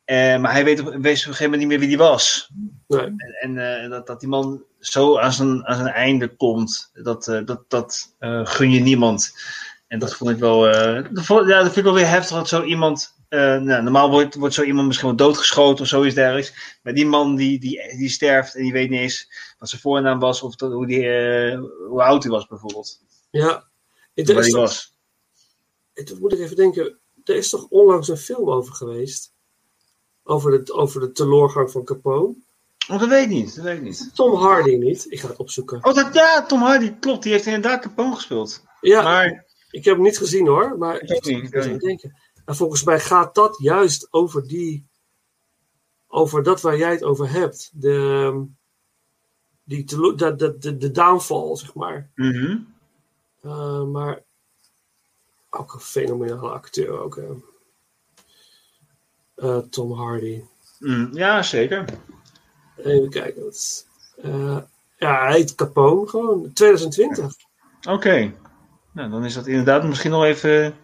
[0.05, 2.51] eh, maar hij weet op, weet op een gegeven moment niet meer wie die was.
[2.87, 3.01] Nee.
[3.01, 7.25] En, en eh, dat, dat die man zo aan zijn, aan zijn einde komt, dat,
[7.45, 8.15] dat, dat
[8.45, 9.35] gun je niemand.
[9.87, 10.61] En dat vond ik wel,
[11.13, 14.11] dat vond- ja, dat vind ik wel weer heftig dat zo iemand, eh, nou, normaal
[14.11, 16.79] wordt, wordt zo iemand misschien wel doodgeschoten of zoiets dergelijks.
[16.83, 20.19] Maar die man die, die, die sterft en die weet niet eens wat zijn voornaam
[20.19, 21.59] was of dat, hoe, die, eh,
[21.89, 23.01] hoe oud hij was bijvoorbeeld.
[23.31, 23.65] Ja.
[24.15, 24.95] Er is toch- was.
[26.21, 26.99] Moet ik even denken.
[27.25, 29.33] Er is toch onlangs een film over geweest?
[30.23, 32.35] Over de, over de teleurgang van Capone.
[32.89, 34.11] Oh, dat weet ik niet, dat weet ik niet.
[34.15, 35.07] Tom Hardy niet.
[35.09, 35.85] Ik ga het opzoeken.
[35.85, 38.63] Oh, dat, ja, Tom Hardy, klopt, die heeft inderdaad Capone gespeeld.
[38.81, 40.79] Ja, Maar, ik heb hem niet gezien hoor.
[40.79, 42.17] Maar Ik ook niet, ik denken.
[42.47, 44.87] En volgens mij gaat dat juist over die.
[46.09, 47.71] Over dat waar jij het over hebt.
[47.75, 48.47] De,
[49.65, 52.11] die telo- de, de, de, de downfall, zeg maar.
[52.15, 52.59] mhm.
[53.43, 54.23] Uh, maar
[55.51, 57.17] ook een fenomenale acteur ook.
[57.17, 57.29] hè.
[59.37, 60.43] Uh, Tom Hardy.
[60.79, 61.85] Mm, ja, zeker.
[62.77, 63.45] Even kijken.
[63.45, 63.87] Wat
[64.25, 64.59] uh,
[64.99, 66.53] ja, hij heet Capone gewoon.
[66.53, 67.35] 2020.
[67.89, 68.35] Oké.
[68.93, 70.77] Nou, dan is dat inderdaad misschien nog even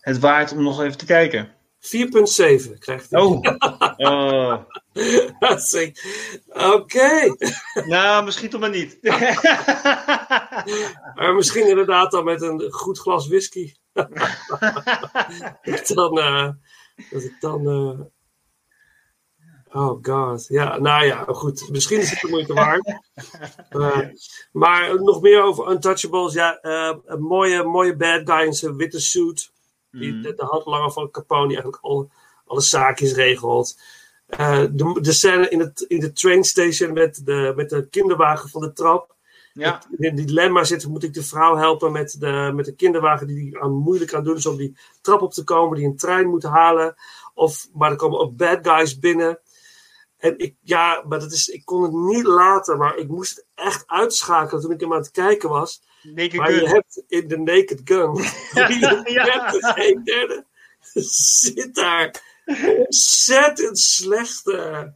[0.00, 1.54] het waard om nog even te kijken.
[1.80, 3.20] 4,7 krijgt hij.
[3.20, 3.40] Oh.
[3.96, 4.56] oh.
[6.74, 7.34] Oké.
[7.86, 8.98] Nou, misschien toch maar niet.
[11.14, 13.74] maar misschien inderdaad dan met een goed glas whisky.
[15.94, 16.48] dan, uh,
[17.10, 17.68] dat ik dan.
[17.68, 18.00] Uh...
[19.72, 20.46] Oh god.
[20.48, 21.70] Ja, nou ja, goed.
[21.70, 22.98] Misschien is het de moeite waard.
[23.70, 23.98] Uh,
[24.52, 26.32] maar nog meer over Untouchables.
[26.32, 26.58] Ja,
[27.04, 29.52] een mooie, mooie bad guy in zijn witte suit.
[29.90, 30.22] Die Mm.
[30.22, 32.10] de, de handlanger van Capone, die eigenlijk al,
[32.46, 33.78] alle zaakjes regelt.
[34.40, 38.48] Uh, de, de scène in, het, in de train station met de, met de kinderwagen
[38.48, 39.16] van de trap.
[39.52, 39.82] Ja.
[39.98, 43.36] In die dilemma zit, moet ik de vrouw helpen met de, met de kinderwagen die,
[43.36, 46.28] die aan, moeilijk aan doen is om die trap op te komen, die een trein
[46.28, 46.94] moet halen.
[47.34, 49.40] Of, maar er komen ook bad guys binnen.
[50.16, 53.46] En ik, ja, maar dat is, ik kon het niet laten, maar ik moest het
[53.54, 55.82] echt uitschakelen toen ik hem aan het kijken was.
[56.02, 56.60] Naked maar Gun.
[56.60, 58.14] je hebt in de Naked Gun,
[58.54, 58.68] Ja,
[59.04, 59.52] ja.
[59.52, 60.44] met een derde,
[60.94, 62.14] zit daar
[62.76, 64.94] ontzettend slechte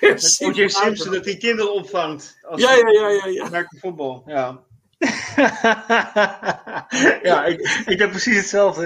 [0.00, 0.68] Met O.J.
[0.68, 2.38] Simpson dat die kinderen opvangt.
[2.42, 3.48] Als Ja, ja, ja, ja, ja.
[3.48, 4.62] Naar de voetbal, ja.
[7.22, 8.84] ja, ik, ik heb precies hetzelfde.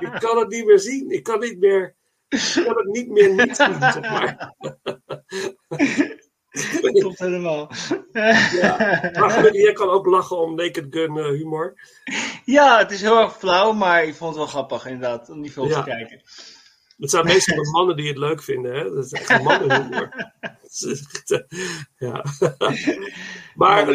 [0.00, 1.10] Ik kan het niet meer zien.
[1.10, 1.94] Ik kan niet meer,
[2.28, 4.54] ik kan het niet meer niet zien, zeg maar.
[6.82, 7.70] Dat klopt helemaal.
[8.12, 8.76] Ja.
[9.18, 11.74] Maar gelukkig, jij kan ook lachen om Naked Gun uh, humor.
[12.44, 15.50] Ja, het is heel erg flauw, maar ik vond het wel grappig inderdaad om die
[15.52, 15.82] film Ja.
[15.82, 16.20] te kijken.
[16.98, 18.74] Het zijn meestal de mannen die het leuk vinden.
[18.74, 18.94] Hè?
[18.94, 20.08] Dat is echt mannenhumor.
[21.26, 21.38] Eh,
[21.98, 22.24] ja.
[23.54, 23.86] maar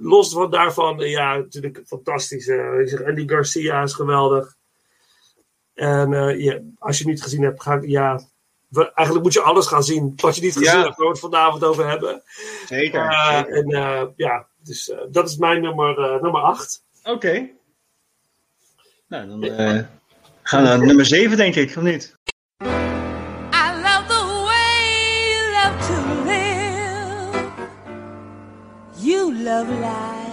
[0.00, 2.48] los van daarvan, eh, ja, natuurlijk fantastisch.
[2.48, 4.56] eh, zeg, Andy Garcia is geweldig.
[5.74, 8.20] En eh, ja, als je het niet gezien hebt, ga ik, ja,
[8.72, 10.12] eigenlijk moet je alles gaan zien.
[10.16, 10.82] Wat je niet gezien Ja.
[10.82, 12.22] hebt, waar we het vanavond over hebben.
[12.66, 13.00] Zeker.
[13.10, 13.54] Eh, zeker.
[13.56, 16.82] en eh, ja, dus eh, dat is mijn nummer, eh, nummer 8.
[17.02, 17.48] Oké.
[19.08, 19.78] Nou, dan eh,
[20.42, 22.16] gaan we naar nummer 7, denk ik, of niet?
[22.62, 22.66] I
[23.82, 25.94] love the way you love to
[26.24, 27.46] live.
[28.96, 30.30] You love life.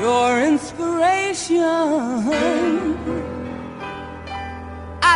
[0.00, 2.93] Your inspiration.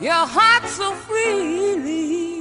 [0.03, 2.41] Your heart so freely.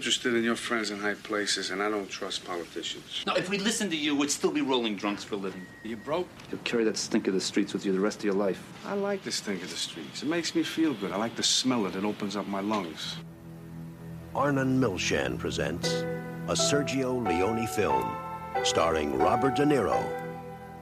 [0.02, 3.22] interested in your friends in high places, and I don't trust politicians.
[3.24, 5.64] No, if we listened to you, we'd still be rolling drunks for a living.
[5.84, 6.26] You broke?
[6.50, 8.60] You'll carry that stink of the streets with you the rest of your life.
[8.84, 10.24] I like this stink of the streets.
[10.24, 11.12] It makes me feel good.
[11.12, 12.00] I like the smell of it.
[12.00, 13.14] It opens up my lungs.
[14.34, 15.92] Arnon Milchan presents
[16.48, 18.10] a Sergio Leone film
[18.64, 20.04] starring Robert De Niro,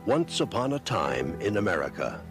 [0.06, 2.22] Once Upon a Time in America.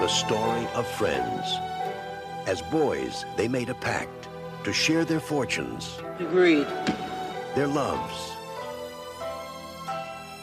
[0.00, 1.44] The story of friends.
[2.46, 4.17] As boys, they made a pact
[4.68, 6.66] to share their fortunes, Agreed.
[7.54, 8.32] their loves,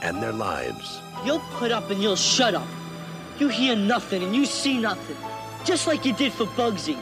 [0.01, 0.99] and their lives.
[1.23, 2.67] You'll put up and you'll shut up.
[3.37, 5.15] You hear nothing and you see nothing.
[5.63, 6.97] Just like you did for Bugsy.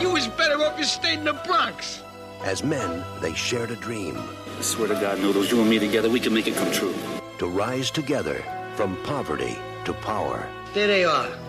[0.00, 2.04] You was better off you stayed in the Bronx.
[2.44, 4.16] As men, they shared a dream
[4.56, 6.94] I swear to God, Noodles, you and me together, we can make it come true.
[7.38, 8.44] to rise together
[8.76, 10.48] from poverty to power.
[10.74, 11.45] There they are, the four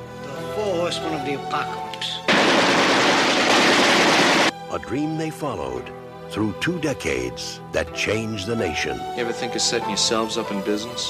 [0.58, 2.20] horsemen of the apocalypse.
[4.72, 5.92] A dream they followed
[6.30, 8.98] through two decades that changed the nation.
[8.98, 11.10] You ever think of setting yourselves up in business?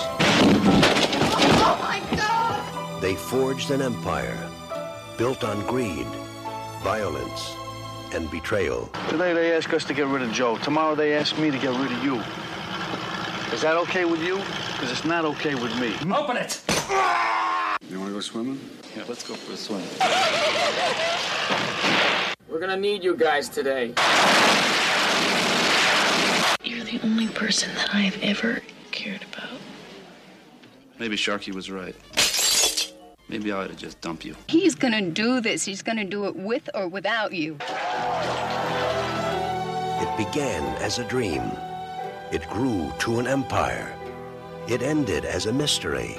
[1.59, 3.01] Oh my God!
[3.01, 4.37] They forged an empire
[5.17, 6.05] built on greed,
[6.83, 7.55] violence,
[8.13, 8.89] and betrayal.
[9.09, 10.57] Today they ask us to get rid of Joe.
[10.57, 12.21] Tomorrow they ask me to get rid of you.
[13.53, 14.35] Is that okay with you?
[14.73, 15.95] Because it's not okay with me.
[16.13, 16.61] Open it!
[17.89, 18.59] You want to go swimming?
[18.97, 19.83] Yeah, let's go for a swim.
[22.49, 23.93] We're gonna need you guys today.
[26.63, 29.59] You're the only person that I've ever cared about.
[30.97, 31.95] Maybe Sharky was right.
[33.29, 34.35] Maybe I ought to just dump you.
[34.47, 35.63] He's gonna do this.
[35.63, 37.53] He's gonna do it with or without you.
[40.01, 41.43] It began as a dream.
[42.31, 43.95] It grew to an empire.
[44.67, 46.17] It ended as a mystery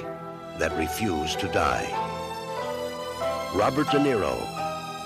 [0.59, 2.08] that refused to die.
[3.53, 4.37] Robert De Niro,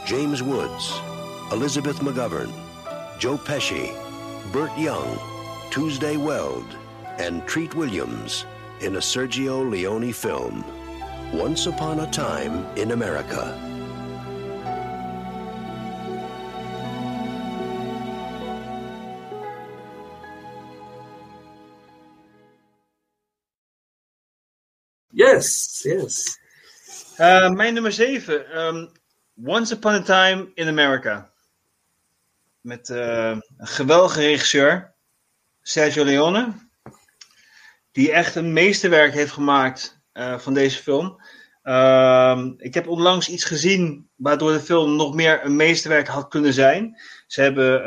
[0.05, 0.99] James Woods,
[1.53, 2.51] Elizabeth McGovern,
[3.17, 3.95] Joe Pesci,
[4.51, 5.17] Burt Young,
[5.71, 6.75] Tuesday Weld,
[7.19, 8.45] and Treat Williams
[8.81, 10.65] in a Sergio Leone film,
[11.31, 13.57] Once Upon a Time in America.
[25.13, 26.37] Yes, yes.
[27.17, 28.91] Eh, mijn nummer 7.
[29.45, 31.31] Once Upon a Time in America.
[32.61, 34.93] Met eh, een geweldige regisseur,
[35.61, 36.53] Sergio Leone.
[37.91, 41.21] Die echt een meesterwerk heeft gemaakt eh, van deze film.
[41.63, 46.53] Ehm, ik heb onlangs iets gezien waardoor de film nog meer een meesterwerk had kunnen
[46.53, 47.01] zijn.
[47.27, 47.83] Ze hebben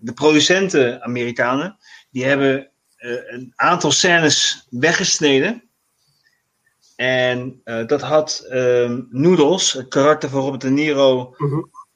[0.00, 1.78] de producenten, Amerikanen,
[2.10, 5.65] die hebben een aantal scènes weggesneden.
[6.96, 11.34] En eh, dat had ehm, Noodles, het karakter van Robert De Niro,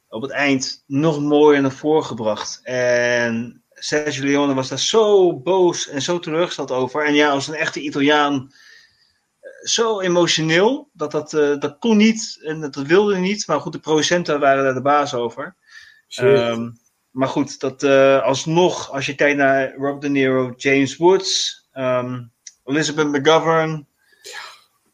[0.09, 2.61] op het eind nog mooier naar voren gebracht.
[2.63, 7.05] En Sergio Leone was daar zo boos en zo teleurgesteld over.
[7.05, 8.53] En ja, als een echte Italiaan,
[9.41, 13.47] eh, zo emotioneel, dat dat, eh, dat kon niet en dat wilde niet.
[13.47, 15.57] Maar goed, de producenten waren daar de baas over.
[16.09, 16.71] Ehm,
[17.11, 17.85] maar goed, dat
[18.23, 22.23] alsnog, als je kijkt naar Robert De Niro, James Woods, ehm,
[22.65, 23.89] Elizabeth McGovern.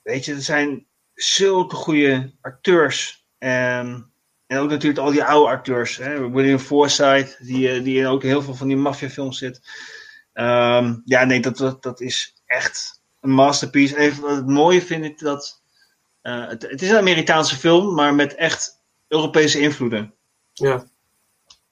[0.07, 3.27] Weet je, er zijn zulke goede acteurs.
[3.39, 4.11] En,
[4.47, 5.97] en ook natuurlijk al die oude acteurs.
[5.97, 6.31] Hè?
[6.31, 9.61] William Forsythe, die, eh, die in ook heel veel van die maffiafilms zit.
[10.33, 13.97] Ehm, ja, nee, dat, dat, dat is echt een masterpiece.
[13.97, 15.63] En even wat het mooie vind ik dat...
[16.23, 20.15] eh, het, het is een Amerikaanse film, maar met echt Europese invloeden.
[20.53, 20.87] Ja.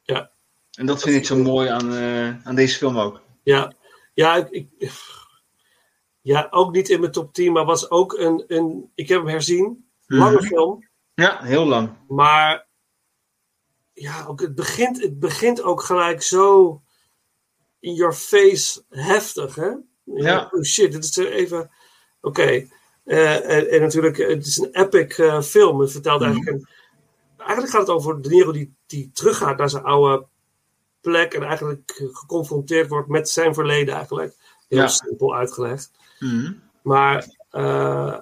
[0.02, 0.31] Ja.
[0.73, 3.20] En dat vind ik zo mooi aan, eh, aan deze film ook.
[3.43, 3.73] Ja,
[4.15, 4.93] ja, ik, ik-
[6.25, 9.29] ja, ook niet in mijn top 10, maar was ook een, een ik heb hem
[9.29, 9.89] herzien.
[10.07, 10.45] Lange Mhm.
[10.45, 10.89] film.
[11.15, 11.91] Ja, heel lang.
[12.09, 12.67] Maar
[13.93, 16.81] ja, ook het, begint, het begint ook gelijk zo
[17.81, 19.71] in your face heftig, hè?
[20.05, 20.49] Ja.
[20.53, 21.71] Oh shit, dit is er even...
[22.21, 22.67] Oké.
[23.05, 25.81] Eh, en, en natuurlijk, het is een epic eh, film.
[25.81, 26.31] Het vertelt Mhm.
[26.31, 26.57] eigenlijk...
[26.57, 26.69] Een,
[27.37, 30.27] eigenlijk gaat het over De Niro die, die teruggaat naar zijn oude
[31.01, 31.35] plek...
[31.35, 34.35] en eigenlijk geconfronteerd wordt met zijn verleden eigenlijk.
[34.69, 34.87] Heel Ja.
[34.89, 35.91] simpel uitgelegd.
[36.19, 36.53] Mhm.
[36.82, 38.19] Maar eh,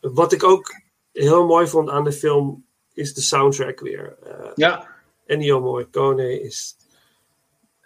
[0.00, 0.72] wat ik ook
[1.12, 4.16] heel mooi vond aan de film is de soundtrack weer.
[4.22, 4.96] Eh Ja.
[5.26, 6.76] Ennio Morricone is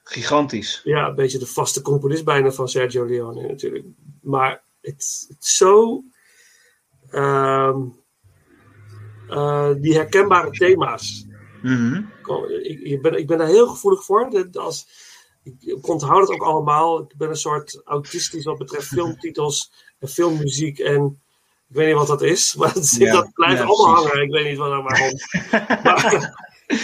[0.04, 0.80] Gigantisch.
[0.84, 3.84] ja, een beetje de vaste componist bijna van Sergio Leone natuurlijk.
[4.20, 6.02] Maar het is zo...
[7.10, 7.80] ehm,
[9.28, 11.26] eh, die herkenbare thema's.
[11.62, 12.02] Mhm.
[12.62, 14.30] Ik, ik, ben, ik ben daar heel gevoelig voor.
[14.30, 14.88] Dat Als,
[15.42, 17.00] ik, onthoud het ook allemaal.
[17.02, 20.78] Ik ben een soort autistisch wat betreft filmtitels en filmmuziek.
[20.78, 21.22] En
[21.68, 24.10] Ik weet niet wat dat is, maar het, Ja, dat blijft ja, allemaal precies.
[24.10, 24.26] hangen.
[24.26, 25.18] Ik weet niet wat, waarom.
[25.84, 26.34] maar,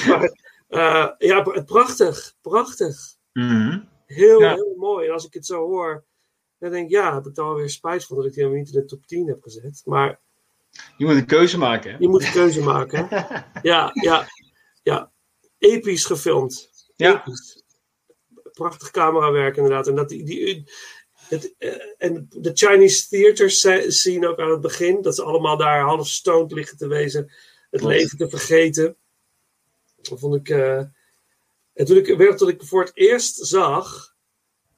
[0.08, 0.32] maar,
[0.68, 2.96] eh, ja, pra- prachtig, prachtig.
[3.32, 3.78] Mhm.
[4.06, 4.54] Heel, Ja.
[4.54, 5.06] heel mooi.
[5.06, 6.04] En als ik het zo hoor,
[6.58, 8.74] dan denk ik, ja, heb ik dan weer spijt van dat ik die helemaal niet
[8.74, 9.82] in de top 10 heb gezet.
[9.84, 10.20] Maar
[10.96, 11.90] Je moet een keuze maken.
[11.92, 11.96] hè?
[11.98, 13.08] je moet een keuze maken.
[13.62, 14.26] ja, ja,
[14.82, 15.10] ja.
[15.58, 16.70] Episch gefilmd.
[16.96, 17.12] Ja.
[17.26, 17.57] Episch.
[18.58, 19.86] Prachtig camerawerk inderdaad.
[19.86, 20.70] En, dat die, die,
[21.28, 23.60] het, eh, en de Chinese theaters
[24.00, 27.32] zien ook aan het begin dat ze allemaal daar half stoned liggen te wezen.
[27.70, 27.94] Het Klopt.
[27.94, 28.96] leven te vergeten.
[30.00, 30.48] Dat vond ik.
[30.48, 30.78] eh,
[31.74, 34.14] en toen ik, weet nog dat ik voor het eerst zag,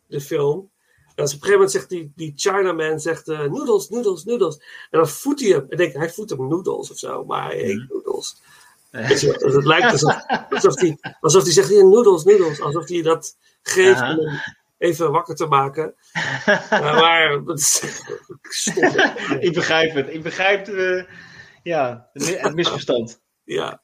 [0.06, 0.70] de film.
[1.14, 4.56] En als op een gegeven moment zegt die, die Chinaman zegt eh noodles, noodles, noodles.
[4.90, 5.60] En dan voedt hij hem.
[5.60, 7.24] En ik denk, hij voedt hem noodles of zo.
[7.24, 8.36] Maar hij eet noodles.
[8.90, 12.60] Je dus het lijkt alsof, alsof, hij, alsof hij zegt, ja, noodles, noodles.
[12.60, 14.40] Alsof hij dat geeft om hem
[14.78, 15.94] even wakker te maken.
[16.72, 17.82] Uh, maar dat is
[18.42, 18.84] stom.
[19.40, 20.08] ik begrijp het.
[20.08, 21.04] Ik begrijp eh,
[21.62, 23.20] ja, het mi- het misverstand.
[23.44, 23.82] Ja.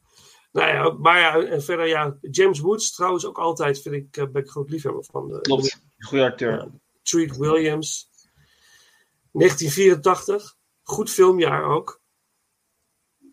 [0.52, 4.26] Nou ja, maar ja, en verder ja, James Woods trouwens ook altijd, vind ik, eh,
[4.30, 5.28] ben ik groot liefhebber van.
[5.28, 5.82] de Klopt.
[5.98, 6.70] Goede acteur.
[7.02, 8.10] Treat Williams.
[9.32, 10.56] 1984.
[10.82, 12.00] Goed filmjaar ook.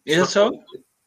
[0.04, 0.64] Is dat zo?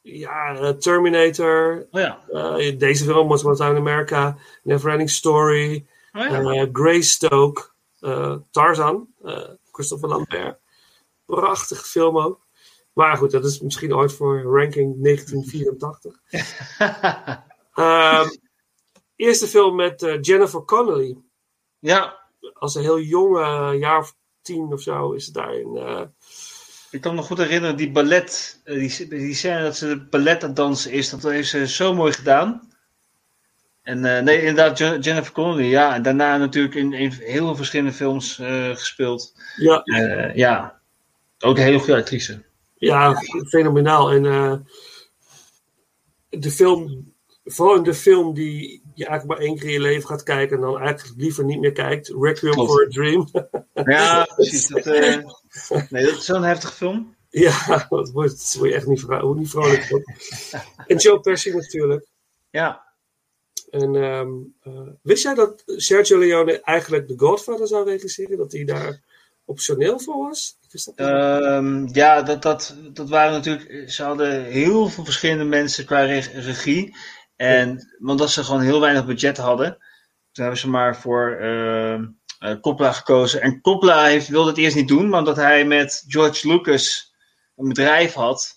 [0.08, 1.86] Ja, eh, Terminator.
[1.90, 2.24] Oh ja.
[2.28, 4.36] eh, deze film, Once Upon Time in America.
[4.62, 5.86] Neverending Story.
[6.12, 6.40] Oh ja.
[6.42, 7.74] eh, Greystoke.
[8.50, 9.08] Tarzan.
[9.72, 10.58] Christopher Lambert.
[11.24, 12.46] Prachtige film ook.
[12.92, 16.20] Maar goed, dat is misschien ooit voor ranking 1984.
[17.74, 18.28] Ehm,
[19.16, 21.16] eerste film met Jennifer Connelly.
[21.78, 22.18] Ja.
[22.52, 25.76] Als een heel jong, eh, jaar of tien of zo, is het daarin.
[25.76, 26.02] eh,
[26.90, 30.00] Ik kan me nog goed herinneren, die ballet, eh, die, die scène dat ze de
[30.00, 32.72] ballet aan het dansen is, dat heeft ze zo mooi gedaan.
[33.82, 35.94] En eh, nee, inderdaad, Je- Jennifer Connelly, ja.
[35.94, 39.34] En daarna natuurlijk in, in heel veel verschillende films eh, gespeeld.
[39.56, 39.82] Ja.
[40.34, 40.80] Ja,
[41.38, 42.42] ook een hele goede actrice.
[42.74, 43.14] Ja,
[43.48, 44.10] fenomenaal.
[44.10, 44.22] En
[46.28, 47.12] de film,
[47.46, 50.56] vooral in de film die je eigenlijk maar één keer in je leven gaat kijken
[50.56, 52.70] en dan eigenlijk liever niet meer kijkt, Requiem Klopt.
[52.70, 53.28] for a Dream.
[53.92, 54.66] Ja, precies.
[54.66, 55.16] Dat, eh,
[55.90, 57.16] nee, dat is zo'n heftige film.
[57.30, 60.02] ja, dat word je echt niet, niet vrolijk van.
[60.86, 62.06] en Joe Pesci natuurlijk.
[62.50, 62.84] Ja.
[63.70, 64.28] En ehm,
[64.60, 68.38] eh, wist jij dat Sergio Leone eigenlijk The Godfather zou regisseren?
[68.38, 69.00] Dat hij daar
[69.44, 70.58] optioneel voor was?
[70.94, 73.90] Ehm, ja, dat, dat, dat waren natuurlijk.
[73.90, 76.96] Ze hadden heel veel verschillende mensen qua reg- regie.
[77.36, 79.70] En omdat ze gewoon heel weinig budget hadden,
[80.32, 83.40] toen hebben ze maar voor eh, Coppola gekozen.
[83.42, 87.14] En Coppola heeft, wilde het eerst niet doen, maar omdat hij met George Lucas
[87.56, 88.54] een bedrijf had.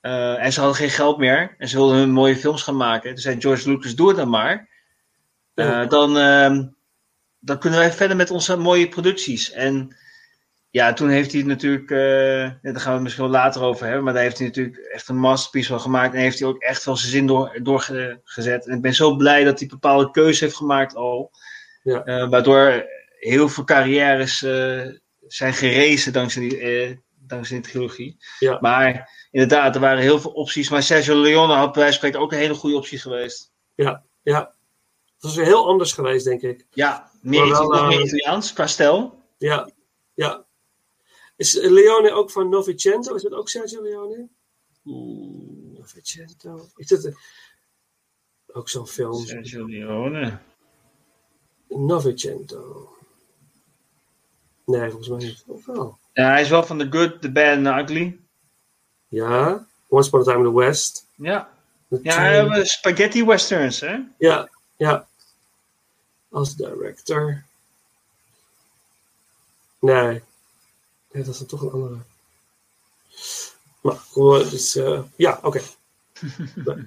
[0.00, 1.54] eh, en ze hadden geen geld meer.
[1.58, 3.10] En ze wilden hun mooie films gaan maken.
[3.10, 4.68] Toen zei George Lucas: Doe het dan maar.
[5.54, 6.66] Eh, dan, ehm,
[7.38, 9.50] dan kunnen wij verder met onze mooie producties.
[9.50, 9.96] En
[10.74, 14.04] ja, toen heeft hij natuurlijk, ja, daar gaan we het misschien wel later over hebben,
[14.04, 16.84] maar daar heeft hij natuurlijk echt een masterpiece van gemaakt en heeft hij ook echt
[16.84, 18.66] wel zijn zin door, doorgezet.
[18.66, 21.30] En ik ben zo blij dat hij bepaalde keuzes heeft gemaakt al,
[21.82, 22.04] Ja.
[22.04, 22.86] eh, waardoor
[23.18, 24.82] heel veel carrières eh,
[25.26, 28.16] zijn gerezen dankzij die, dankzij die trilogie.
[28.38, 28.58] Ja.
[28.60, 32.32] Maar inderdaad, er waren heel veel opties, maar Sergio Leone had bij wijze van ook
[32.32, 33.52] een hele goede optie geweest.
[33.74, 34.38] Ja, ja.
[35.14, 36.66] Het was weer heel anders geweest, denk ik.
[36.70, 39.22] Ja, meer, Maar wel, Itali- nog meer Italiaans qua stijl.
[39.38, 39.68] Ja,
[40.14, 40.44] ja.
[41.36, 43.14] Is Leone ook van Novecento?
[43.14, 44.28] Is dat ook Sergio Leone?
[45.78, 46.68] Novecento.
[46.76, 47.16] Is dat een-
[48.46, 49.26] ook zo'n film?
[49.26, 50.38] Sergio Leone.
[51.68, 52.88] Novecento.
[54.64, 55.44] Nee, volgens mij niet.
[55.46, 55.98] Of wel?
[56.12, 58.18] Ja, hij is wel van The Good, The Bad and The Ugly.
[59.08, 59.66] Ja.
[59.88, 61.06] Once Upon a Time in the West.
[61.14, 61.52] Ja.
[62.02, 63.98] Ja, eh, we spaghetti westerns, hè?
[64.18, 65.08] ja, ja.
[66.30, 67.44] Als director.
[69.80, 70.22] Nee.
[71.14, 71.96] Nee, dat is dan toch een andere.
[73.80, 74.78] Maar, dus,
[75.16, 75.60] ja, oké.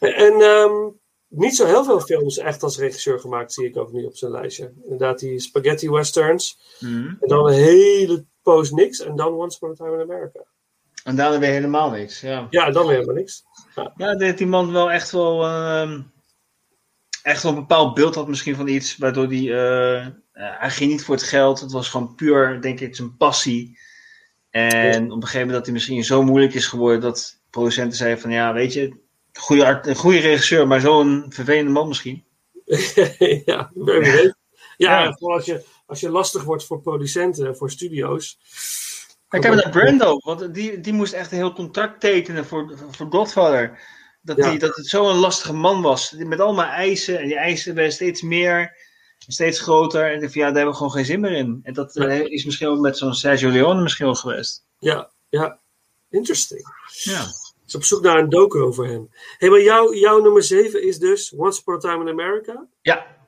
[0.00, 0.88] En ehm,
[1.28, 4.30] niet zo heel veel films echt als regisseur gemaakt, zie ik ook nu op zijn
[4.32, 4.72] lijstje.
[4.82, 6.58] Inderdaad, die spaghetti westerns.
[6.80, 7.06] Mhm.
[7.06, 9.00] En dan een hele poos niks.
[9.00, 10.44] En dan Once Upon a Time in America.
[11.04, 12.46] En daarna weer helemaal niks, ja.
[12.50, 13.44] Ja, dan weer helemaal niks.
[13.96, 15.44] Ja, dat die man wel echt wel...
[15.44, 16.00] ehm,
[17.22, 19.52] echt wel een bepaald beeld had misschien van iets, waardoor hij...
[19.52, 23.16] eh, eh, hij ging niet voor het geld, het was gewoon puur, denk ik, zijn
[23.16, 23.78] passie.
[24.50, 28.20] En op een gegeven moment dat hij misschien zo moeilijk is geworden, dat producenten zeiden
[28.20, 28.96] van, ja, weet je,
[29.32, 32.24] goede, art- een goede regisseur, maar zo'n vervelende man misschien.
[33.44, 34.34] ja, weet.
[34.76, 35.12] Ja, Ja.
[35.18, 38.38] vooral als je, als je lastig wordt voor producenten, voor studio's.
[39.28, 43.78] Kijk, naar Brando, want die, die moest echt een heel contract tekenen voor, voor Godfather.
[44.22, 44.50] Dat, Ja.
[44.50, 46.14] die, dat het zo'n lastige man was.
[46.16, 47.18] Met allemaal eisen.
[47.18, 48.88] En die eisen werden steeds meer.
[49.18, 50.12] Steeds groter.
[50.12, 51.60] En ik ja, daar hebben we gewoon geen zin meer in.
[51.62, 54.64] En dat eh, is misschien ook met zo'n Sergio Leone misschien wel geweest.
[54.78, 55.60] Ja, ja.
[56.10, 56.62] Interesting.
[56.86, 57.26] Ja.
[57.66, 59.08] Is op zoek naar een docu over hem.
[59.10, 62.66] Hé, hey, maar jouw, jouw nummer 7 is dus Once Upon a Time in America?
[62.82, 63.19] Ja.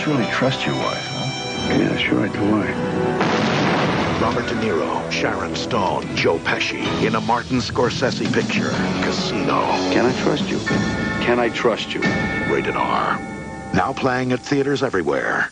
[0.00, 1.76] Must really trust your wife, huh?
[1.76, 2.62] Yeah, do.
[2.62, 2.68] I.
[4.22, 8.70] Robert De Niro, Sharon Stone, Joe Pesci in a Martin Scorsese picture,
[9.04, 9.60] Casino.
[9.92, 10.58] Can I trust you?
[11.26, 12.00] Can I trust you?
[12.50, 13.18] Rated R.
[13.74, 15.50] Now playing at theaters everywhere.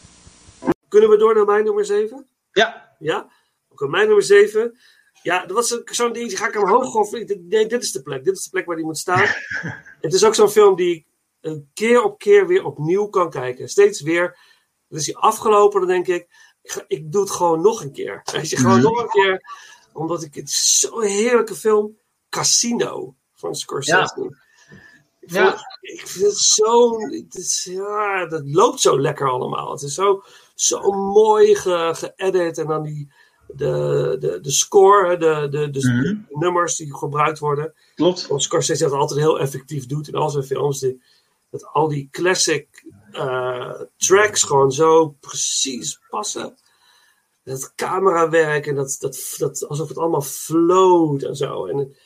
[0.89, 2.27] Kunnen we door naar mijn nummer 7?
[2.53, 2.95] Ja.
[2.99, 3.27] Ja?
[3.69, 4.79] Oké, mijn nummer 7.
[5.23, 7.47] Ja, dat was een- zo'n ding, die ga ik omhoog gooien.
[7.49, 8.25] Nee, dit is de plek.
[8.25, 9.25] Dit is de plek waar die moet staan.
[10.01, 11.07] het is ook zo'n film die ik
[11.49, 13.69] een keer op keer weer opnieuw kan kijken.
[13.69, 14.39] Steeds weer.
[14.89, 16.27] Is hij afgelopen, dan denk ik,
[16.63, 18.21] ik, ga- ik doe het gewoon nog een keer.
[18.33, 19.43] Weet je, gewoon nog een keer.
[19.93, 21.97] Omdat ik, het zo'n heerlijke film.
[22.29, 24.37] Casino van Scorsese.
[25.21, 25.49] Ik, Ja.
[25.51, 26.99] vond- ik vind het zo.
[27.01, 29.71] Het is, ja, dat loopt zo lekker allemaal.
[29.73, 30.23] Het is zo,
[30.55, 32.59] zo mooi ge- geëdit.
[32.59, 33.13] En dan die,
[33.47, 36.39] de, de, de score, de, de, de, Mhm.
[36.41, 37.75] nummers die gebruikt worden.
[37.95, 38.27] Klopt.
[38.27, 40.79] Want Scorsese dat altijd heel effectief doet in al zijn films.
[40.79, 41.03] Die,
[41.51, 46.57] dat al die classic eh, tracks gewoon zo precies passen.
[47.45, 51.67] Dat camerawerk en dat, dat, dat alsof het allemaal float en zo.
[51.67, 51.97] En,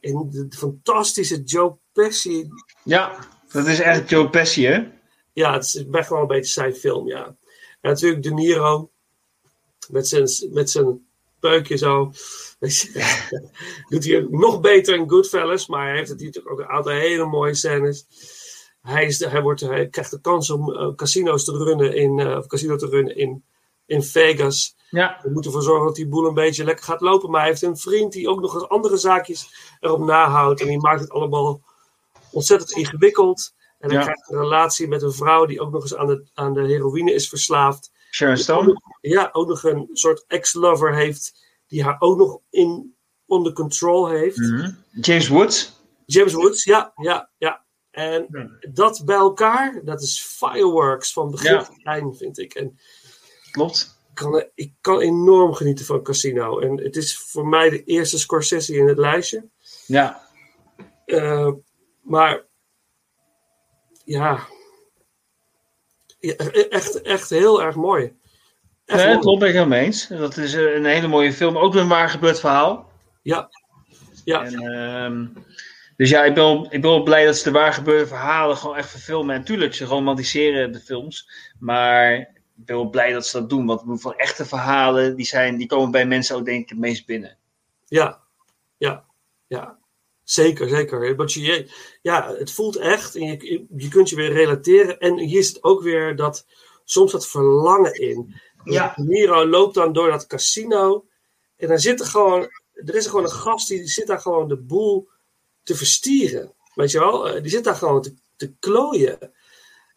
[0.00, 2.48] en, de fantastische Joe Pesci.
[2.84, 4.92] Ja, dat is echt Joe Pesci, hè?
[5.32, 7.24] Ja, het is echt wel een beetje zijn film, ja.
[7.80, 8.90] En natuurlijk De Niro.
[9.88, 11.06] Met zijn, met zijn
[11.40, 12.12] peukje zo.
[12.66, 13.42] Je,
[13.88, 15.66] Doet hij nog beter in Goodfellas.
[15.66, 18.06] Maar hij heeft het hier natuurlijk ook een aantal hele mooie scènes.
[18.82, 22.36] Hij, is de, hij, wordt, hij krijgt de kans om eh, casino's te runnen in,
[22.36, 23.44] of casino te runnen in,
[23.86, 24.76] in Vegas.
[24.90, 25.18] Ja.
[25.22, 27.30] We moeten ervoor zorgen dat die boel een beetje lekker gaat lopen.
[27.30, 30.60] Maar hij heeft een vriend die ook nog eens andere zaakjes erop nahoudt.
[30.60, 31.60] En die maakt het allemaal
[32.30, 33.54] ontzettend ingewikkeld.
[33.78, 34.04] En hij Ja.
[34.04, 37.12] krijgt een relatie met een vrouw die ook nog eens aan de, aan de heroïne
[37.12, 37.92] is verslaafd.
[38.10, 38.80] Sharon Stone.
[39.00, 41.43] ja, ook nog een soort ex-lover heeft.
[41.74, 42.96] Die haar ook nog in
[43.26, 44.36] onder control heeft.
[44.36, 44.70] Mhm.
[45.00, 45.80] James Woods.
[46.06, 47.64] James Woods, ja, ja, ja.
[47.90, 48.26] En
[48.72, 51.62] dat bij elkaar, dat is fireworks van begin Ja.
[51.64, 52.54] tot eind, vind ik.
[52.54, 52.78] En
[53.50, 53.98] Klopt.
[54.08, 56.58] ik kan, ik kan enorm genieten van Casino.
[56.58, 59.48] En het is voor mij de eerste Scorsese in het lijstje.
[59.86, 60.28] Ja.
[61.04, 61.52] Eh,
[62.00, 62.46] maar
[64.04, 64.46] ja.
[66.18, 68.16] Ja, e- echt, echt heel erg mooi.
[68.86, 70.06] Nee, klopt, ben ik helemaal eens.
[70.06, 71.58] Dat is eh, een hele mooie film.
[71.58, 72.90] Ook een waar gebeurd verhaal.
[73.22, 73.48] Ja.
[74.24, 74.44] ja.
[74.44, 75.26] En, ehm,
[75.96, 78.76] Dus ja, ik ben, ik ben wel blij dat ze de waar gebeurde verhalen gewoon
[78.76, 79.34] echt verfilmen.
[79.34, 81.28] En tuurlijk, ze romantiseren de films.
[81.58, 83.66] Maar ik ben wel blij dat ze dat doen.
[83.66, 87.06] Want van echte verhalen, die, zijn, die komen bij mensen ook denk ik het meest
[87.06, 87.36] binnen.
[87.86, 88.20] Ja,
[88.76, 89.04] ja,
[89.46, 89.78] ja.
[90.24, 91.16] Zeker, zeker.
[91.16, 91.70] Want je,
[92.02, 94.98] ja, het voelt echt en je, je kunt je weer relateren.
[94.98, 96.46] En hier zit ook weer dat,
[96.84, 98.34] soms dat verlangen in.
[98.64, 98.92] Ja.
[98.96, 101.04] Nero loopt dan door dat casino
[101.56, 102.40] en dan zit er gewoon,
[102.72, 105.08] er is er gewoon een gast die zit daar gewoon de boel
[105.62, 106.52] te verstieren.
[106.74, 107.28] Weet je wel?
[107.28, 109.18] Eh, Die zit daar gewoon te, te klooien.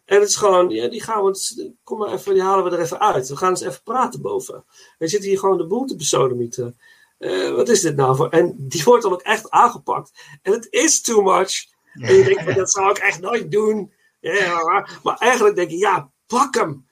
[0.05, 2.81] En het is gewoon, ja, die gaan we, kom maar even, die halen we er
[2.83, 3.27] even uit.
[3.27, 4.65] We gaan eens even praten boven.
[4.97, 6.77] We zitten hier gewoon de boel te besodemieten.
[7.17, 8.29] Eh, wat is dit nou voor?
[8.29, 10.11] En die wordt dan ook echt aangepakt.
[10.41, 11.65] En het is too much.
[11.93, 13.93] En je denkt, dat zou ik echt nooit doen.
[14.19, 16.86] Ja, maar eigenlijk denk je, ja, pak hem.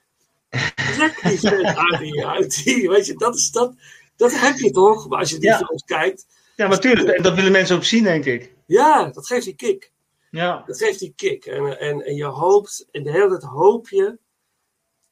[0.75, 2.89] Trek die vent uit die, uit die.
[2.89, 3.73] Weet je, dat, is, dat,
[4.15, 5.07] dat heb je toch?
[5.07, 5.57] Maar als je die Ja.
[5.57, 6.25] films kijkt.
[6.55, 8.53] Ja, maar tuurlijk, en dat willen mensen ook zien, denk ik.
[8.65, 9.91] Ja, dat geeft die kick.
[10.31, 10.63] Ja.
[10.65, 11.45] Dat geeft die kick.
[11.45, 14.17] En, en, en je hoopt, en de hele tijd hoop je,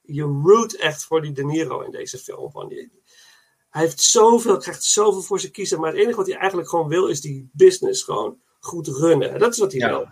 [0.00, 2.50] je root echt voor die De Niro in deze film.
[2.50, 3.02] Van die,
[3.70, 6.88] hij heeft zoveel, krijgt zoveel voor zijn kiezen, maar het enige wat hij eigenlijk gewoon
[6.88, 9.32] wil is die business gewoon goed runnen.
[9.32, 10.08] En dat is wat hij wil.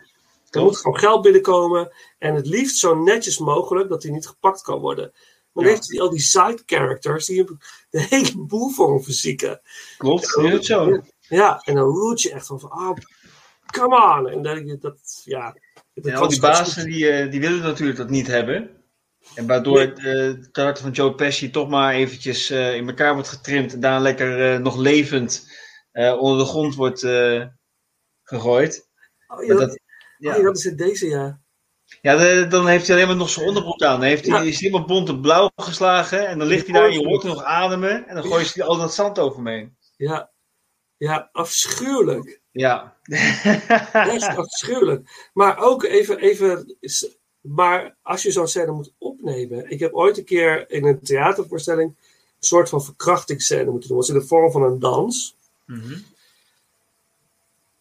[0.52, 4.62] Er moet gewoon geld binnenkomen en het liefst zo netjes mogelijk dat hij niet gepakt
[4.62, 5.12] kan worden.
[5.52, 7.58] Maar dan heeft hij al die side characters die hem
[7.90, 9.60] de hele boel voor hem verzieken.
[9.98, 11.00] Klopt, is het zo.
[11.20, 12.96] Ja, en dan root je echt van, van ah,
[13.72, 14.28] come on.
[14.28, 15.52] En dat, dat ja.
[15.94, 16.48] dat En kan al die goed.
[16.48, 18.70] bazen die, eh, die willen natuurlijk dat niet hebben.
[19.34, 23.14] En waardoor het, eh, het karakter van Joe Pesci toch maar eventjes eh, in elkaar
[23.14, 23.72] wordt getrimd.
[23.72, 25.50] En daar lekker eh, nog levend
[25.92, 27.44] eh, onder de grond wordt eh,
[28.22, 28.88] gegooid.
[29.26, 29.78] Oh, ja, dat- dat,
[30.30, 31.40] oh, ja, dat is het deze jaar.
[32.00, 34.00] Ja, de- dan heeft hij alleen maar nog zijn onderbroek aan.
[34.00, 36.28] Dan heeft hij, is hij helemaal bont en blauw geslagen.
[36.28, 38.08] En dan ligt hij daar en je hoort nog ademen.
[38.08, 39.76] En dan gooien ze al dat zand over me heen.
[39.96, 40.30] Ja,
[40.96, 42.40] ja afschuwelijk.
[42.50, 42.96] Ja.
[43.92, 45.28] Echt afschuwelijk.
[45.34, 46.76] Maar ook even, even
[47.40, 49.70] maar als je zo'n scène moet opnemen.
[49.70, 51.96] Ik heb ooit een keer in een theatervoorstelling een
[52.38, 53.98] soort van verkrachtingsscène moeten doen.
[53.98, 55.34] Dat was in de vorm van een dans.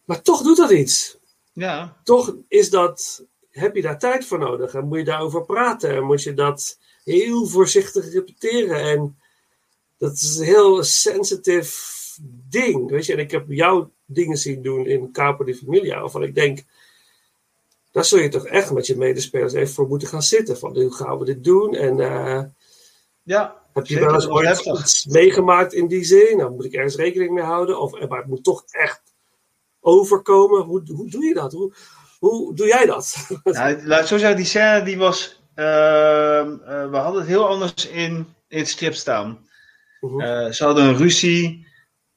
[0.05, 1.17] Maar toch doet dat iets.
[1.53, 1.97] Ja.
[2.03, 6.03] Toch is dat, heb je daar tijd voor nodig en moet je daarover praten en
[6.03, 8.79] moet je dat heel voorzichtig repeteren.
[8.81, 9.19] En
[9.97, 11.73] dat is een heel sensitive
[12.49, 12.89] ding.
[12.89, 16.35] Weet je, en ik heb jou dingen zien doen in Capo di Familia, waarvan ik
[16.35, 16.63] denk,
[17.91, 20.57] daar zul je toch echt met je medespelers even voor moeten gaan zitten.
[20.57, 21.75] Van hoe gaan we dit doen?
[21.75, 22.43] En eh,
[23.23, 23.61] Ja.
[23.73, 26.37] heb je wel eens ooit iets meegemaakt in die zin?
[26.37, 27.79] Dan moet ik ergens rekening mee houden.
[27.79, 29.10] Of, eh, maar het moet toch echt
[29.81, 30.61] overkomen.
[30.63, 31.51] Hoe, hoe doe je dat?
[31.51, 31.73] Hoe,
[32.19, 33.27] hoe doe jij dat?
[33.43, 35.41] Nou, laat ik zo zeggen, die scène die was.
[35.55, 39.47] ehm, eh, we hadden het heel anders in, in het script staan.
[40.17, 41.67] Eh, ze hadden een ruzie.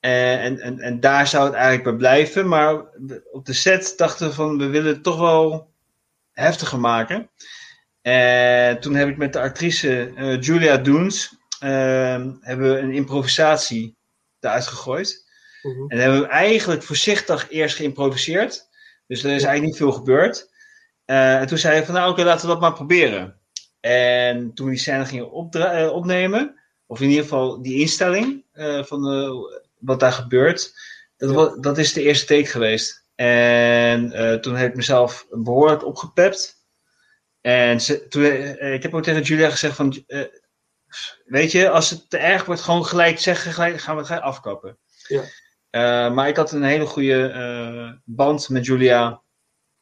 [0.01, 2.49] eh, en, en, en daar zou het eigenlijk bij blijven.
[2.49, 2.85] Maar
[3.33, 5.71] op de set dachten we van we willen het toch wel
[6.33, 7.31] heftiger maken.
[8.03, 13.97] En toen heb ik met de actrice Julia Doens ehm, hebben we een improvisatie
[14.41, 15.24] eruit gegooid.
[15.89, 18.69] En hebben we eigenlijk voorzichtig eerst geïmproviseerd.
[19.07, 20.53] Dus er is eigenlijk niet veel gebeurd.
[21.05, 23.41] Eh, en toen zei hij van nou oké, laten we dat maar proberen.
[23.81, 28.85] En toen we die scène gingen eh, opnemen, of in ieder geval die instelling eh,
[28.85, 29.03] van
[29.79, 30.75] wat daar gebeurt,
[31.17, 33.05] dat, dat is de eerste take geweest.
[33.15, 34.11] En
[34.41, 36.63] toen heb ik mezelf behoorlijk opgepept.
[37.41, 38.25] En ze, toen,
[38.73, 40.05] ik heb ook tegen Julia gezegd van,
[41.25, 44.79] weet je, als het te erg wordt, gewoon gelijk zeggen, gelijk, gaan we het afkappen.
[45.09, 45.23] Ja.
[45.75, 49.21] Eh, maar ik had een hele goede eh, band met Julia.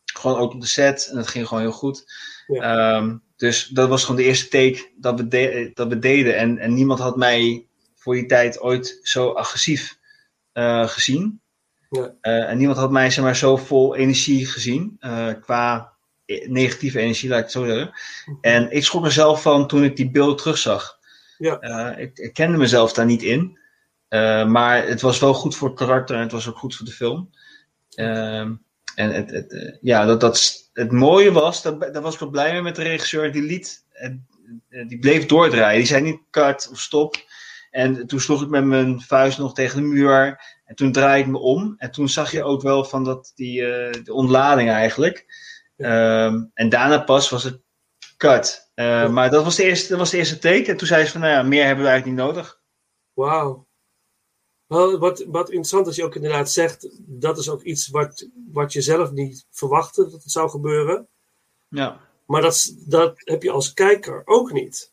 [0.05, 1.09] Gewoon ook op de set.
[1.11, 2.05] En dat ging gewoon heel goed.
[2.47, 6.37] Ehm, dus dat was gewoon de eerste take dat we, de- dat we deden.
[6.37, 9.99] En, en niemand had mij voor die tijd ooit zo agressief
[10.53, 11.41] eh, gezien.
[11.91, 12.15] Ja.
[12.21, 14.99] En niemand had mij zeg maar, zo vol energie gezien.
[15.41, 15.93] qua
[16.25, 17.93] eh, negatieve energie, laat ik het zo zeggen.
[18.41, 20.99] En ik schrok er zelf van toen ik die beeld terugzag.
[21.39, 21.97] Ja.
[21.97, 23.61] Ik, ik kende mezelf daar niet in.
[24.13, 26.87] Eh, maar het was wel goed voor het karakter en het was ook goed voor
[26.87, 27.31] de film.
[27.95, 28.55] Ehm,
[28.95, 32.31] en het, het, eh, ja, dat, dat, het mooie was, daar, daar was ik wel
[32.31, 35.79] blij mee met de regisseur, die liet, eh, die bleef doordraaien.
[35.79, 37.17] Die zei niet cut of stop.
[37.71, 40.41] En toen sloeg ik met mijn vuist nog tegen de muur.
[40.65, 41.75] En toen draaide ik me om.
[41.79, 43.61] En toen zag je ook wel van dat, die,
[44.03, 45.27] de ontlading eigenlijk.
[45.77, 47.61] Ehm, en daarna pas was het
[48.17, 48.71] cut.
[49.11, 50.71] Maar dat was, de eerste, dat was de eerste take.
[50.71, 52.61] En toen zei ze van, nou ja, meer hebben we eigenlijk niet nodig.
[53.13, 53.71] Wauw.
[54.73, 58.73] Wel, wat, wat interessant is je ook inderdaad zegt, dat is ook iets wat, wat
[58.73, 61.09] je zelf niet verwachtte dat het zou gebeuren.
[61.69, 62.01] Ja.
[62.27, 64.93] Maar dat, dat heb je als kijker ook niet.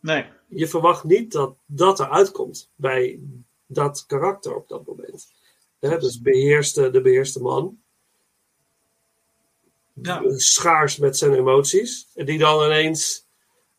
[0.00, 0.26] Nee.
[0.48, 3.20] Je verwacht niet dat dat eruit komt bij
[3.66, 5.32] dat karakter op dat moment.
[5.78, 7.78] Hè, dus beheerste, de beheerste man.
[9.92, 10.22] Ja.
[10.36, 12.08] schaars met zijn emoties.
[12.14, 13.26] En die dan ineens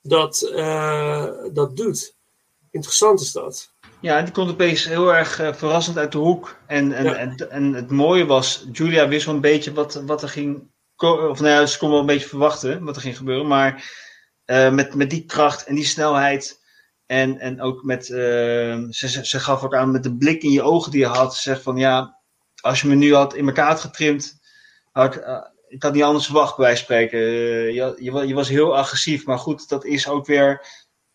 [0.01, 2.15] dat, eh, dat doet.
[2.71, 3.72] Interessant is dat.
[4.03, 6.57] Ja, die komt opeens heel erg eh, verrassend uit de hoek.
[6.67, 7.15] En, en, Ja.
[7.15, 11.27] en, en het mooie was, Julia wist wel een beetje wat, wat er ging ko-
[11.27, 13.47] Of nou ja, ze kon wel een beetje verwachten wat er ging gebeuren.
[13.47, 13.91] Maar
[14.45, 16.61] eh, met, met die kracht en die snelheid.
[17.05, 18.17] En, en ook met, eh,
[18.89, 21.35] ze, ze, ze gaf ook aan met de blik in je ogen die je had.
[21.35, 22.19] Ze zegt van ja,
[22.61, 24.39] als je me nu had in elkaar had getrimd,
[24.91, 25.41] had ik, eh,
[25.77, 27.19] had niet anders verwacht bij spreken.
[27.19, 30.65] Eh, je, je, je was heel agressief, maar goed, dat is ook weer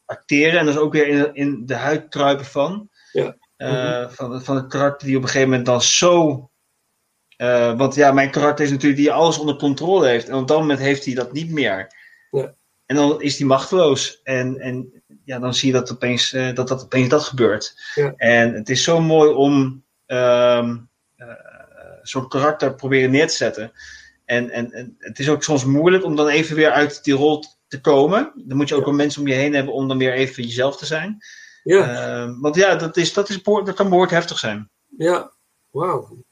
[0.09, 2.89] acteren en dat is ook weer in, in de huid kruipen van.
[3.13, 3.37] Ja.
[3.57, 6.51] eh, van, van het karakter die op een gegeven moment dan zo.
[7.37, 10.29] eh, want ja, mijn karakter is natuurlijk die alles onder controle heeft.
[10.29, 11.93] En op dat moment heeft hij dat niet meer.
[12.31, 12.55] Ja.
[12.87, 14.21] En dan is hij machteloos.
[14.23, 17.93] En, en ja, dan zie je dat opeens, eh, dat, dat opeens dat gebeurt.
[17.95, 18.13] Ja.
[18.17, 20.77] En het is zo mooi om ehm,
[21.17, 21.29] eh,
[22.03, 23.73] zo'n karakter proberen neer te zetten.
[24.25, 27.45] En, en, en het is ook soms moeilijk om dan even weer uit die rol
[27.69, 28.33] te komen.
[28.35, 30.77] Dan moet je ook wel mensen om je heen hebben om dan weer even jezelf
[30.77, 31.19] te zijn.
[31.63, 32.23] Ja.
[32.23, 34.71] Ehm, want ja, dat, is, dat, is behoor- dat kan behoorlijk heftig zijn.
[34.97, 35.33] Ja,
[35.71, 36.25] wauw.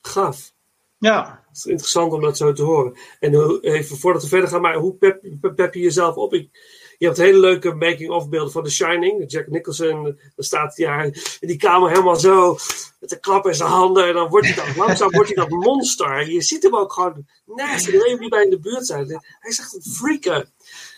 [0.00, 0.52] Gaaf.
[0.98, 1.44] Ja.
[1.48, 2.98] Het is interessant om dat zo te horen.
[3.20, 6.34] En hoe, even voordat we verder gaan, maar hoe pep, pep, pep je jezelf op?
[6.34, 6.50] Ik,
[6.98, 9.30] je hebt hele leuke making-of beelden van The Shining.
[9.30, 11.04] Jack Nicholson, dan staat hij daar
[11.40, 12.58] in die kamer helemaal zo
[13.00, 14.06] met de klap in zijn handen.
[14.06, 16.30] En dan wordt hij dat, langzaam wordt hij dat monster.
[16.30, 19.06] Je ziet hem ook gewoon naast iedereen die bij in de buurt zijn.
[19.08, 20.50] Hij is echt een freaker.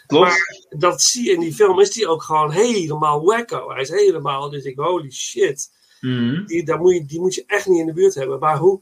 [0.06, 0.24] Klopt.
[0.24, 3.70] Maar dat zie je in die film, is hij ook gewoon helemaal wacko.
[3.70, 5.70] Hij is helemaal, dus ik holy shit.
[6.00, 6.46] Mhm.
[6.46, 8.38] Die, daar moet je, die moet je echt niet in de buurt hebben.
[8.38, 8.80] Maar hoe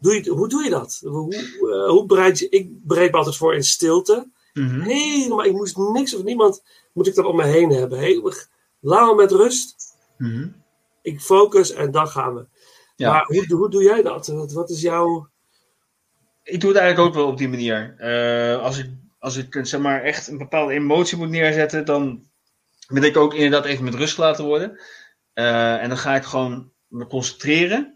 [0.00, 1.00] doe je, hoe doe je dat?
[1.04, 2.48] Hoe, eh, hoe bereid je...
[2.48, 4.28] Ik bereid me altijd voor in stilte.
[4.54, 4.80] Mhm.
[4.80, 6.62] Helemaal, ik moest niks of niemand...
[6.92, 7.98] Moet ik dat om me heen hebben.
[7.98, 8.32] Heel,
[8.80, 9.96] laat me met rust.
[10.18, 10.48] Mhm.
[11.02, 12.46] Ik focus en dan gaan we.
[12.96, 13.10] Ja.
[13.12, 14.26] Maar hoe, hoe doe jij dat?
[14.26, 15.28] Wat, wat is jouw...
[16.42, 17.94] Ik doe het eigenlijk ook wel op die manier.
[17.98, 22.28] Eh, als ik, als ik zeg maar, echt een bepaalde emotie moet neerzetten, dan
[22.86, 24.80] wil ik ook inderdaad even met rust laten worden.
[25.32, 27.93] Eh, en dan ga ik gewoon me concentreren.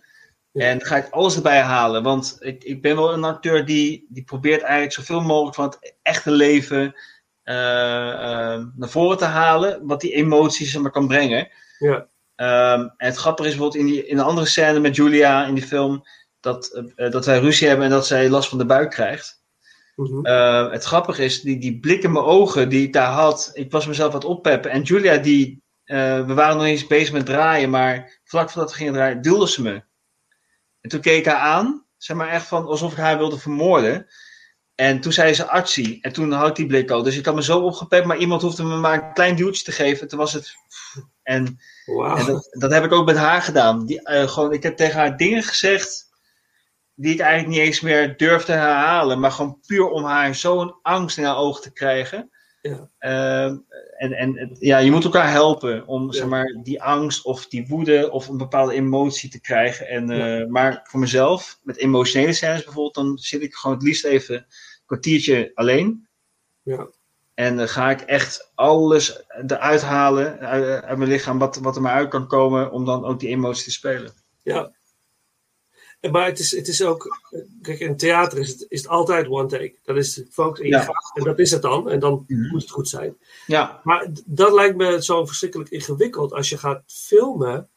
[0.59, 2.03] En dan ga ik alles erbij halen.
[2.03, 5.95] Want ik, ik ben wel een acteur die, die probeert eigenlijk zoveel mogelijk van het
[6.03, 6.95] echte leven
[7.43, 9.87] eh, eh, naar voren te halen.
[9.87, 11.49] Wat die emoties zeg maar, kan brengen.
[11.79, 12.09] Ja.
[12.35, 15.55] Ehm, en het grappige is bijvoorbeeld in, die, in de andere scène met Julia in
[15.55, 16.03] die film.
[16.41, 19.43] Dat, eh, dat wij ruzie hebben en dat zij last van de buik krijgt.
[19.97, 20.27] Mhm.
[20.27, 23.51] Eh, het grappige is, die, die blik in mijn ogen die ik daar had.
[23.55, 24.71] Ik was mezelf aan het oppeppen.
[24.71, 27.71] En Julia, die, eh, we waren nog eens bezig met draaien.
[27.71, 29.83] Maar vlak voordat we gingen draaien, duwde ze me.
[30.89, 31.85] En toen keek haar aan.
[31.97, 34.07] Zeg maar echt van alsof ik haar wilde vermoorden.
[34.75, 35.99] En toen zei ze artsie.
[36.03, 37.03] En toen had die blik al.
[37.03, 38.07] Dus ik had me zo opgepept.
[38.07, 40.09] Maar iemand hoefde me maar een klein duwtje te geven.
[40.09, 40.55] Toen was het...
[41.23, 42.17] En, Wauw.
[42.17, 43.87] en dat, dat heb ik ook met haar gedaan.
[43.87, 46.09] Die, eh, gewoon, ik heb tegen haar dingen gezegd
[46.95, 49.21] die ik eigenlijk niet eens meer durfde herhalen.
[49.21, 52.31] Maar gewoon puur om haar zo'n angst in haar ogen te krijgen.
[52.69, 52.91] Ja.
[52.99, 53.57] Ehm,
[53.97, 58.11] en en ja, je moet elkaar helpen om zeg maar, die angst of die woede
[58.11, 59.89] of een bepaalde emotie te krijgen.
[59.89, 64.05] En, eh, Maar voor mezelf, met emotionele scènes bijvoorbeeld, dan zit ik gewoon het liefst
[64.05, 64.45] even een
[64.87, 66.09] kwartiertje alleen.
[66.63, 66.89] Ja.
[67.35, 71.83] En dan ga ik echt alles eruit halen uit, uit mijn lichaam, wat, wat er
[71.83, 74.13] maar uit kan komen, om dan ook die emotie te spelen.
[74.43, 74.73] Ja.
[76.11, 77.19] Maar het is, het is ook,
[77.63, 79.75] kijk, in theater is het, is het altijd one take.
[79.85, 80.81] Dat is focus en je Ja.
[80.83, 81.91] gaat, en dat is het dan.
[81.91, 83.17] En dan moet het goed zijn.
[83.47, 83.81] Ja.
[83.85, 87.69] Maar dat lijkt me zo verschrikkelijk ingewikkeld als je gaat filmen.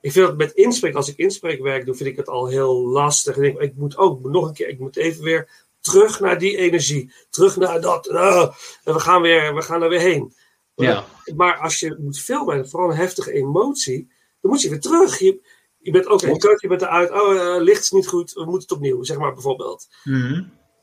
[0.00, 3.36] Ik vind het met inspreken, als ik inspreekwerk doe, vind ik het al heel lastig.
[3.36, 5.48] Ik denk, ik moet ook nog een keer, ik moet even weer
[5.80, 7.12] terug naar die energie.
[7.30, 8.08] Terug naar dat.
[8.08, 8.54] ah,
[8.84, 10.34] en we gaan, weer, we gaan er weer heen.
[10.74, 11.04] Ja.
[11.36, 14.08] Maar als je moet filmen, en vooral een heftige emotie,
[14.40, 15.18] dan moet je weer terug.
[15.18, 15.40] Je,
[15.86, 17.10] je bent ook een kut, je bent eruit.
[17.10, 19.86] Oh, eh, licht is niet goed, we moeten het opnieuw, zeg maar bijvoorbeeld.
[20.04, 20.34] Mhm.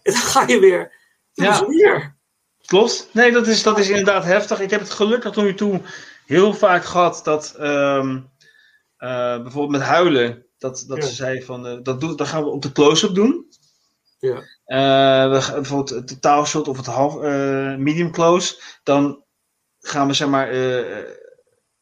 [0.01, 0.93] En dan ga je weer.
[1.34, 1.65] Ja.
[1.65, 2.15] weer.
[2.65, 3.09] Klopt.
[3.11, 4.59] Nee, dat is, dat is inderdaad heftig.
[4.59, 5.81] Ik heb het gelukkig tot nu toe
[6.25, 8.19] heel vaak gehad dat ehm,
[8.97, 11.03] eh, bijvoorbeeld met huilen, dat, dat Ja.
[11.03, 13.47] ze zei van, eh, dat, doen, dat gaan we op de close-up doen.
[14.19, 14.35] Ja.
[14.65, 17.15] Eh, we gaan bijvoorbeeld het totaalshot of het half,
[17.77, 19.23] medium close, dan
[19.80, 20.55] gaan we zeg maar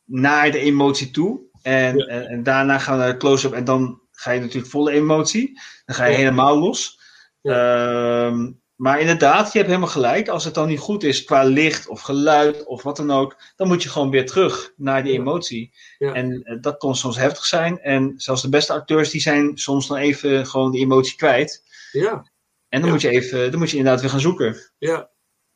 [0.06, 1.50] naar de emotie toe.
[1.62, 4.92] En, en, en daarna gaan we naar de close-up en dan ga je natuurlijk volle
[4.92, 5.60] emotie.
[5.86, 6.18] Dan ga je Ja.
[6.18, 7.00] helemaal los.
[7.42, 10.28] Ehm, maar inderdaad, je hebt helemaal gelijk.
[10.28, 13.68] Als het dan niet goed is qua licht of geluid of wat dan ook, dan
[13.68, 15.74] moet je gewoon weer terug naar die emotie.
[15.98, 17.80] En eh, dat kon soms heftig zijn.
[17.80, 21.64] En zelfs de beste acteurs die zijn soms dan even gewoon die emotie kwijt.
[21.92, 22.32] Ja.
[22.70, 24.72] En dan, moet, je even, dan moet je inderdaad weer gaan zoeken.
[24.78, 25.10] Ja,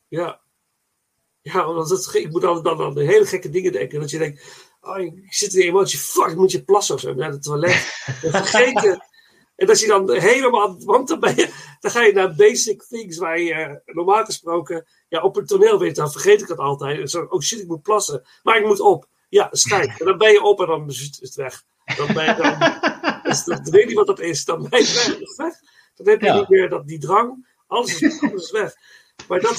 [0.08, 0.40] ja.
[1.42, 4.00] Ja, want het, ik moet altijd dan aan hele gekke dingen denken.
[4.00, 7.00] Dat je denkt, oh, ik zit in die emotie, fuck, ik moet je plassen of
[7.00, 7.14] zo.
[7.14, 8.04] Naar het toilet.
[8.22, 9.04] En vergeten
[9.56, 11.48] En als je dan helemaal, want dan, ben je,
[11.80, 15.78] dan ga je naar basic things waar je eh, normaal gesproken, ja, op een toneel
[15.78, 17.10] weet, dan vergeet ik het altijd.
[17.10, 19.08] Zo, oh shit, ik moet plassen, maar ik moet op.
[19.28, 20.00] Ja, schijt.
[20.00, 21.62] En dan ben je op en dan is het weg.
[21.96, 22.82] Dan ben je dan,
[23.30, 24.44] dus dan weet je niet wat dat is.
[24.44, 25.54] Dan ben je weg.
[25.94, 26.38] Dan heb je Ja.
[26.38, 27.46] niet meer dat, die drang.
[27.66, 28.74] Alles is, alles is weg.
[29.28, 29.58] Maar dat,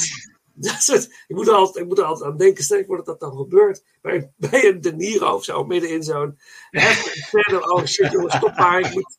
[0.86, 1.10] dat.
[1.28, 3.20] Ik moet er altijd, ik moet er altijd aan denken, stel ik voor dat dat
[3.20, 3.84] dan gebeurt.
[4.02, 6.40] Bij, bij een De Niro of zo, midden in zo'n
[7.28, 7.72] scène.
[7.74, 8.80] Oh shit, jongens, stop maar.
[8.80, 9.18] Ik moet,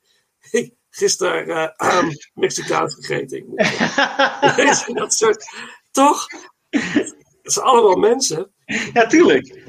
[0.51, 3.39] ik, gisteren eh, Mexicaans gegeten.
[3.39, 5.49] Ik moet, dat soort,
[5.91, 6.27] toch?
[6.71, 8.53] Het zijn allemaal mensen.
[8.93, 9.63] Ja, tuurlijk.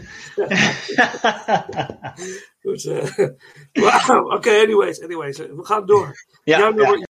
[2.61, 5.37] Goed, eh, oké, anyways, anyways.
[5.37, 6.11] We gaan door.
[6.43, 7.08] Ja, Jouw nummer-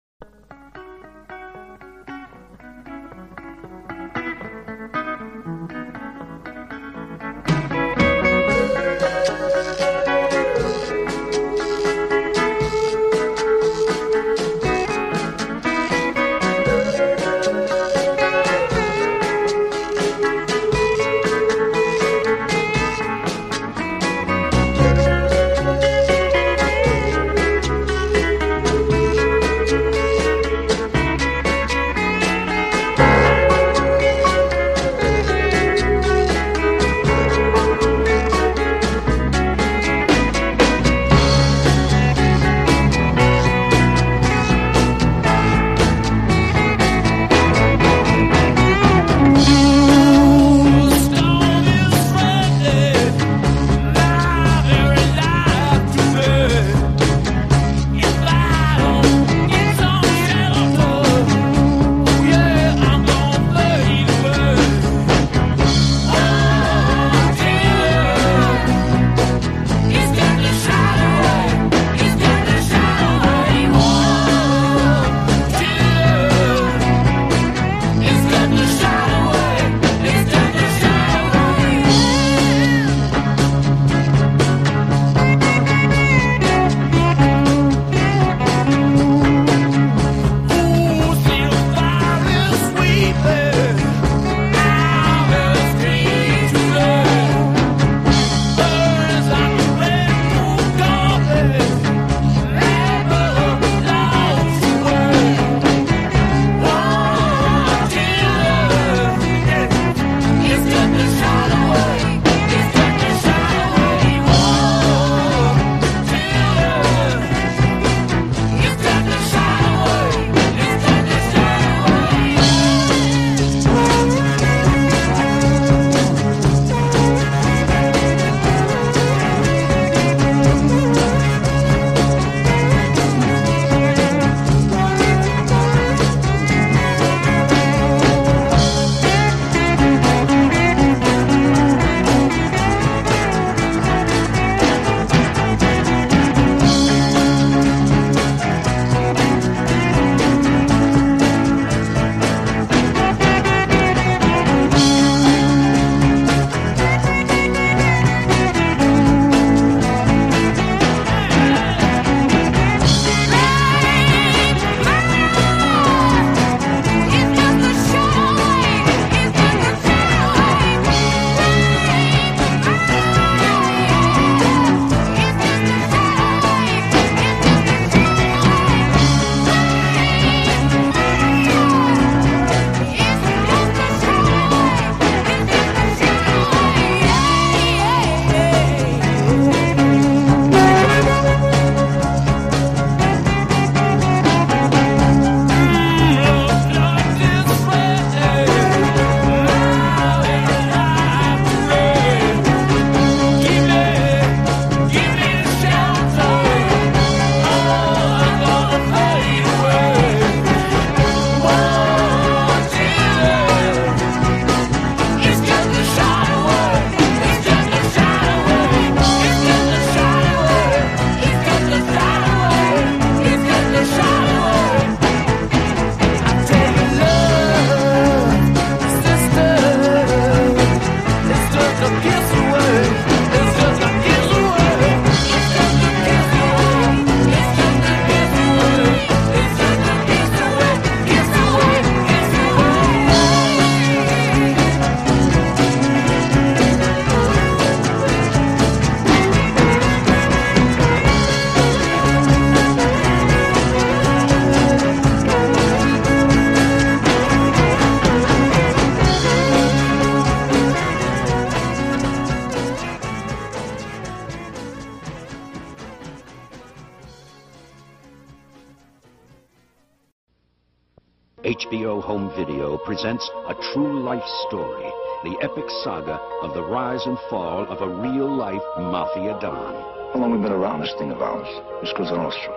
[277.05, 279.73] rise and fall of a real life mafia don.
[280.13, 281.47] How long we been around this thing of ours?
[281.81, 282.53] This Cosa Nostra.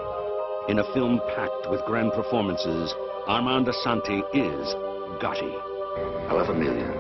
[0.68, 2.94] In a film packed with grand performances,
[3.26, 4.74] Armand Asante is
[5.20, 5.52] Gotti.
[6.28, 6.90] I'll have a million.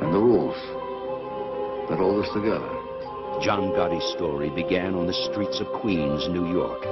[0.00, 0.56] And the rules
[1.88, 2.70] that hold us together.
[3.40, 6.84] John Gotti's story began on the streets of Queens, New York.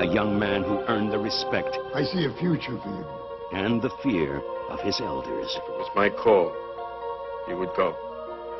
[0.00, 3.06] A young man who earned the respect I see a future for you.
[3.52, 5.56] and the fear of his elders.
[5.56, 6.52] If it was my call,
[7.48, 8.05] you would go.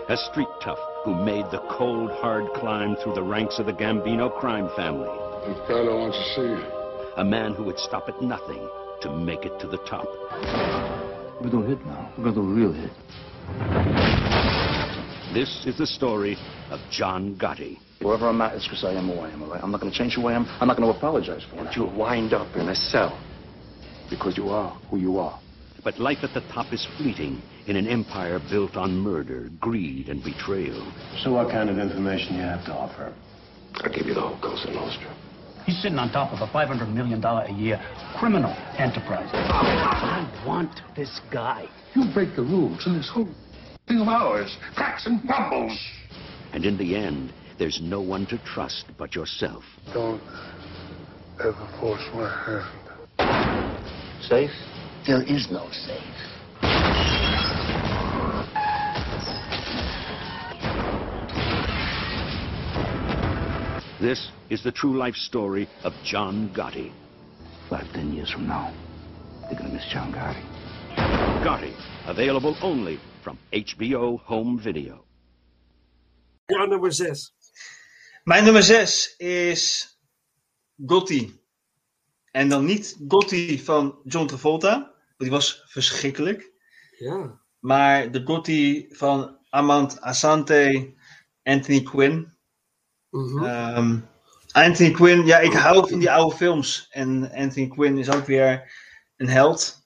[0.09, 4.31] A street tough who made the cold, hard climb through the ranks of the Gambino
[4.39, 5.09] crime family.
[5.49, 6.63] Ricardo wants to see you.
[7.17, 8.69] A man who would stop at nothing
[9.01, 10.07] to make it to the top.
[11.43, 12.13] We're gonna hit now.
[12.17, 12.93] We're gonna a real hit.
[15.35, 16.39] This is the story
[16.71, 17.77] of John Gotti.
[18.01, 19.61] Whoever I'm at, it's because I am who I am, all right?
[19.61, 20.47] I'm not gonna change who I am.
[20.61, 21.75] I'm not gonna apologize for it.
[21.75, 23.19] You'll wind up in a cell
[24.09, 25.41] because you are who you are.
[25.83, 30.23] But life at the top is fleeting in an empire built on murder, greed, and
[30.23, 30.93] betrayal.
[31.23, 33.13] So what kind of information you have to offer?
[33.75, 35.15] I'll give you the whole Cosa Nostra.
[35.67, 37.81] He's sitting on top of a $500 million a year
[38.19, 39.29] criminal enterprise.
[39.33, 41.69] I want this guy.
[41.95, 43.29] You break the rules, and this whole
[43.89, 45.77] thing of ours cracks and crumbles.
[46.53, 49.65] And in the end, there's no one to trust but yourself.
[49.93, 50.23] Don't
[51.41, 52.65] ever force my
[53.19, 54.23] hand.
[54.23, 54.51] Safe?
[55.07, 57.26] There is no safe.
[64.01, 66.93] This is the true life story of John Gotti.
[67.71, 68.71] Five, ten years from now,
[69.49, 70.43] they're gonna miss John Gotti.
[71.43, 71.73] Gotti,
[72.07, 75.07] available only from HBO Home Video.
[76.49, 77.33] Ja, nummer 6.
[78.25, 79.97] Mijn nummer 6 is
[80.87, 81.41] Gotti.
[82.31, 86.53] En dan niet Gotti van John Travolta, want die was verschrikkelijk.
[86.99, 87.41] Ja.
[87.59, 90.95] Maar de Gotti van Amand Asante,
[91.43, 92.36] Anthony Quinn.
[93.45, 93.99] Ehm,
[94.53, 96.87] Anthony Quinn, ja, ik hou van die oude films.
[96.91, 98.73] En Anthony Quinn is ook weer
[99.17, 99.85] een held.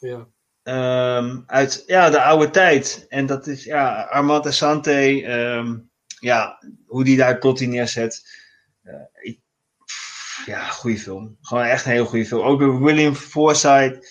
[0.00, 0.26] Ja.
[0.62, 3.06] Ehm, uit ja, de oude tijd.
[3.08, 5.22] En dat is ja, Armand Asante.
[5.24, 5.76] ehm,
[6.18, 8.22] ja, hoe die daar Gotti neerzet.
[8.82, 9.40] Eh, ik-
[10.46, 11.36] ja, goede film.
[11.40, 12.42] Gewoon echt een heel goede film.
[12.42, 14.06] Ook door William Forsythe.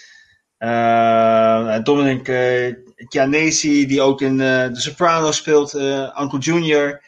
[1.83, 5.73] Dominic uh, Chianesi, die ook in eh The Sopranos speelt.
[6.19, 7.02] Uncle Junior.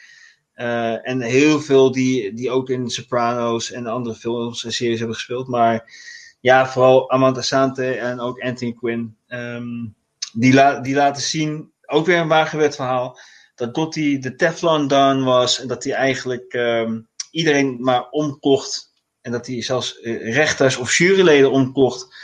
[0.56, 5.15] Eh, en heel veel die, die ook in Sopranos en andere films en series hebben
[5.15, 5.48] gespeeld.
[5.48, 5.94] Maar
[6.40, 9.18] ja, vooral Amanda Sante en ook Anthony Quinn.
[9.27, 9.86] ehm,
[10.34, 13.19] die, die laten zien, ook weer een waargebeurd verhaal,
[13.56, 15.61] dat Gotti de Teflon Don was.
[15.61, 16.99] En dat hij eigenlijk ehm,
[17.32, 18.94] iedereen maar omkocht.
[19.22, 22.15] En dat hij zelfs eh, rechters of juryleden omkocht.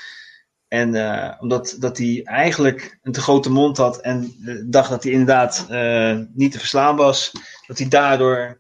[0.72, 5.03] En eh, omdat dat hij eigenlijk een te grote mond had en eh, dacht dat
[5.03, 7.31] hij inderdaad eh, niet te verslaan was,
[7.68, 8.60] dat hij daardoor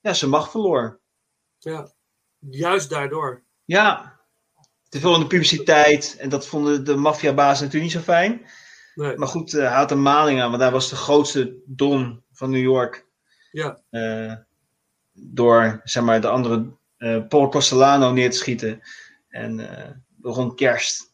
[0.00, 1.00] ja, zijn macht verloor.
[1.58, 1.90] Ja.
[2.38, 3.42] Juist daardoor.
[3.64, 4.18] Ja,
[4.88, 8.46] te veel in de publiciteit en dat vonden de maffiabazen natuurlijk niet zo fijn.
[8.94, 9.16] Nee.
[9.16, 12.62] Maar goed, hij had een maling aan, want hij was de grootste don van New
[12.62, 13.06] York.
[13.50, 13.80] Ja.
[15.12, 16.76] door zeg maar, de andere
[17.28, 18.80] Paul Costellano neer te schieten.
[19.28, 19.68] En
[20.22, 21.09] rond kerst.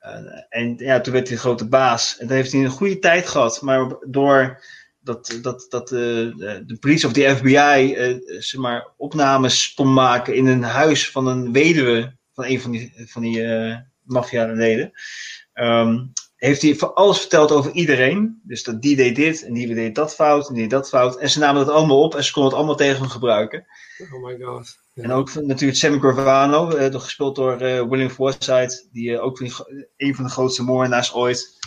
[0.00, 2.18] Eh, en ja, toen werd hij de grote baas.
[2.18, 3.60] En dan heeft hij een goede tijd gehad.
[3.62, 4.62] Maar door
[5.00, 9.92] dat, dat, dat eh, de, de politie of de FBI eh, zeg maar, opnames kon
[9.92, 14.92] maken in een huis van een weduwe van een van die, van die eh maffia-leden.
[15.52, 16.06] ehm,
[16.36, 18.40] heeft hij voor alles verteld over iedereen.
[18.42, 21.18] Dus dat die deed dit en die deed dat fout en die deed dat fout.
[21.18, 23.66] En ze namen dat allemaal op en ze konden het allemaal tegen hem gebruiken.
[24.12, 24.79] Oh my god.
[24.94, 29.36] En ook van- natuurlijk Sammy Gravano, door- gespeeld door eh, William Forsythe, die eh, ook
[29.38, 31.58] van die een van de grootste moordenaars ooit,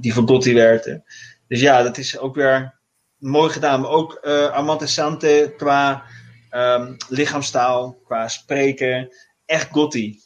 [0.00, 1.02] die voor Gotti werkte.
[1.48, 2.78] Dus ja, dat is ook weer
[3.16, 3.80] mooi gedaan.
[3.80, 4.18] Maar ook
[4.52, 6.04] Amante Sante qua
[6.50, 9.14] ehm, lichaamstaal, qua spreken,
[9.44, 10.20] echt Gotti.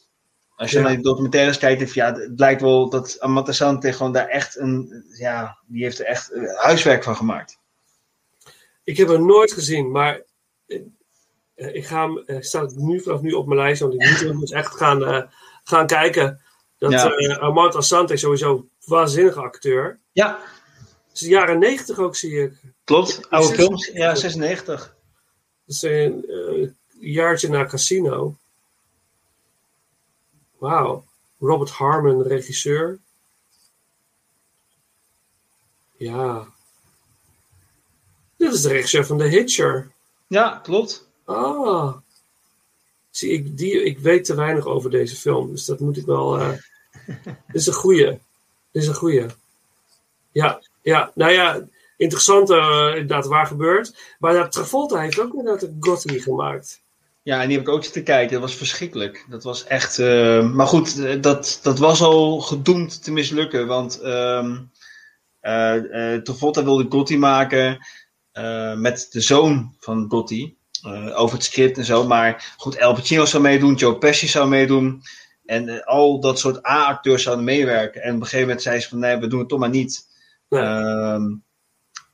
[0.55, 0.83] Als je Ja.
[0.83, 4.57] naar die documentaires kijkt, je, ja, het lijkt wel dat Amante Sante gewoon daar echt
[4.57, 7.57] een, ja, die heeft er echt huiswerk van gemaakt.
[8.83, 10.21] Ik heb hem nooit gezien, maar
[11.55, 14.39] ik ga hem, eh, staat nu vanaf nu op mijn lijst, want ik moet hem
[14.39, 15.23] dus echt gaan, eh,
[15.63, 16.41] gaan kijken.
[16.77, 17.11] Dat Ja.
[17.11, 19.99] eh Armand Assante is sowieso een waanzinnige acteur.
[20.11, 20.39] Ja.
[21.07, 22.53] Het is de jaren negentig ook, zie ik.
[22.83, 24.95] Klopt, oude films, ja, 96.
[25.65, 26.69] Dat is een eh,
[27.13, 28.35] jaartje na Casino.
[30.57, 31.05] Wauw.
[31.39, 32.99] Robert Harmon, regisseur.
[35.97, 36.47] Ja.
[38.37, 39.91] Dit is de regisseur van The Hitcher.
[40.27, 41.07] Ja, klopt.
[41.25, 41.93] Ah.
[43.09, 46.39] Zie, ik, die, ik weet te weinig over deze film, dus dat moet ik wel.
[46.39, 46.49] eh
[47.25, 48.05] dit is een goeie.
[48.71, 49.25] Dit is een goeie.
[50.31, 51.61] Ja, ja, nou ja,
[51.97, 54.15] interessant eh, inderdaad waar gebeurt.
[54.19, 56.81] Maar dat Travolta heeft ook inderdaad een Gotti gemaakt.
[57.23, 58.31] Ja, en die heb ik ook zitten kijken.
[58.31, 59.25] Dat was verschrikkelijk.
[59.29, 59.99] Dat was echt.
[59.99, 63.67] eh, maar goed, dat, dat was al gedoemd te mislukken.
[63.67, 64.57] Want ehm
[65.39, 67.85] eh, eh, Travolta wilde Gotti maken
[68.75, 70.55] met de zoon van Gotti.
[70.83, 72.07] Eh, over het script en zo.
[72.07, 75.01] Maar goed, El Pacino zou meedoen, Joe Pesci zou meedoen.
[75.45, 78.01] En eh, al dat soort A-acteurs zouden meewerken.
[78.01, 80.07] En op een gegeven moment zei ze van nee, we doen het toch maar niet.
[80.49, 81.23] Ehm,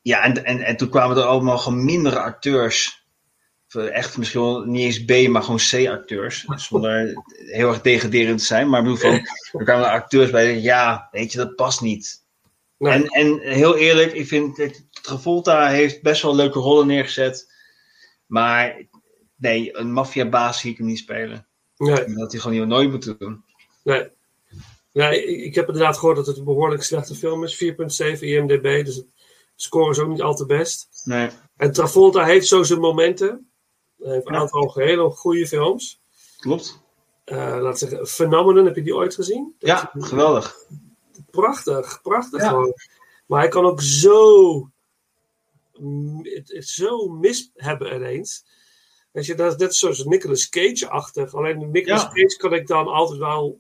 [0.02, 3.08] ja, en, en, en toen kwamen er allemaal gewoon mindere acteurs.
[3.70, 6.46] Eh, Echt misschien wel niet eens B, maar gewoon C-acteurs.
[6.56, 8.70] Zonder heel erg degraderend te zijn.
[8.70, 9.28] Maar ik bedoel van,
[9.60, 10.60] er kwamen er acteurs bij.
[10.60, 12.28] Ja, weet je, dat past niet.
[12.78, 17.49] En, en heel eerlijk, ik vind dat Travolta heeft best wel leuke rollen neergezet.
[18.30, 18.86] Maar
[19.36, 21.48] nee, een maffiabaas zie ik hem niet spelen.
[21.78, 22.16] Nee.
[22.16, 23.44] Dat hij gewoon heel nooit moet doen.
[23.84, 24.10] Nee.
[24.94, 27.64] nee ik, heb inderdaad gehoord dat het een behoorlijk slechte film is.
[27.64, 29.08] 4,7 IMDb, dus het
[29.56, 30.90] score is ook niet al te best.
[31.04, 31.30] Nee.
[31.58, 33.50] En Travolta heeft zo zijn momenten.
[33.98, 36.02] Hij heeft een aantal hele goede films.
[36.38, 36.82] Klopt.
[37.24, 39.56] Eh laat zeggen, Phenomenon, heb je die ooit gezien?
[39.60, 40.56] Ja, geweldig.
[41.32, 42.50] Prachtig, prachtig Ja.
[42.50, 42.74] gewoon.
[43.26, 44.70] Maar hij kan ook zo,
[46.22, 48.46] het, het zo mis hebben ineens.
[49.12, 51.34] Weet je, dat is net zoals Nicolas Cage-achtig.
[51.34, 52.08] Alleen Nicolas Ja.
[52.08, 53.60] Cage kan ik dan altijd wel...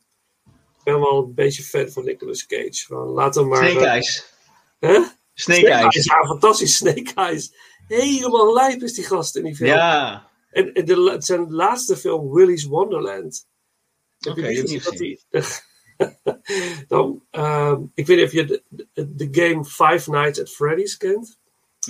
[0.78, 2.86] Ik ben wel een beetje fan van Nicolas Cage.
[2.88, 3.70] Van, laat hem maar...
[3.70, 4.34] Snake eh, Eyes.
[4.80, 5.00] Hè?
[5.34, 6.06] Snake Eyes.
[6.06, 6.76] Ja, fantastisch.
[6.76, 7.54] Snake Eyes.
[7.88, 9.70] Helemaal lijp is die gast in die film.
[9.70, 10.30] Ja.
[10.50, 13.48] En, en de, zijn laatste film, Willy's Wonderland.
[14.18, 14.84] Je Oké, ik gezien?
[14.90, 15.68] niet
[16.88, 18.64] dan, ehm, ik weet niet of je de,
[18.94, 21.39] de, de game Five Nights at Freddy's kent.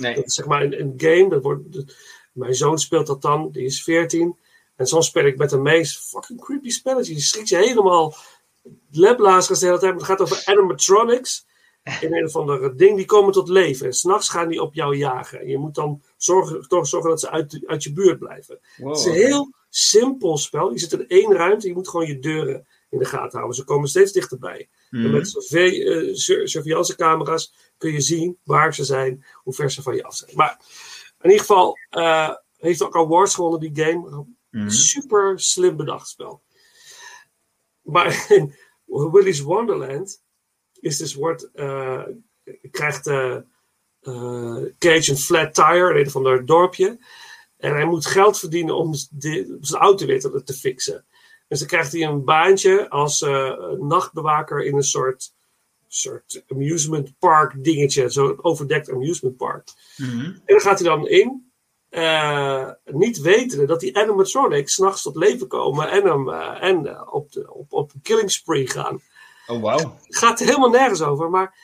[0.00, 0.14] Nee.
[0.14, 1.28] Dat is zeg maar een, een game.
[1.28, 1.94] Dat wordt, de-
[2.32, 4.38] mijn zoon speelt dat dan, die is 14.
[4.76, 7.14] En soms speel ik met een meest fucking creepy spelletje.
[7.14, 8.14] Die schrikt je helemaal
[8.90, 9.94] lablazers de hele tijd.
[9.94, 11.46] Het gaat over animatronics.
[12.00, 13.86] In een of ander ding, die komen tot leven.
[13.86, 15.40] En s'nachts gaan die op jou jagen.
[15.40, 18.60] En je moet dan zorgen, toch zorgen dat ze uit, uit je buurt blijven.
[18.76, 20.72] Wow, het is een heel simpel spel.
[20.72, 21.66] Je zit in één ruimte.
[21.66, 23.56] Je moet gewoon je deuren in de gaten houden.
[23.56, 24.68] Ze komen steeds dichterbij.
[24.90, 25.10] En Mhm.
[25.10, 30.02] met eh, sur- surveillancecamera's kun je zien waar ze zijn, hoe ver ze van je
[30.04, 30.30] af zijn.
[30.36, 30.60] Maar
[31.20, 34.26] in ieder geval eh, heeft ook awards gewonnen, die game.
[34.50, 34.68] Mhm.
[34.68, 36.42] Super slim bedacht spel.
[37.82, 38.54] Maar in
[39.12, 40.22] Willy's Wonderland
[40.80, 42.02] is dus wordt, eh,
[42.70, 43.36] krijgt eh,
[44.78, 46.98] Cage een flat tire in een ander dorpje.
[47.56, 51.04] En hij moet geld verdienen om de- zijn auto weer te, te fixen.
[51.50, 55.32] Dus dan krijgt hij een baantje als eh, nachtbewaker in een soort,
[55.88, 58.08] soort amusement park dingetje.
[58.08, 59.68] Zo'n overdekt amusement park.
[59.96, 60.24] Mhm.
[60.24, 61.52] En dan gaat hij dan in.
[61.88, 67.32] eh, niet wetende dat die animatronics s'nachts tot leven komen en hem eh, en, op,
[67.32, 69.00] de, op, op een killing spree gaan.
[69.46, 69.98] Oh, wauw.
[70.02, 71.54] Het gaat er helemaal nergens over, maar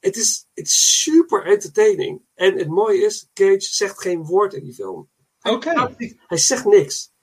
[0.00, 2.20] het is, het is super entertaining.
[2.34, 5.08] En het mooie is, Cage zegt geen woord in die film.
[5.42, 5.94] Oké.
[6.26, 7.14] Hij zegt niks.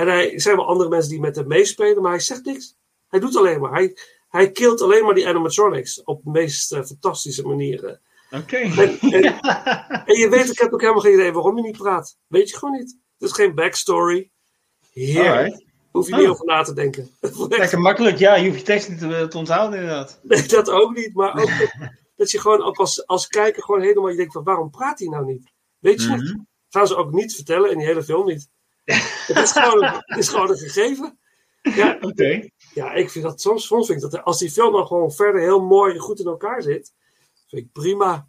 [0.00, 2.76] En hij, er zijn wel andere mensen die met hem meespelen, maar hij zegt niks.
[3.08, 3.72] Hij doet alleen maar.
[3.72, 3.96] Hij,
[4.28, 8.00] hij killt alleen maar die animatronics op de meest eh, fantastische manieren.
[8.30, 8.56] Oké.
[8.56, 9.22] En, en,
[10.10, 12.16] en je weet, ik heb ook helemaal geen idee waarom hij niet praat.
[12.26, 12.96] Weet je gewoon niet.
[13.18, 14.30] Het is geen backstory.
[14.92, 15.28] Heerlijk.
[15.34, 15.64] Alright.
[15.90, 16.30] Hoef je niet Oh.
[16.30, 17.10] over na te denken.
[17.48, 18.18] Lekker makkelijk.
[18.18, 20.20] Ja, je hoeft je tekst niet te, te onthouden inderdaad.
[20.22, 21.14] Nee, dat ook niet.
[21.14, 24.44] Maar ook dat, dat je gewoon ook als, als kijker gewoon helemaal je denkt van
[24.44, 25.50] waarom praat hij nou niet?
[25.78, 26.20] Weet je Mhm.
[26.22, 26.36] niet.
[26.68, 28.48] Gaan ze ook niet vertellen in die hele film niet.
[29.26, 31.18] Het is gewoon, het is gewoon een gegeven.
[31.62, 32.48] Ja, Oké.
[32.74, 35.40] ja, ik vind dat soms, soms vind ik dat als die film dan gewoon verder
[35.40, 36.92] heel mooi en goed in elkaar zit,
[37.48, 38.28] vind ik prima.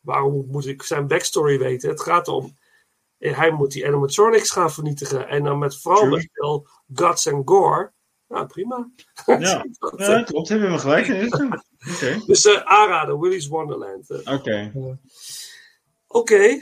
[0.00, 1.88] Waarom moet ik zijn backstory weten?
[1.88, 2.56] Het gaat om,
[3.18, 5.28] eh, hij moet die animatronics gaan vernietigen.
[5.28, 7.92] En dan met vooral met veel guts en gore.
[8.28, 8.90] Nou, prima.
[9.26, 9.38] Ja,
[9.96, 10.48] ja klopt.
[10.48, 11.06] Hebben we gelijk.
[11.92, 12.22] Oké.
[12.26, 14.10] Dus eh aanraden, Willy's Wonderland.
[14.10, 14.72] Eh, Oké.
[16.06, 16.58] Oké.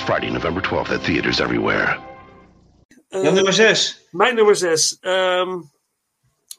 [0.00, 2.00] Friday, November 12th at theaters everywhere.
[3.08, 4.06] Jan nummer 6.
[4.10, 4.98] Mijn nummer 6.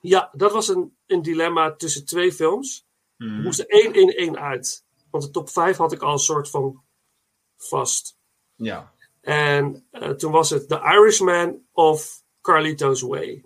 [0.02, 2.86] ja, dat was een, een dilemma tussen twee films.
[3.18, 3.36] Mhm.
[3.36, 4.84] Er moest er één in één uit.
[5.12, 6.84] Want de top 5 had ik al een soort van
[7.58, 8.18] vast.
[8.56, 8.94] Ja.
[9.22, 13.44] En eh, toen was het The Irishman of Carlito's Way.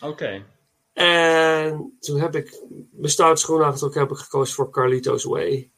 [0.00, 0.44] Oké.
[0.92, 2.60] En toen heb ik
[2.90, 5.70] mijn stoute schoen aangetrokken, heb ik gekozen voor Carlito's Way.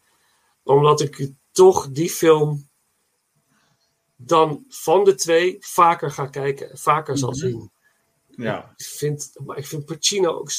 [0.63, 2.68] Omdat ik toch die film
[4.21, 7.39] dan van de twee vaker ga kijken, vaker zal Mhm.
[7.39, 7.71] zien.
[8.29, 8.73] Ja.
[8.77, 10.51] Ik vind, maar ik vind Pacino ook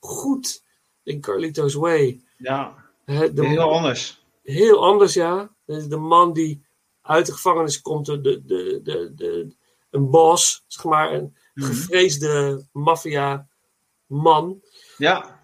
[0.00, 0.62] goed
[1.02, 2.20] in Carlito's Way.
[2.36, 2.74] Ja.
[3.04, 4.24] De- Heel anders.
[4.42, 5.54] Heel anders, ja.
[5.64, 6.64] De, de man die
[7.02, 8.42] uit de gevangenis komt, de, de,
[8.82, 9.54] de, de,
[9.90, 11.66] een boss, zeg maar, een Mhm.
[11.66, 14.60] gevreesde maffia-man.
[14.96, 15.40] Ja.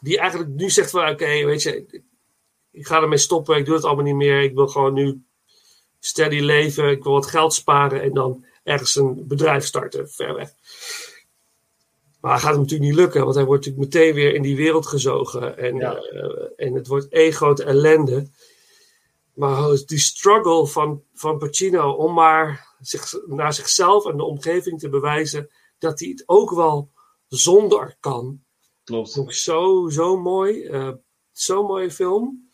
[0.00, 2.02] Die eigenlijk nu zegt van, oké, weet je,
[2.70, 4.42] ik ga ermee stoppen, ik doe het allemaal niet meer.
[4.42, 5.22] Ik wil gewoon nu
[6.08, 10.50] steady leven, ik wil wat geld sparen en dan ergens een bedrijf starten, ver weg.
[12.20, 14.56] Maar dat gaat hem natuurlijk niet lukken, want hij wordt natuurlijk meteen weer in die
[14.56, 15.58] wereld gezogen.
[15.58, 18.28] En, eh, en het wordt één grote ellende.
[19.34, 24.88] Maar die struggle van, van Pacino om maar zich, naar zichzelf en de omgeving te
[24.88, 26.90] bewijzen dat hij het ook wel
[27.28, 28.40] zonder kan.
[28.84, 29.18] Klopt.
[29.18, 30.64] Ook zo, zo mooi.
[30.64, 30.90] eh,
[31.32, 32.50] Zo'n mooie film.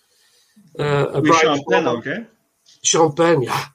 [1.20, 2.20] Brian Sean Penn ook, hè?
[3.14, 3.72] Penn, ja.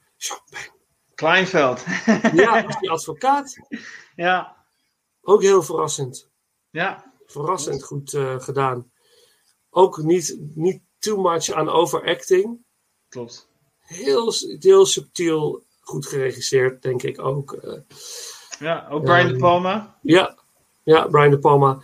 [1.14, 1.84] Kleinveld.
[2.32, 3.56] Ja, als die advocaat.
[4.16, 4.56] Ja.
[5.22, 6.28] Ook heel verrassend.
[6.70, 7.12] Ja.
[7.26, 8.92] Verrassend goed eh, gedaan.
[9.70, 12.64] Ook niet, niet too much aan overacting.
[13.08, 13.48] Klopt.
[13.78, 17.52] Heel, heel subtiel goed geregisseerd, denk ik ook.
[17.52, 17.78] eh.
[18.58, 19.98] Ja, ook Brian De Ehm, Palma.
[20.02, 20.38] Ja,
[20.82, 21.82] ja, Brian De Palma.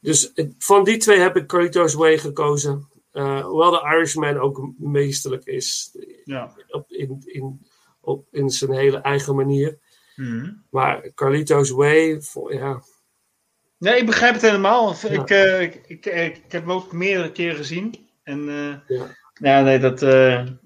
[0.00, 2.88] Dus het- van die twee heb ik Carlito's Way gekozen.
[3.10, 5.96] Eh, hoewel de Irishman ook meesterlijk is.
[6.24, 6.54] Ja.
[6.68, 7.66] Op, in, in,
[8.00, 9.78] op, in zijn hele eigen manier.
[10.16, 10.52] Mhm.
[10.70, 12.82] Maar Carlito's Way, vo- ja.
[13.78, 14.94] Nee, ik begrijp het helemaal.
[15.02, 15.08] Ja.
[15.08, 18.08] Ik, eh, ik, ik, ik, ik heb hem ook meerdere keren gezien.
[18.22, 19.06] En eh, Ja.
[19.34, 19.98] ja, nee, dat,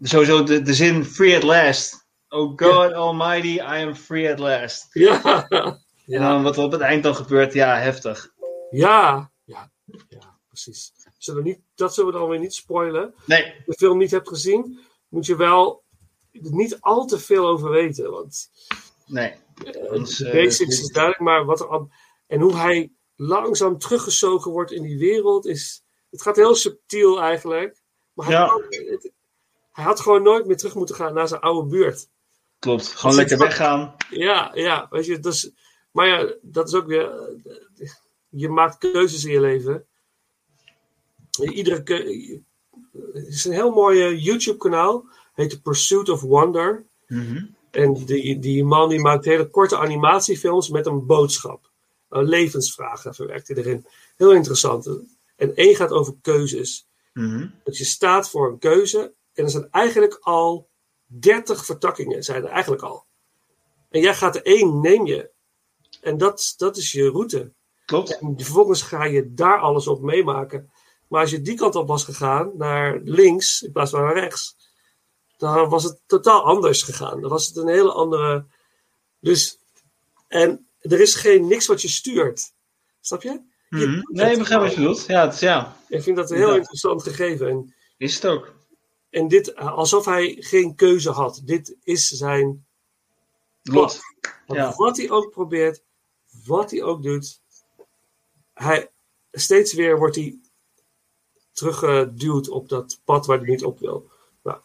[0.01, 2.03] sowieso de, de zin free at last.
[2.29, 4.87] Oh God almighty, I am free at last.
[4.93, 5.23] Ja.
[6.07, 8.33] En dan wat er op het eind dan gebeurt, ja, heftig.
[8.71, 9.71] Ja, ja,
[10.09, 10.93] ja precies.
[11.19, 13.15] Zullen we niet, dat zullen we dan weer niet spoilen.
[13.27, 13.43] Nee.
[13.45, 14.79] Als je de film niet hebt gezien,
[15.09, 15.83] moet je wel
[16.33, 18.11] niet al te veel over weten.
[18.11, 18.51] Want
[19.07, 19.33] Nee.
[19.65, 21.91] eh, Anders, de eh, basics is duidelijk, maar wat er al,
[22.27, 25.83] en hoe hij langzaam teruggezogen wordt in die wereld is.
[26.11, 27.83] Het gaat heel subtiel eigenlijk.
[28.13, 28.61] Maar hij, Ja.
[28.69, 29.13] het-
[29.73, 32.09] hij had gewoon nooit meer terug moeten gaan naar zijn oude buurt.
[32.59, 33.95] Klopt, gewoon lekker weggaan.
[34.11, 35.51] Ja, ja, weet je, dat is,
[35.91, 37.31] maar ja, dat is ook weer,
[38.29, 39.87] je maakt keuzes in je leven.
[41.39, 41.83] Iedere
[43.13, 45.05] er is een heel mooi YouTube-kanaal,
[45.35, 46.85] heet The Pursuit of Wonder.
[47.07, 47.45] Mhm.
[47.71, 51.71] En die, die man die maakt hele korte animatiefilms met een boodschap.
[52.09, 53.87] Levensvragen verwerkt hij erin.
[54.17, 54.91] Heel interessant.
[55.37, 56.87] En één gaat over keuzes.
[57.65, 60.69] Dat je staat voor een keuze en er zijn eigenlijk al
[61.07, 63.05] 30 vertakkingen, zijn er eigenlijk al.
[63.91, 65.31] En jij gaat er één, neem je.
[66.01, 67.53] En dat, dat is je route.
[67.85, 68.19] Klopt.
[68.19, 70.71] En vervolgens ga je daar alles op meemaken.
[71.15, 74.57] Maar als je die kant op was gegaan, naar links in plaats van naar rechts,
[75.37, 77.21] dan was het totaal anders gegaan.
[77.21, 78.45] Dan was het een hele andere.
[79.21, 79.59] Dus,
[80.29, 82.53] en er is geen niks wat je stuurt.
[83.01, 83.41] Snap je?
[83.69, 84.03] Je Mhm.
[84.07, 85.07] Nee, ik begrijp wat je bedoelt.
[85.07, 85.77] Ja, het ja.
[85.89, 86.57] Ik vind dat een heel Ja.
[86.57, 87.49] interessant gegeven.
[87.49, 88.55] En, Is het ook.
[89.11, 91.41] en dit, alsof hij geen keuze had.
[91.45, 92.67] Dit is zijn
[94.47, 94.75] Ja.
[94.77, 95.83] Wat hij ook probeert,
[96.45, 97.41] wat hij ook doet,
[98.55, 98.91] hij,
[99.33, 100.39] steeds weer wordt hij
[101.55, 104.11] teruggeduwd op dat pad waar hij niet op wil.
[104.43, 104.59] Nou,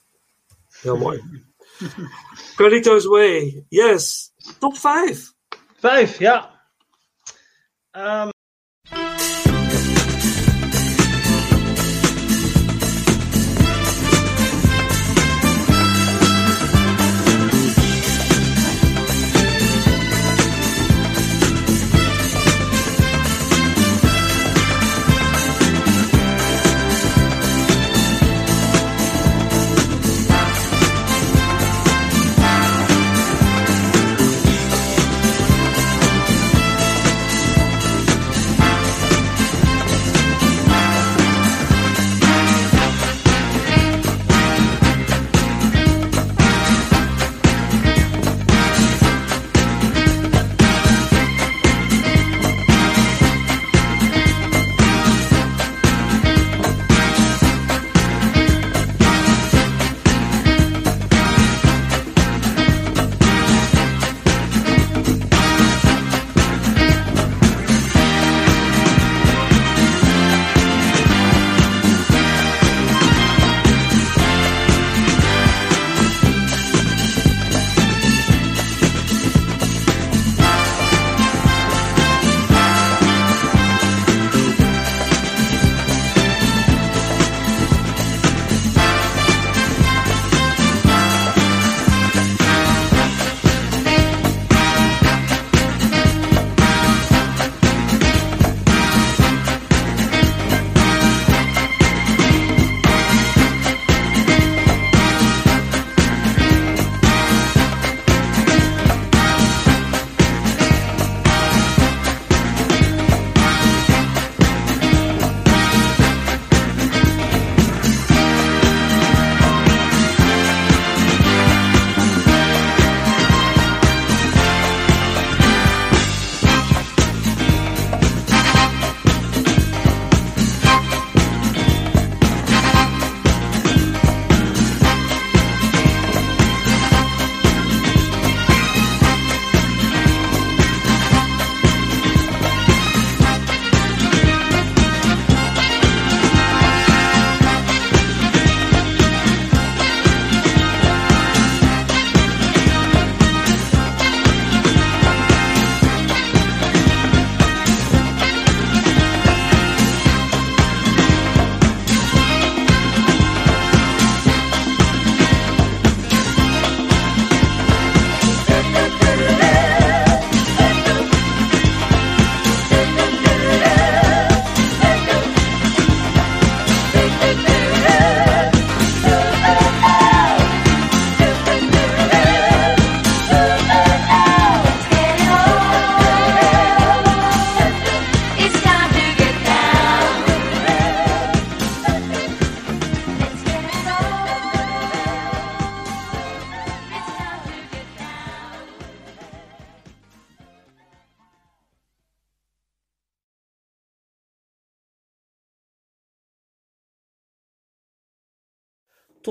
[0.69, 1.47] heel mooi.
[2.55, 4.33] Carlito's Way, yes.
[4.59, 5.33] Top 5.
[5.77, 6.63] Vijf, ja.
[7.91, 8.29] Ehm,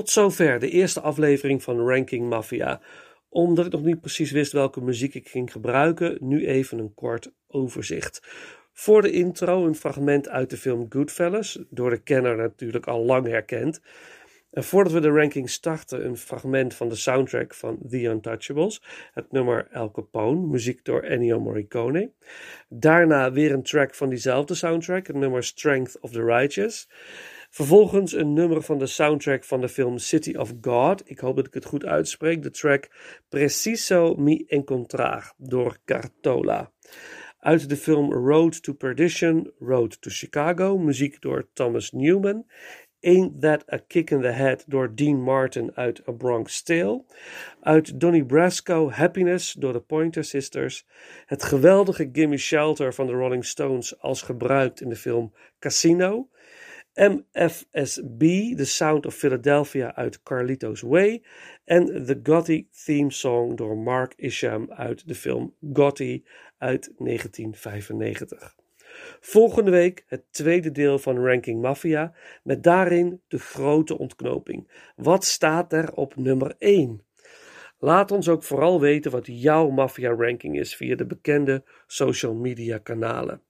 [0.09, 2.81] Zover de eerste aflevering van Ranking Mafia.
[3.29, 7.31] Omdat ik nog niet precies wist welke muziek ik ging gebruiken, nu even een kort
[7.47, 8.21] overzicht.
[8.73, 13.27] Voor de intro een fragment uit de film Goodfellas, door de kenner natuurlijk al lang
[13.27, 13.81] herkend.
[14.51, 18.81] En voordat we de ranking starten, een fragment van de soundtrack van The Untouchables,
[19.13, 22.11] het nummer El Capone, muziek door Ennio Morricone.
[22.69, 26.87] Daarna weer een track van diezelfde soundtrack, het nummer Strength of the Righteous.
[27.49, 31.09] Vervolgens een nummer van de soundtrack van de film City of God.
[31.09, 32.43] Ik hoop dat ik het goed uitspreek.
[32.43, 32.87] De track
[33.29, 36.71] Preciso mi encontrar door Cartola.
[37.39, 42.45] Uit de film Road to Perdition, Road to Chicago, muziek door Thomas Newman.
[43.01, 47.03] Ain't That a Kick in the Head door Dean Martin uit A Bronx Tale.
[47.61, 50.85] Uit Donnie Brasco Happiness door de Pointer Sisters.
[51.25, 56.29] Het geweldige Gimme Shelter van de Rolling Stones als gebruikt in de film Casino.
[56.93, 61.23] MFSB, The Sound of Philadelphia uit Carlito's Way.
[61.65, 66.25] En The Gotti Theme Song door Mark Isham uit de film Gotti
[66.57, 68.55] uit 1995.
[69.19, 74.91] Volgende week het tweede deel van Ranking Mafia, met daarin de grote ontknoping.
[74.95, 77.03] Wat staat er op nummer 1?
[77.77, 82.77] Laat ons ook vooral weten wat jouw Mafia ranking is via de bekende social media
[82.77, 83.41] kanalen.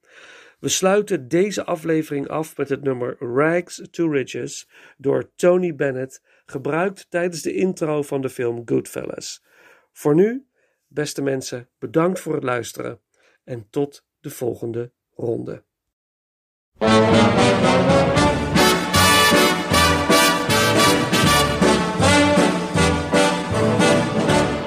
[0.59, 7.05] We sluiten deze aflevering af met het nummer Rags to Riches door Tony Bennett, gebruikt
[7.09, 9.43] tijdens de intro van de film Goodfellas.
[9.91, 10.47] Voor nu,
[10.87, 12.99] beste mensen, bedankt voor het luisteren
[13.43, 15.63] en tot de volgende ronde.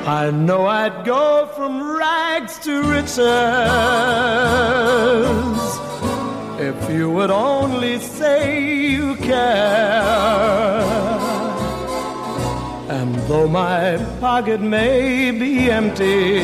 [0.05, 3.19] I know I'd go from rags to riches
[6.73, 8.61] if you would only say
[8.91, 10.03] you care.
[12.89, 16.41] And though my pocket may be empty,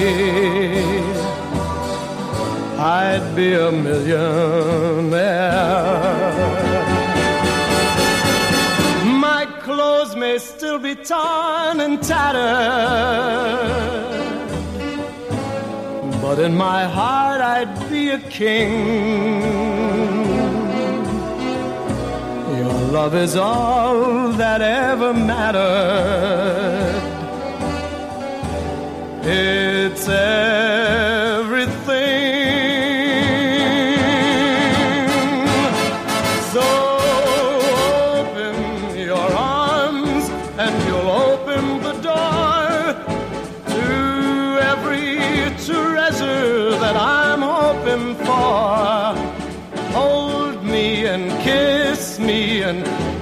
[2.78, 5.08] I'd be a millionaire.
[9.28, 12.48] My clothes may still be torn and tattered,
[16.28, 19.40] but in my heart I'd be a king.
[22.60, 27.02] Your love is all that ever mattered.
[29.24, 31.07] It's everything.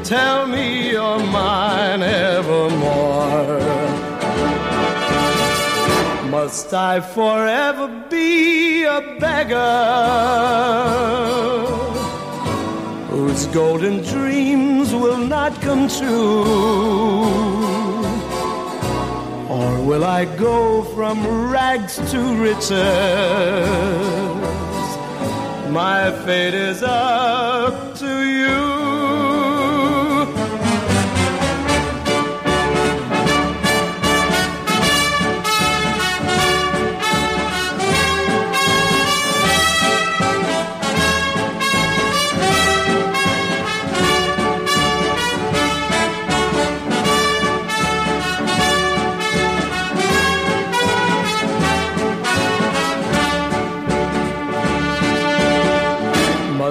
[0.07, 3.59] Tell me you're mine evermore.
[6.31, 9.57] Must I forever be a beggar
[13.11, 16.45] whose golden dreams will not come true?
[19.49, 22.71] Or will I go from rags to riches?
[25.71, 28.76] My fate is up to you.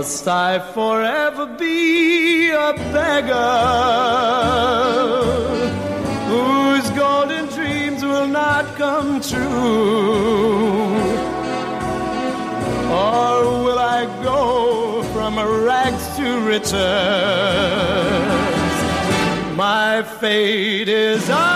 [0.06, 3.34] Must I forever be a beggar
[6.30, 10.94] whose golden dreams will not come true?
[12.94, 16.76] Or will I go from rags to riches?
[19.58, 21.55] My fate is up.